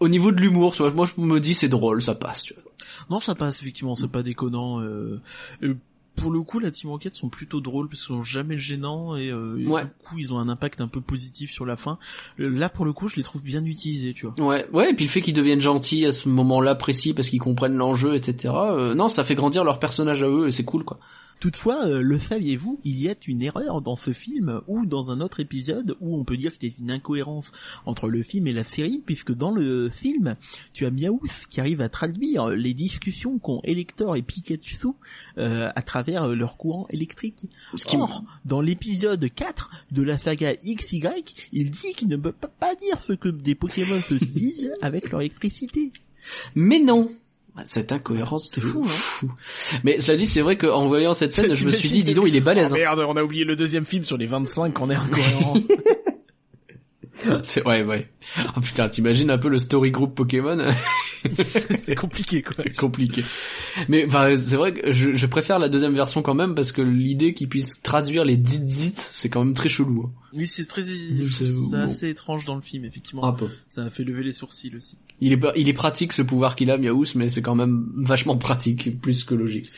[0.00, 2.42] au niveau de l'humour, tu vois, moi je me dis c'est drôle, ça passe.
[2.42, 2.62] Tu vois.
[3.10, 4.80] Non, ça passe effectivement, c'est pas déconnant.
[4.80, 5.20] Euh,
[5.62, 5.74] euh,
[6.16, 9.30] pour le coup, la Team Rocket sont plutôt drôles parce qu'ils sont jamais gênants et,
[9.30, 9.82] euh, et Ouais.
[9.84, 11.96] du coup, ils ont un impact un peu positif sur la fin.
[12.40, 14.34] Euh, Là, pour le coup, je les trouve bien utilisés, tu vois.
[14.44, 17.38] Ouais, ouais, et puis le fait qu'ils deviennent gentils à ce moment-là précis parce qu'ils
[17.40, 18.52] comprennent l'enjeu, etc.
[18.54, 20.98] euh, non, ça fait grandir leur personnage à eux et c'est cool quoi.
[21.40, 25.20] Toutefois, euh, le saviez-vous, il y a une erreur dans ce film ou dans un
[25.20, 27.52] autre épisode où on peut dire qu'il y a une incohérence
[27.86, 30.34] entre le film et la série, puisque dans le film,
[30.72, 34.78] tu as Miaouf qui arrive à traduire les discussions qu'ont Elector et Pikachu
[35.38, 37.46] euh, à travers leur courant électrique.
[37.76, 41.02] Ce qui me- Or, dans l'épisode 4 de la saga XY,
[41.52, 45.10] il dit qu'il ne peut pas- pas dire ce que des Pokémon se disent avec
[45.10, 45.92] leur électricité.
[46.54, 47.10] Mais non
[47.64, 49.28] cette incohérence, C'est fou, hein.
[49.84, 52.26] Mais cela dit, c'est vrai qu'en voyant cette scène, je me suis dit, dis donc,
[52.28, 52.68] il est balèze.
[52.70, 52.78] Oh hein.
[52.78, 55.54] merde, on a oublié le deuxième film sur les 25 qu'on est incohérent.
[57.42, 58.08] C'est ouais, ouais.
[58.56, 60.70] Oh, putain, t'imagines un peu le story group Pokémon?
[61.76, 62.64] C'est compliqué quoi.
[62.76, 63.24] compliqué.
[63.88, 66.80] Mais enfin, c'est vrai que je, je préfère la deuxième version quand même parce que
[66.80, 70.04] l'idée qu'ils puissent traduire les dit dit, c'est quand même très chelou.
[70.06, 70.12] hein.
[70.34, 71.74] Oui, c'est très, C'est bon.
[71.80, 73.24] assez étrange dans le film, effectivement.
[73.24, 73.48] Un peu.
[73.68, 74.96] Ça a fait lever les sourcils aussi.
[75.20, 78.36] Il est, il est pratique ce pouvoir qu'il a, Miaous, mais c'est quand même vachement
[78.36, 79.70] pratique, plus que logique.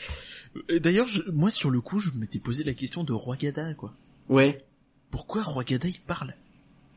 [0.80, 3.94] D'ailleurs, moi, sur le coup, je m'étais posé la question de Roi Gada, quoi.
[4.28, 4.58] Ouais,
[5.10, 6.34] Pourquoi Roi Gada, il parle?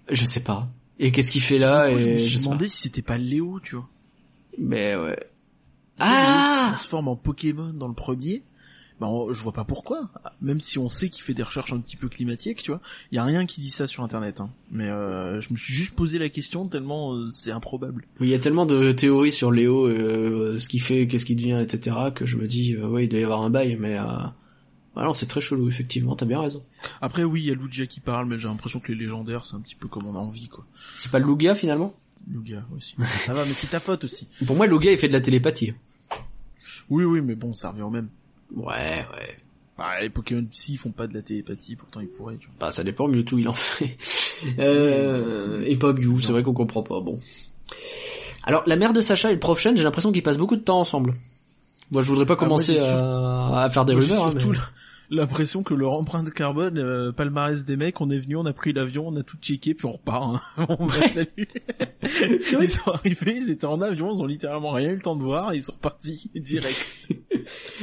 [0.10, 0.68] je sais pas.
[1.00, 3.76] Et qu'est-ce qu'il fait là je me suis je demandé si c'était pas Léo, tu
[3.76, 3.88] vois.
[4.58, 5.06] Mais ouais.
[5.06, 8.44] Léo qui se Ah transforme en Pokémon dans le premier.
[9.08, 10.10] On- je vois pas pourquoi.
[10.42, 12.82] Même si on sait qu'il fait des recherches un petit peu climatiques, tu vois.
[13.12, 14.50] Il y a rien qui dit ça sur internet, hein.
[14.72, 18.06] Mais, euh, je me suis juste posé la question tellement euh, c'est improbable.
[18.20, 21.36] Oui, Il y a tellement de théories sur Léo, euh, ce qu'il fait, qu'est-ce qu'il
[21.38, 23.98] devient, etc., que je me dis, euh, ouais, il doit y avoir un bail, mais
[23.98, 24.04] euh...
[24.96, 26.64] bah non, c'est très chelou, effectivement, t'as bien raison.
[27.02, 29.56] Après, oui, il y a Lugia qui parle, mais j'ai l'impression que les légendaires, c'est
[29.56, 30.66] un petit peu comme on a envie, quoi.
[30.98, 31.94] C'est pas Lugia, finalement?
[32.32, 32.96] Lugia aussi.
[33.22, 34.28] ça va, mais c'est ta faute aussi.
[34.46, 35.74] Pour moi, Lugia, il fait de la télépathie.
[36.90, 38.10] Oui, oui, mais bon, ça revient au même.
[38.56, 39.38] Ouais, ouais.
[39.78, 42.56] Ah, les Pokémon psy ils font pas de la télépathie, pourtant ils pourraient, tu vois.
[42.60, 43.98] Bah, ça dépend, Mewtwo, il en fait.
[44.60, 45.64] Euh...
[45.68, 47.18] Et pas Mew, c'est vrai qu'on comprend pas, bon.
[48.44, 50.62] Alors, la mère de Sacha et le prof Chen, j'ai l'impression qu'ils passent beaucoup de
[50.62, 51.16] temps ensemble.
[51.92, 53.62] Moi, je voudrais pas Ah, moi, commencer à...
[53.64, 54.58] à faire des Moi, j'ai rumeurs, hein, surtout mais-
[55.16, 58.74] l'impression que leur empreinte carbone, euh, palmarès des mecs, on est venu, on a pris
[58.74, 60.42] l'avion, on a tout checké, puis on repart.
[60.58, 60.66] Hein.
[60.78, 61.48] on va saluer.
[62.60, 65.24] Ils sont arrivés, ils étaient en avion, ils ont littéralement rien eu le temps de
[65.24, 67.08] voir, et ils sont repartis direct.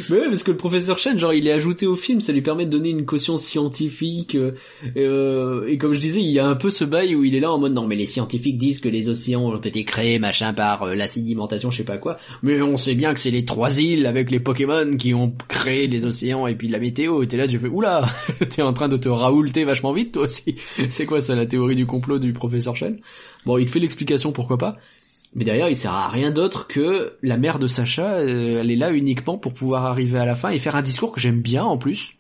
[0.09, 2.43] Mais ouais, parce que le professeur Chen, genre, il est ajouté au film, ça lui
[2.43, 4.35] permet de donner une caution scientifique.
[4.35, 4.53] euh,
[4.97, 7.41] euh, et comme je disais, il y a un peu ce bail où il est
[7.41, 10.53] là en mode non, mais les scientifiques disent que les océans ont été créés, machin,
[10.53, 12.19] par euh, la sédimentation, je sais pas quoi.
[12.43, 15.87] Mais on sait bien que c'est les trois îles avec les Pokémon qui ont créé
[15.87, 17.23] les océans et puis la météo.
[17.23, 18.07] Et t'es là, tu fais oula,
[18.51, 20.55] t'es en train de te raoulter vachement vite toi aussi.
[20.91, 22.99] c'est quoi ça, la théorie du complot du professeur Chen?
[23.47, 24.77] Bon, il te fait l'explication, pourquoi pas.
[25.35, 28.77] Mais derrière, il sert à rien d'autre que la mère de Sacha, euh, elle est
[28.77, 31.63] là uniquement pour pouvoir arriver à la fin et faire un discours que j'aime bien
[31.63, 32.13] en plus.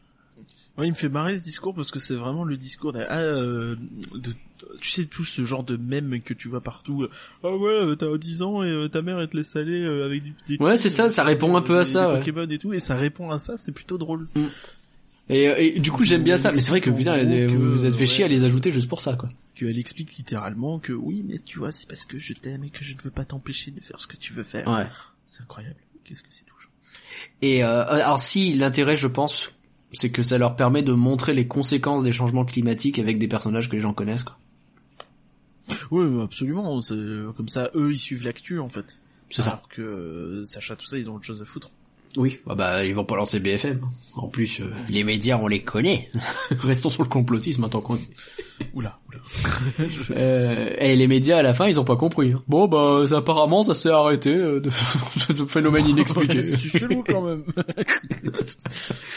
[0.79, 3.19] Ouais, il me fait marrer ce discours parce que c'est vraiment le discours de, ah,
[3.19, 3.75] euh,
[4.15, 4.33] de-
[4.81, 7.07] tu sais tout ce genre de mème que tu vois partout.
[7.43, 10.07] Ah ouais, euh, t'as 10 ans et euh, ta mère elle te laisse aller euh,
[10.07, 12.19] avec du, des Ouais, c'est ça, ça répond un peu à ça, ouais.
[12.21, 14.29] Pokémon et tout et ça répond à ça, c'est plutôt drôle.
[15.31, 16.51] Et, euh, et du coup, j'aime bien ça.
[16.51, 18.07] Mais c'est vrai que putain, que, vous vous êtes fait ouais.
[18.07, 19.29] chier à les ajouter juste pour ça, quoi.
[19.55, 22.85] qu'elle explique littéralement que oui, mais tu vois, c'est parce que je t'aime et que
[22.85, 24.67] je ne veux pas t'empêcher de faire ce que tu veux faire.
[24.67, 24.87] Ouais.
[25.27, 25.77] C'est incroyable.
[26.05, 26.71] Qu'est-ce que c'est touchant.
[27.43, 29.53] Et euh, alors si l'intérêt, je pense,
[29.93, 33.69] c'est que ça leur permet de montrer les conséquences des changements climatiques avec des personnages
[33.69, 34.37] que les gens connaissent, quoi.
[35.93, 36.81] Oui, absolument.
[37.37, 38.99] Comme ça, eux, ils suivent l'actu en fait.
[39.31, 39.51] C'est ça.
[39.51, 41.71] Alors que euh, Sacha, tout ça, ils ont autre chose à foutre.
[42.17, 42.39] Oui.
[42.49, 43.81] Ah bah, ils vont pas lancer BFM.
[44.15, 46.11] En plus, euh, les médias, on les connaît.
[46.51, 47.99] Restons sur le complotisme, tant qu'on.
[48.75, 49.19] Oula, oula.
[50.11, 52.33] Euh, et les médias à la fin, ils ont pas compris.
[52.33, 52.43] hein.
[52.49, 54.71] Bon bah, ça, apparemment, ça s'est arrêté euh, de
[55.47, 56.45] phénomène inexpliqué.
[56.45, 57.45] c'est chelou quand même.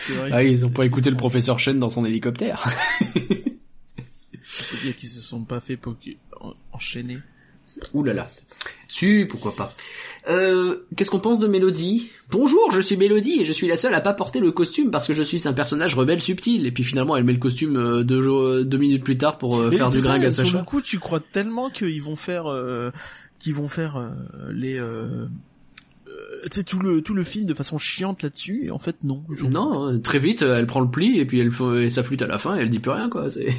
[0.10, 0.30] vrai.
[0.32, 2.64] Ah, ils ont pas écouté le professeur Chen dans son hélicoptère.
[4.84, 5.80] Il y a qui se sont pas fait
[6.72, 7.18] enchaîner.
[7.94, 8.30] Ouh là là.
[8.88, 9.74] Si, pourquoi pas.
[10.30, 12.10] Euh, qu'est-ce qu'on pense de Mélodie?
[12.32, 15.06] Bonjour, je suis Mélodie et je suis la seule à pas porter le costume parce
[15.06, 16.66] que je suis un personnage rebelle subtil.
[16.66, 19.60] Et puis finalement, elle met le costume euh, deux, jours, deux minutes plus tard pour
[19.60, 20.60] euh, Mais faire du gringue à Sur Sacha.
[20.60, 22.92] le coup, tu crois tellement qu'ils vont faire, euh,
[23.40, 24.12] qu'ils vont faire euh,
[24.52, 25.26] les, euh,
[26.08, 28.68] euh, tu sais tout le tout le film de façon chiante là-dessus.
[28.68, 29.24] Et en fait, non.
[29.50, 32.22] Non, euh, très vite, euh, elle prend le pli et puis elle fait sa flûte
[32.22, 33.30] à la fin et elle dit plus rien quoi.
[33.30, 33.54] C'est...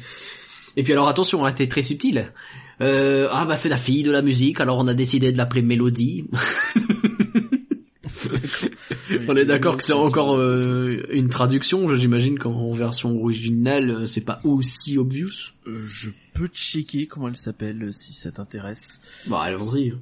[0.76, 2.32] et puis alors attention, elle était très subtile.
[2.80, 5.62] Euh, ah bah c'est la fille de la musique, alors on a décidé de l'appeler
[5.62, 6.26] Mélodie.
[9.28, 14.40] on est d'accord que c'est encore euh, une traduction, j'imagine qu'en version originale c'est pas
[14.44, 15.52] aussi obvious.
[15.66, 19.00] Euh, je peux checker comment elle s'appelle si ça t'intéresse.
[19.26, 19.92] Bah allons-y.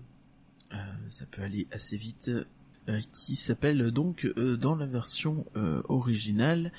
[0.73, 0.77] Euh,
[1.09, 2.31] ça peut aller assez vite.
[3.11, 5.45] Qui s'appelle donc dans la version
[5.89, 6.71] originale,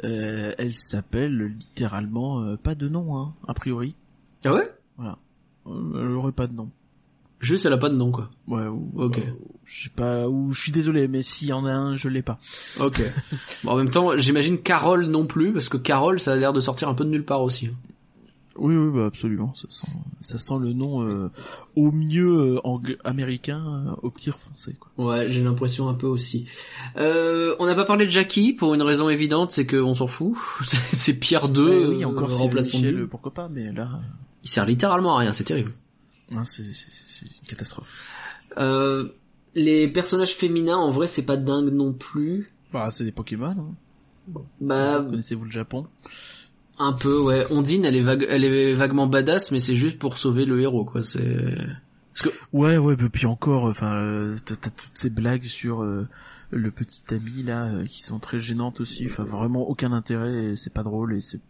[0.00, 3.96] elle s'appelle littéralement pas de nom, hein, a priori.
[4.44, 4.70] Ah ouais?
[5.00, 5.12] Euh,
[5.68, 6.70] elle aurait pas de nom.
[7.38, 8.30] Juste elle a pas de nom quoi.
[8.48, 8.66] Ouais.
[8.66, 9.18] Ou, Ok.
[9.18, 9.22] euh,
[9.64, 10.26] je sais pas.
[10.26, 12.38] Ou je suis désolé, mais s'il y en a un, je l'ai pas.
[12.80, 13.02] Ok.
[13.64, 16.60] bon, en même temps, j'imagine Carole non plus, parce que Carole ça a l'air de
[16.60, 17.70] sortir un peu de nulle part aussi.
[18.58, 19.54] Oui, oui, bah absolument.
[19.54, 19.86] Ça sent,
[20.20, 21.30] ça sent le nom euh,
[21.74, 24.74] au mieux euh, américain, euh, au pire français.
[24.78, 25.04] Quoi.
[25.04, 26.46] Ouais, j'ai l'impression un peu aussi.
[26.96, 30.36] Euh, on n'a pas parlé de Jackie pour une raison évidente, c'est qu'on s'en fout.
[30.92, 34.00] c'est Pierre 2, Ouais, oui, encore remplaçant Michel, pourquoi pas, mais là,
[34.42, 35.72] Il sert littéralement à rien, c'est terrible.
[36.44, 37.88] c'est une catastrophe.
[38.58, 39.08] Euh,
[39.54, 42.48] les personnages féminins, en vrai, c'est pas dingue non plus.
[42.72, 43.46] Bah, c'est des Pokémon.
[43.58, 43.74] Hein.
[44.60, 45.86] Bah, Connaissez-vous le Japon?
[46.78, 47.46] Un peu, ouais.
[47.50, 50.84] Ondine, elle est, vague, elle est vaguement badass, mais c'est juste pour sauver le héros,
[50.84, 51.02] quoi.
[51.02, 51.56] C'est...
[52.52, 56.08] Ouais, ouais, et puis encore, enfin, euh, t'as toutes ces blagues sur euh,
[56.50, 59.06] le petit ami là, euh, qui sont très gênantes aussi.
[59.06, 60.54] Enfin, vraiment aucun intérêt.
[60.56, 61.40] C'est pas drôle et c'est.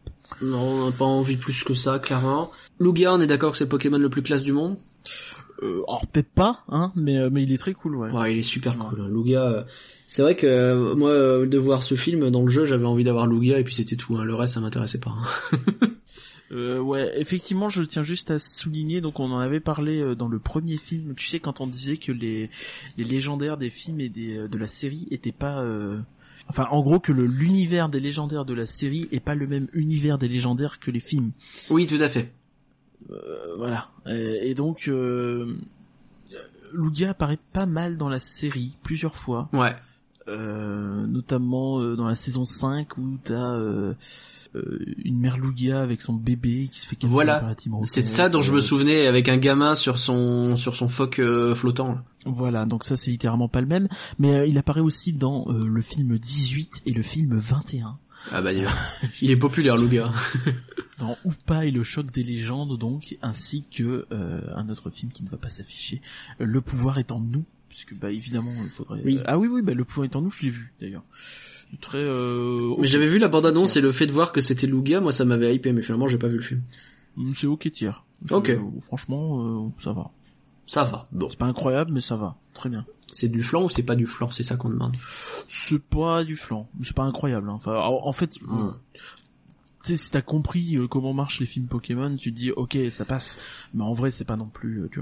[0.43, 2.51] Non, on n'a pas envie plus que ça, clairement.
[2.81, 4.77] Lugia, on est d'accord que c'est le Pokémon le plus classe du monde?
[5.63, 8.11] Euh, alors peut-être pas, hein, mais euh, mais il est très cool, ouais.
[8.11, 9.01] Ouais, il est super cool.
[9.01, 9.09] hein.
[9.11, 9.65] Lugia, euh,
[10.07, 13.27] c'est vrai que euh, moi, de voir ce film dans le jeu, j'avais envie d'avoir
[13.27, 14.17] Lugia et puis c'était tout.
[14.19, 14.25] hein.
[14.25, 15.13] Le reste, ça m'intéressait pas.
[15.13, 15.59] hein.
[16.53, 20.39] Euh, ouais, effectivement, je tiens juste à souligner, donc on en avait parlé dans le
[20.39, 21.15] premier film.
[21.17, 22.51] Tu sais, quand on disait que les
[22.97, 25.99] les légendaires des films et des de la série étaient pas euh,
[26.49, 29.67] Enfin, en gros, que le l'univers des légendaires de la série est pas le même
[29.73, 31.33] univers des légendaires que les films.
[31.69, 32.33] Oui, tout à fait.
[33.11, 33.89] Euh, voilà.
[34.07, 35.59] Et, et donc, euh,
[36.73, 39.49] Lugia apparaît pas mal dans la série, plusieurs fois.
[39.53, 39.75] Ouais.
[40.29, 43.95] Euh, notamment euh, dans la saison 5 où t'as euh,
[45.05, 47.55] une mère Lugia avec son bébé qui se fait Voilà.
[47.85, 51.21] C'est de ça dont je me souvenais avec un gamin sur son sur son phoque
[51.55, 51.99] flottant.
[52.25, 53.87] Voilà, donc ça c'est littéralement pas le même,
[54.19, 57.99] mais il apparaît aussi dans le film 18 et le film 21.
[58.33, 58.51] Ah bah
[59.23, 60.11] il est populaire Lugia.
[60.99, 65.23] Dans Oupa et le choc des légendes donc, ainsi que euh, un autre film qui
[65.23, 66.01] ne va pas s'afficher,
[66.41, 69.03] euh, Le pouvoir est en nous, puisque bah évidemment il faudrait...
[69.05, 69.21] Oui.
[69.27, 71.05] Ah oui oui, bah Le pouvoir est en nous, je l'ai vu d'ailleurs.
[71.71, 71.99] C'est très.
[71.99, 75.13] Euh, Mais j'avais vu la bande-annonce et le fait de voir que c'était Lugia, moi
[75.13, 76.63] ça m'avait hypé, mais finalement j'ai pas vu le film.
[77.17, 78.05] Mm, C'est ok tiers.
[78.31, 78.51] Ok.
[78.51, 80.11] Euh, franchement, euh, ça va.
[80.67, 81.07] Ça va.
[81.13, 81.29] Bon.
[81.29, 82.37] C'est pas incroyable, mais ça va.
[82.55, 82.85] Très bien.
[83.13, 84.97] C'est du flan ou c'est pas du flan C'est ça qu'on demande.
[85.49, 86.69] C'est pas du flan.
[86.83, 87.49] C'est pas incroyable.
[87.51, 87.55] hein.
[87.55, 88.73] Enfin, en en fait, Hmm.
[89.85, 92.77] tu sais, si t'as compris euh, comment marchent les films Pokémon, tu te dis ok,
[92.91, 93.39] ça passe.
[93.75, 95.01] Mais en vrai, c'est pas non plus, euh, tu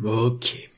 [0.00, 0.26] vois.
[0.26, 0.68] Ok.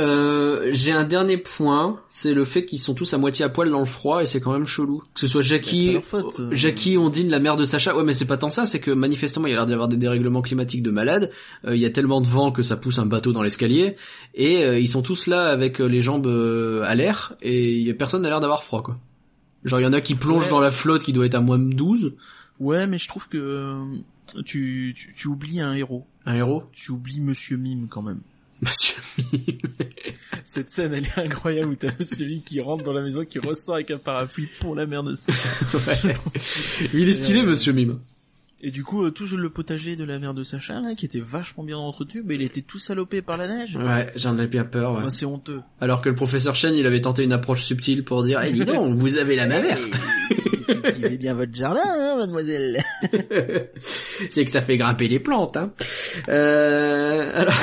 [0.00, 3.68] Euh, j'ai un dernier point, c'est le fait qu'ils sont tous à moitié à poil
[3.68, 5.02] dans le froid et c'est quand même chelou.
[5.12, 6.48] Que ce soit Jackie, faute, euh.
[6.52, 7.94] Jackie, Ondine, la mère de Sacha.
[7.94, 9.88] Ouais, mais c'est pas tant ça, c'est que manifestement il y a l'air d'y avoir
[9.88, 11.30] des dérèglements climatiques de malade.
[11.66, 13.96] Euh, il y a tellement de vent que ça pousse un bateau dans l'escalier
[14.34, 17.90] et euh, ils sont tous là avec euh, les jambes euh, à l'air et y
[17.90, 18.98] a personne n'a l'air d'avoir froid quoi.
[19.64, 20.50] Genre il y en a qui plongent Ouais.
[20.50, 22.14] dans la flotte qui doit être à moins 12.
[22.60, 23.74] Ouais, mais je trouve que euh,
[24.44, 26.06] tu, tu, tu oublies un héros.
[26.24, 26.64] Un héros?
[26.72, 28.20] Tu oublies Monsieur Mime quand même.
[28.62, 29.58] Monsieur Mime.
[30.44, 33.38] Cette scène, elle est incroyable où t'as Monsieur Mime qui rentre dans la maison, qui
[33.38, 35.14] ressort avec un parapluie pour la merde.
[35.74, 36.14] Ouais.
[36.94, 37.98] Il est stylé Euh, Monsieur Mime.
[38.64, 41.18] Et du coup, euh, tout le potager de la mère de Sacha, là, qui était
[41.20, 43.74] vachement bien entretenu, mais il était tout salopé par la neige.
[43.76, 44.94] Ouais, j'en ai bien peur.
[44.94, 45.02] ouais.
[45.02, 45.60] Bah, c'est honteux.
[45.80, 48.64] Alors que le professeur Chen, il avait tenté une approche subtile pour dire, eh dis
[48.64, 50.00] donc, vous avez la main verte.
[50.80, 52.82] Cultivez bien votre jardin, hein, mademoiselle.
[54.30, 55.72] C'est que ça fait grimper les plantes, hein.
[56.28, 57.54] Euh, alors,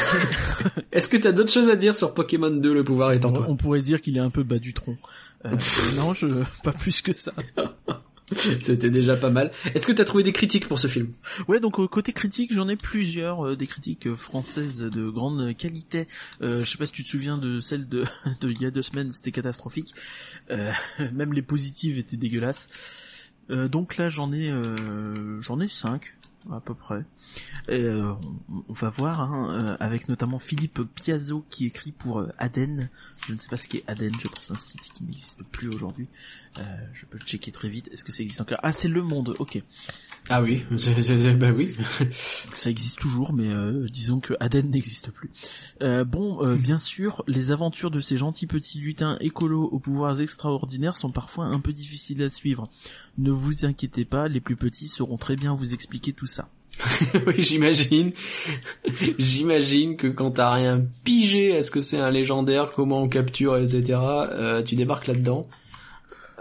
[0.92, 3.46] est-ce que t'as d'autres choses à dire sur Pokémon 2, le pouvoir est en toi?
[3.48, 4.98] On pourrait dire qu'il est un peu bas du tronc.
[5.46, 5.56] Euh,
[5.96, 6.28] non, je,
[6.64, 7.34] pas plus que ça.
[8.62, 9.52] C'était déjà pas mal.
[9.74, 11.12] Est-ce que t'as trouvé des critiques pour ce film?
[11.48, 15.56] Ouais, donc euh, côté critique, j'en ai plusieurs, euh, des critiques euh, françaises de grande
[15.56, 16.08] qualité.
[16.42, 18.06] Euh, je sais pas si tu te souviens de celle de,
[18.44, 19.94] il y a deux semaines, c'était catastrophique.
[21.14, 22.70] Même les positives étaient dégueulasses.
[23.50, 24.54] Donc là, j'en ai,
[25.42, 26.16] j'en ai cinq
[26.52, 27.04] à peu près.
[27.68, 28.14] Et, euh,
[28.70, 32.90] on- va voir, hein, euh, avec notamment Philippe Piazzo qui écrit pour euh, Aden.
[33.28, 36.08] Je ne sais pas ce qu'est Aden, je pense un site qui n'existe plus aujourd'hui.
[36.58, 36.64] Euh,
[36.94, 37.90] je peux le checker très vite.
[37.92, 38.60] Est-ce que ça existe encore?
[38.64, 39.36] Ah, c'est Le Monde.
[39.40, 39.62] Ok.
[40.30, 40.64] Ah oui,
[41.40, 41.76] bah oui.
[42.56, 45.30] Ça existe toujours, mais euh, disons que Aden n'existe plus.
[45.82, 50.22] Euh, bon, euh, bien sûr, les aventures de ces gentils petits lutins écolos aux pouvoirs
[50.22, 52.70] extraordinaires sont parfois un peu difficiles à suivre.
[53.18, 56.48] Ne vous inquiétez pas, les plus petits sauront très bien vous expliquer tout ça.
[57.28, 58.14] oui, j'imagine.
[59.20, 63.58] J'imagine que quand t'as rien pigé à ce que c'est un légendaire, comment on capture,
[63.58, 65.46] etc., euh, tu débarques là-dedans.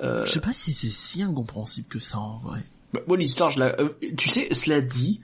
[0.03, 2.61] Euh, Je sais pas si c'est si incompréhensible que ça en vrai.
[2.93, 5.21] Bah, moi l'histoire je la euh, tu sais cela dit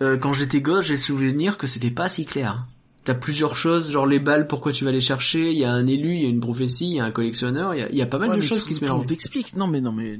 [0.00, 2.66] quand j'étais gosse j'ai souvenir que c'était pas si clair
[3.04, 5.86] t'as plusieurs choses genre les balles pourquoi tu vas les chercher il y a un
[5.86, 7.96] élu il y a une prophétie il y a un collectionneur il y a, il
[7.96, 9.54] y a pas mal Ouais, de choses tout- qui se mélangent t'explique.
[9.56, 10.16] Non mais non mais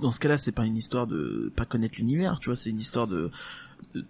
[0.00, 2.80] dans- ce cas-là, c'est pas une histoire de pas connaître l'univers, tu vois, c'est une
[2.80, 3.30] histoire de
[3.94, 4.04] de-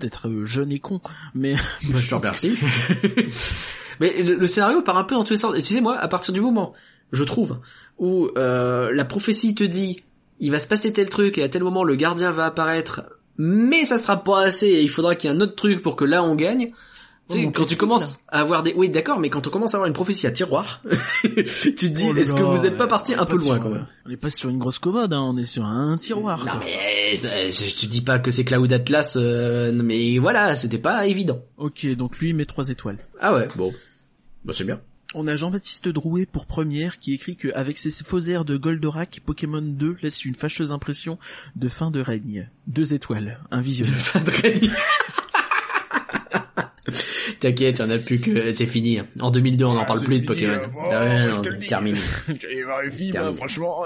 [0.00, 1.00] d'être jeune et con.
[1.34, 1.52] Mais
[1.92, 2.54] Bah, je te remercie
[4.00, 5.96] mais le, le scénario part un peu dans tous les sens et tu sais moi
[5.98, 6.72] à partir du moment
[7.12, 7.58] je trouve
[7.98, 10.02] où euh, la prophétie te dit
[10.38, 13.02] il va se passer tel truc et à tel moment le gardien va apparaître
[13.36, 15.96] mais ça sera pas assez et il faudra qu'il y ait un autre truc pour
[15.96, 16.72] que là on gagne
[17.30, 19.74] Tu sais, mon quand tu commences à avoir des, oui, d'accord, mais quand on commence
[19.74, 20.82] à avoir une prophétie à tiroir,
[21.22, 23.70] tu te dis, Oh est-ce que vous êtes pas parti un peu loin sur- quand
[23.70, 23.86] même?
[24.06, 26.38] On est pas sur une grosse commode, hein, on est sur un tiroir.
[26.44, 26.60] Non quoi.
[26.64, 31.06] mais ça- je, te dis pas que c'est Cloud Atlas, euh, mais voilà, c'était pas
[31.06, 31.40] évident.
[31.56, 32.98] Ok, donc lui il met trois étoiles.
[33.20, 33.72] Ah ouais, bon,
[34.44, 34.80] bah c'est bien.
[35.12, 39.20] On a Jean-Baptiste Drouet pour première qui écrit que avec ses faux airs de Goldorak,
[39.26, 41.18] Pokémon 2 laisse une fâcheuse impression
[41.56, 42.48] de fin de règne.
[42.68, 44.12] Deux étoiles, un visionnaire.
[47.40, 49.00] T'inquiète, y'en a plus que c'est fini.
[49.18, 50.60] En 2002, on n'en parle plus de Pokémon.
[50.90, 51.98] Ah ouais, non, terminé.
[52.38, 53.34] Terminé.
[53.34, 53.84] franchement.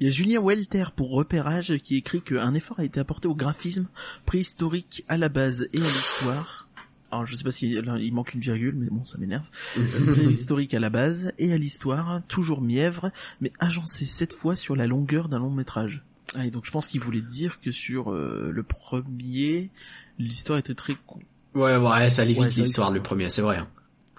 [0.00, 3.34] Il y a Julien Welter pour repérage qui écrit qu'un effort a été apporté au
[3.34, 3.86] graphisme
[4.24, 6.68] préhistorique à la base et à l'histoire.
[7.12, 9.44] Alors je sais pas si là, il manque une virgule, mais bon ça m'énerve.
[9.76, 13.10] Euh, préhistorique à la base et à l'histoire, toujours mièvre,
[13.40, 16.02] mais agencé cette fois sur la longueur d'un long métrage.
[16.34, 19.70] Ah, et donc je pense qu'il voulait dire que sur euh, le premier,
[20.18, 21.20] l'histoire était très con.
[21.54, 23.56] Ouais, ouais, ça allait vite Ouais, l'histoire, le premier, c'est vrai.
[23.58, 23.68] hein.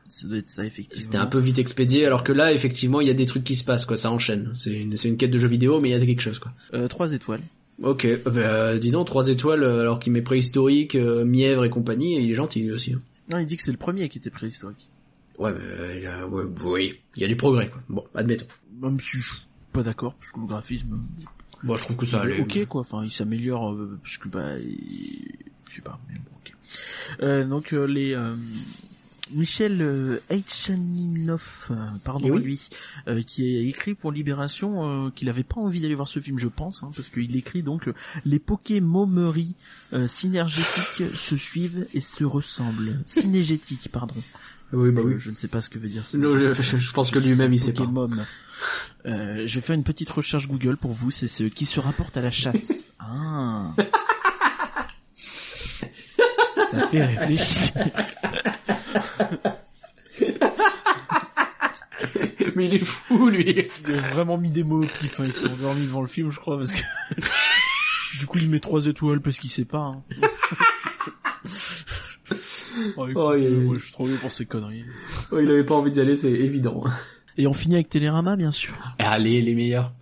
[0.07, 1.01] Ça doit être ça effectivement.
[1.01, 3.55] C'était un peu vite expédié, alors que là, effectivement, il y a des trucs qui
[3.55, 4.51] se passent, quoi, ça enchaîne.
[4.55, 6.51] C'est une, une quête de jeu vidéo, mais il y a quelque chose, quoi.
[6.73, 7.41] Euh, trois étoiles.
[7.81, 11.69] Ok, euh, bah, dis donc, trois étoiles, euh, alors qu'il met préhistorique, euh, mièvre et
[11.69, 12.93] compagnie, et il est gentil, lui aussi.
[12.93, 12.99] hein.
[13.31, 14.89] Non, il dit que c'est le premier qui était préhistorique.
[15.39, 15.59] Ouais, bah,
[15.95, 17.81] il y a- ouais, oui, il y a du progrès, quoi.
[17.89, 18.45] Bon, admettons.
[18.81, 19.37] Même si je suis
[19.71, 20.99] pas d'accord, parce que le graphisme,
[21.63, 22.41] Bon, je trouve que ça allait.
[22.41, 25.35] ok quoi, enfin il s'améliore, euh, parce que bah, il-
[25.69, 26.21] je sais pas, mais bon.
[26.35, 26.40] Euh,
[27.21, 28.13] donc euh, les...
[28.13, 28.35] euh,
[29.33, 31.41] Michel euh, Eichaninov,
[31.71, 32.41] euh, pardon Eh oui.
[32.43, 32.69] lui,
[33.07, 36.37] euh, qui a écrit pour Libération euh, qu'il avait pas envie d'aller voir ce film,
[36.37, 37.93] je pense, hein, parce qu'il écrit donc euh,
[38.25, 39.55] les Pokémomeries
[39.93, 42.99] euh, synergétiques se suivent et se ressemblent.
[43.05, 44.15] Synégétiques, pardon.
[44.73, 45.13] Oui, bah je, oui.
[45.17, 46.17] je ne sais pas ce que veut dire ça.
[46.17, 47.83] Non, je, je- je pense que lui-même il sait pas.
[47.85, 48.09] Pokémon.
[49.05, 52.17] Euh, je vais faire une petite recherche Google pour vous, c'est ce qui se rapporte
[52.17, 52.83] à la chasse.
[52.99, 53.73] ah.
[56.71, 57.71] Ça fait réfléchir.
[62.55, 63.45] Mais il est fou lui.
[63.87, 65.23] Il a vraiment mis des mots au pif, hein.
[65.25, 66.81] il s'est endormi devant le film, je crois, parce que...
[68.19, 69.93] du coup, il met trois étoiles parce qu'il sait pas.
[69.95, 70.03] Hein.
[72.97, 74.83] oh, écoute, Oh, il a- euh, moi, je suis trop vieux pour ces conneries.
[75.31, 76.83] Oh, il avait pas envie d'y aller, c'est évident.
[77.37, 78.73] Et on finit avec Télérama, bien sûr.
[78.99, 79.93] Allez, les meilleurs.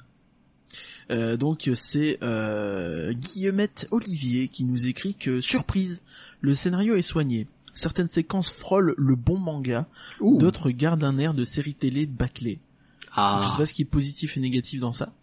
[1.12, 6.04] Euh, donc c'est euh, Guillemette Olivier qui nous écrit que surprise,
[6.41, 7.48] le scénario est soigné.
[7.74, 9.88] Certaines séquences frôlent le bon manga,
[10.22, 12.60] d'autres gardent un air de série télé bâclée.
[13.11, 13.41] Ah.
[13.44, 15.14] Je sais pas ce qui est positif et négatif dans ça.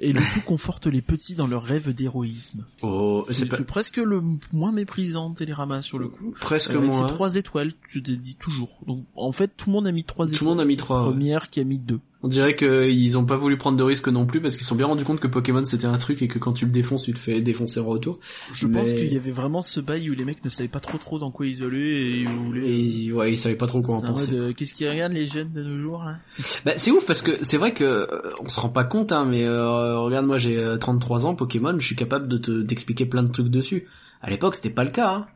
[0.00, 2.64] Et le tout conforte les petits dans leur rêve d'héroïsme.
[2.82, 4.22] Oh, c'est C'est pas presque le
[4.52, 6.34] moins méprisant de Télérama sur le coup.
[6.40, 7.06] presque Euh, avec moins.
[7.06, 8.80] ses trois étoiles, tu t'es dit toujours.
[8.86, 10.38] Donc en fait tout le monde a mis trois étoiles.
[10.38, 11.10] Tout le monde a mis trois, ouais.
[11.10, 12.00] Première qui a mis deux.
[12.24, 14.76] On dirait qu'ils ont pas voulu prendre de risques non plus parce qu'ils se sont
[14.76, 17.12] bien rendus compte que Pokémon c'était un truc et que quand tu le défonces, tu
[17.12, 18.18] te fais défoncer en retour.
[18.54, 20.80] Je Mais- pense qu'il y avait vraiment ce bail où les mecs ne savaient pas
[20.80, 23.04] trop trop dans quoi ils allaient et où les...
[23.08, 24.30] Et ouais, ils savaient pas trop quoi en penser.
[24.32, 26.16] euh, qu'est-ce qu'ils regardent les jeunes de nos jours là?
[26.64, 28.06] Bah, c'est ouf parce que c'est vrai que euh,
[28.40, 31.78] on se rend pas compte hein, mais euh, regarde moi j'ai euh, 33 ans Pokémon,
[31.78, 33.86] je suis capable de te d'expliquer plein de trucs dessus.
[34.22, 35.10] À l'époque, c'était pas le cas.
[35.10, 35.26] Hein.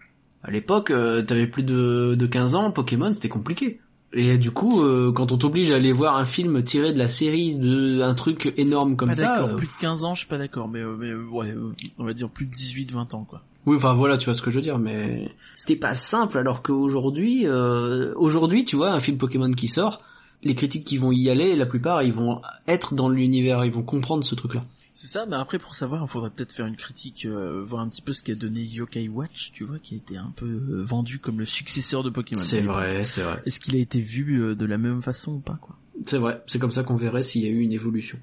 [0.43, 3.78] À l'époque, euh, t'avais plus de de 15 ans, Pokémon, c'était compliqué.
[4.12, 7.09] Et du coup, euh, quand on t'oblige à aller voir un film tiré de la
[7.09, 10.28] série de un truc énorme comme Pas ça, euh, plus de 15 ans, je suis
[10.28, 11.55] pas d'accord, mais, euh, mais ouais,
[11.98, 13.43] on va dire plus de 18-20 ans quoi.
[13.66, 16.39] Oui, enfin voilà, tu vois ce que je veux dire, mais c'était pas simple.
[16.39, 20.01] Alors qu'aujourd'hui, euh, aujourd'hui, tu vois, un film Pokémon qui sort,
[20.43, 23.82] les critiques qui vont y aller, la plupart, ils vont être dans l'univers, ils vont
[23.82, 24.64] comprendre ce truc-là.
[25.01, 27.89] C'est ça, mais après pour savoir, il faudrait peut-être faire une critique, euh, voir un
[27.89, 30.83] petit peu ce qu'a donné Yokai Watch, tu vois, qui a été un peu euh,
[30.83, 32.43] vendu comme le successeur de Pokémon.
[32.43, 35.39] C'est vrai, c'est vrai, Est-ce qu'il a été vu euh, de la même façon ou
[35.39, 35.77] pas quoi?
[36.05, 36.43] C'est vrai.
[36.49, 38.19] C'est comme ça qu'on verrait s'il y a eu une évolution.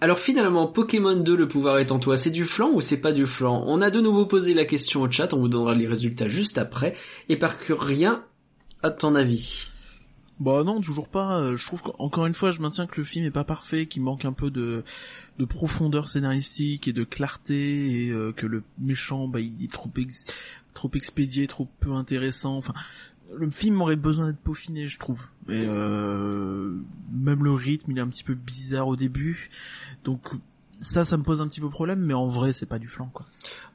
[0.00, 3.10] Alors finalement, Pokémon 2, le pouvoir est en toi, c'est du flan ou c'est pas
[3.10, 5.88] du flan On a de nouveau posé la question au chat, on vous donnera les
[5.88, 6.94] résultats juste après.
[7.28, 8.24] Et par que rien,
[8.84, 9.66] à ton avis?
[10.38, 11.38] Bah non, toujours pas.
[11.40, 14.02] euh, Je trouve qu'encore une fois, je maintiens que le film est pas parfait, qu'il
[14.02, 14.84] manque un peu de,
[15.38, 19.90] de profondeur scénaristique et de clarté, et euh, que le méchant, bah, il est trop,
[19.96, 20.26] ex-
[20.74, 22.56] trop expédié, trop peu intéressant.
[22.58, 22.74] Enfin,
[23.34, 25.22] le film aurait besoin d'être peaufiné, je trouve.
[25.48, 26.76] Et euh,
[27.12, 29.48] même le rythme, il est un petit peu bizarre au début.
[30.04, 30.20] Donc
[30.80, 33.10] ça, ça me pose un petit peu problème, mais en vrai, c'est pas du flanc,
[33.12, 33.26] quoi.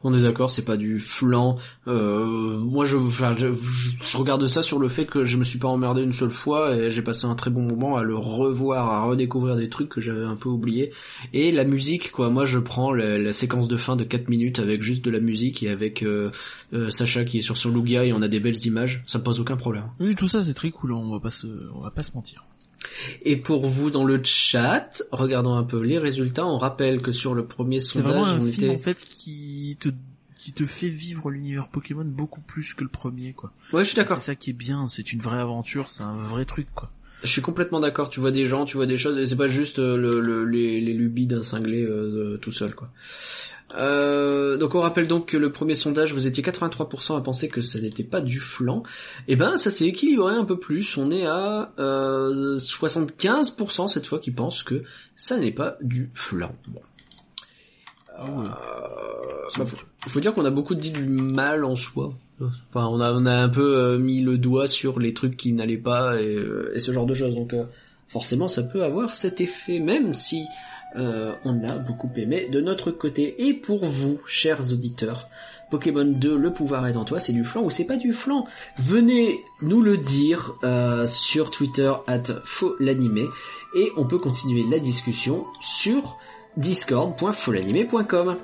[0.04, 1.58] On est d'accord, c'est pas du flan.
[1.88, 5.60] Euh, moi, je, enfin, je, je- regarde ça sur le fait que je me suis
[5.60, 8.90] pas emmerdé une seule fois et j'ai passé un très bon moment à le revoir,
[8.90, 10.92] à redécouvrir des trucs que j'avais un peu oubliés.
[11.34, 12.30] Et la musique, quoi.
[12.30, 15.20] Moi, je prends la, la séquence de fin de 4 minutes avec juste de la
[15.20, 16.32] musique et avec euh,
[16.74, 19.04] euh, Sacha qui est sur son Lugia et on a des belles images.
[19.08, 19.86] Ça me pose aucun problème.
[20.00, 20.94] Oui, tout ça, c'est très cool.
[20.94, 22.44] hein, On va pas se, on va pas se mentir.
[23.24, 26.46] Et pour vous dans le chat, regardons un peu les résultats.
[26.46, 28.76] On rappelle que sur le premier vraiment sondage, un on film était.
[28.76, 29.90] en fait qui te
[30.36, 33.52] qui te fait vivre l'univers Pokémon beaucoup plus que le premier quoi.
[33.74, 34.18] Ouais, je suis d'accord.
[34.18, 36.90] C'est ça qui est bien, c'est une vraie aventure, c'est un vrai truc quoi.
[37.24, 38.10] Je suis complètement d'accord.
[38.10, 40.46] Tu vois des gens, tu vois des choses, et c'est pas juste euh, le, le-
[40.46, 42.90] les, les lubies d'un cinglé euh, tout seul, quoi.
[43.80, 47.62] Euh, donc on rappelle donc que le premier sondage, vous étiez 83% à penser que
[47.62, 48.84] ça n'était pas du flan.
[49.28, 50.98] Et ben ça s'est équilibré un peu plus.
[50.98, 54.84] On est à euh, 75% cette fois qui pensent que
[55.16, 56.54] ça n'est pas du flan.
[56.68, 56.82] Bon.
[58.20, 58.48] Euh,
[59.58, 59.78] bah, faut,
[60.08, 62.14] faut dire qu'on a beaucoup dit du mal en soi.
[62.70, 65.54] Enfin, on a, on a un peu euh, mis le doigt sur les trucs qui
[65.54, 67.36] n'allaient pas et, euh, et ce genre de choses.
[67.36, 67.66] Donc euh,
[68.08, 70.44] forcément, ça peut avoir cet effet, même si
[70.96, 73.48] euh, on a beaucoup aimé de notre côté.
[73.48, 75.30] Et pour vous, chers auditeurs,
[75.70, 78.46] Pokémon 2, le pouvoir est en toi, c'est du flan ou c'est pas du flan
[78.78, 82.24] Venez nous le dire euh, sur Twitter at
[82.80, 83.26] l'animé
[83.76, 86.18] et on peut continuer la discussion sur
[86.58, 88.36] discord.folanimé.com.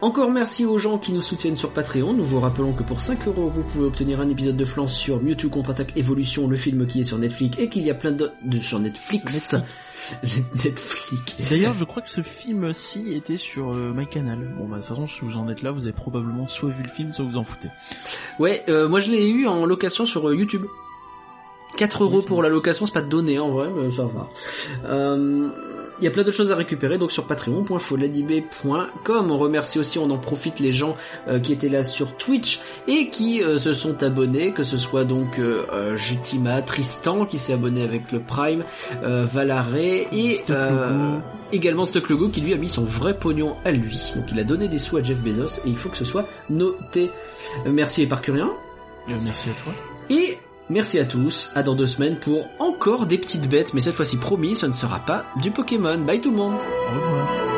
[0.00, 2.12] Encore merci aux gens qui nous soutiennent sur Patreon.
[2.12, 5.22] Nous vous rappelons que pour 5 euros, vous pouvez obtenir un épisode de flan sur
[5.22, 8.30] Mewtwo contre-attaque Evolution, le film qui est sur Netflix et qu'il y a plein de,
[8.60, 8.80] sur.
[8.80, 9.54] Netflix.
[11.50, 14.54] D'ailleurs, je crois que ce film-ci était sur euh, MyCanal.
[14.58, 16.82] Bon, bah, de toute façon, si vous en êtes là, vous avez probablement soit vu
[16.82, 17.68] le film, soit vous en foutez.
[18.38, 20.64] Ouais, euh, moi je l'ai eu en location sur euh, YouTube.
[21.76, 24.28] 4 euros pour la location, c'est pas donné en vrai, mais ça va.
[24.84, 25.48] Euh,
[26.00, 29.30] Il y a plein de choses à récupérer donc sur patreon.folanimé.com.
[29.30, 30.96] On remercie aussi, on en profite les gens
[31.28, 35.04] euh, qui étaient là sur Twitch et qui euh, se sont abonnés, que ce soit
[35.04, 38.64] donc euh, euh, Jutima, Tristan qui s'est abonné avec le Prime,
[39.02, 41.18] euh, Valaré et euh,
[41.52, 44.12] également Stock Logo qui lui a mis son vrai pognon à lui.
[44.16, 46.26] Donc il a donné des sous à Jeff Bezos et il faut que ce soit
[46.50, 47.10] noté.
[47.66, 48.50] Merci Éparcurien.
[49.08, 49.72] Euh, merci à toi.
[50.10, 50.38] Et
[50.70, 54.16] Merci à tous, à dans deux semaines pour encore des petites bêtes, mais cette fois-ci
[54.16, 55.98] promis, ce ne sera pas du Pokémon.
[55.98, 57.53] Bye tout le monde Au revoir.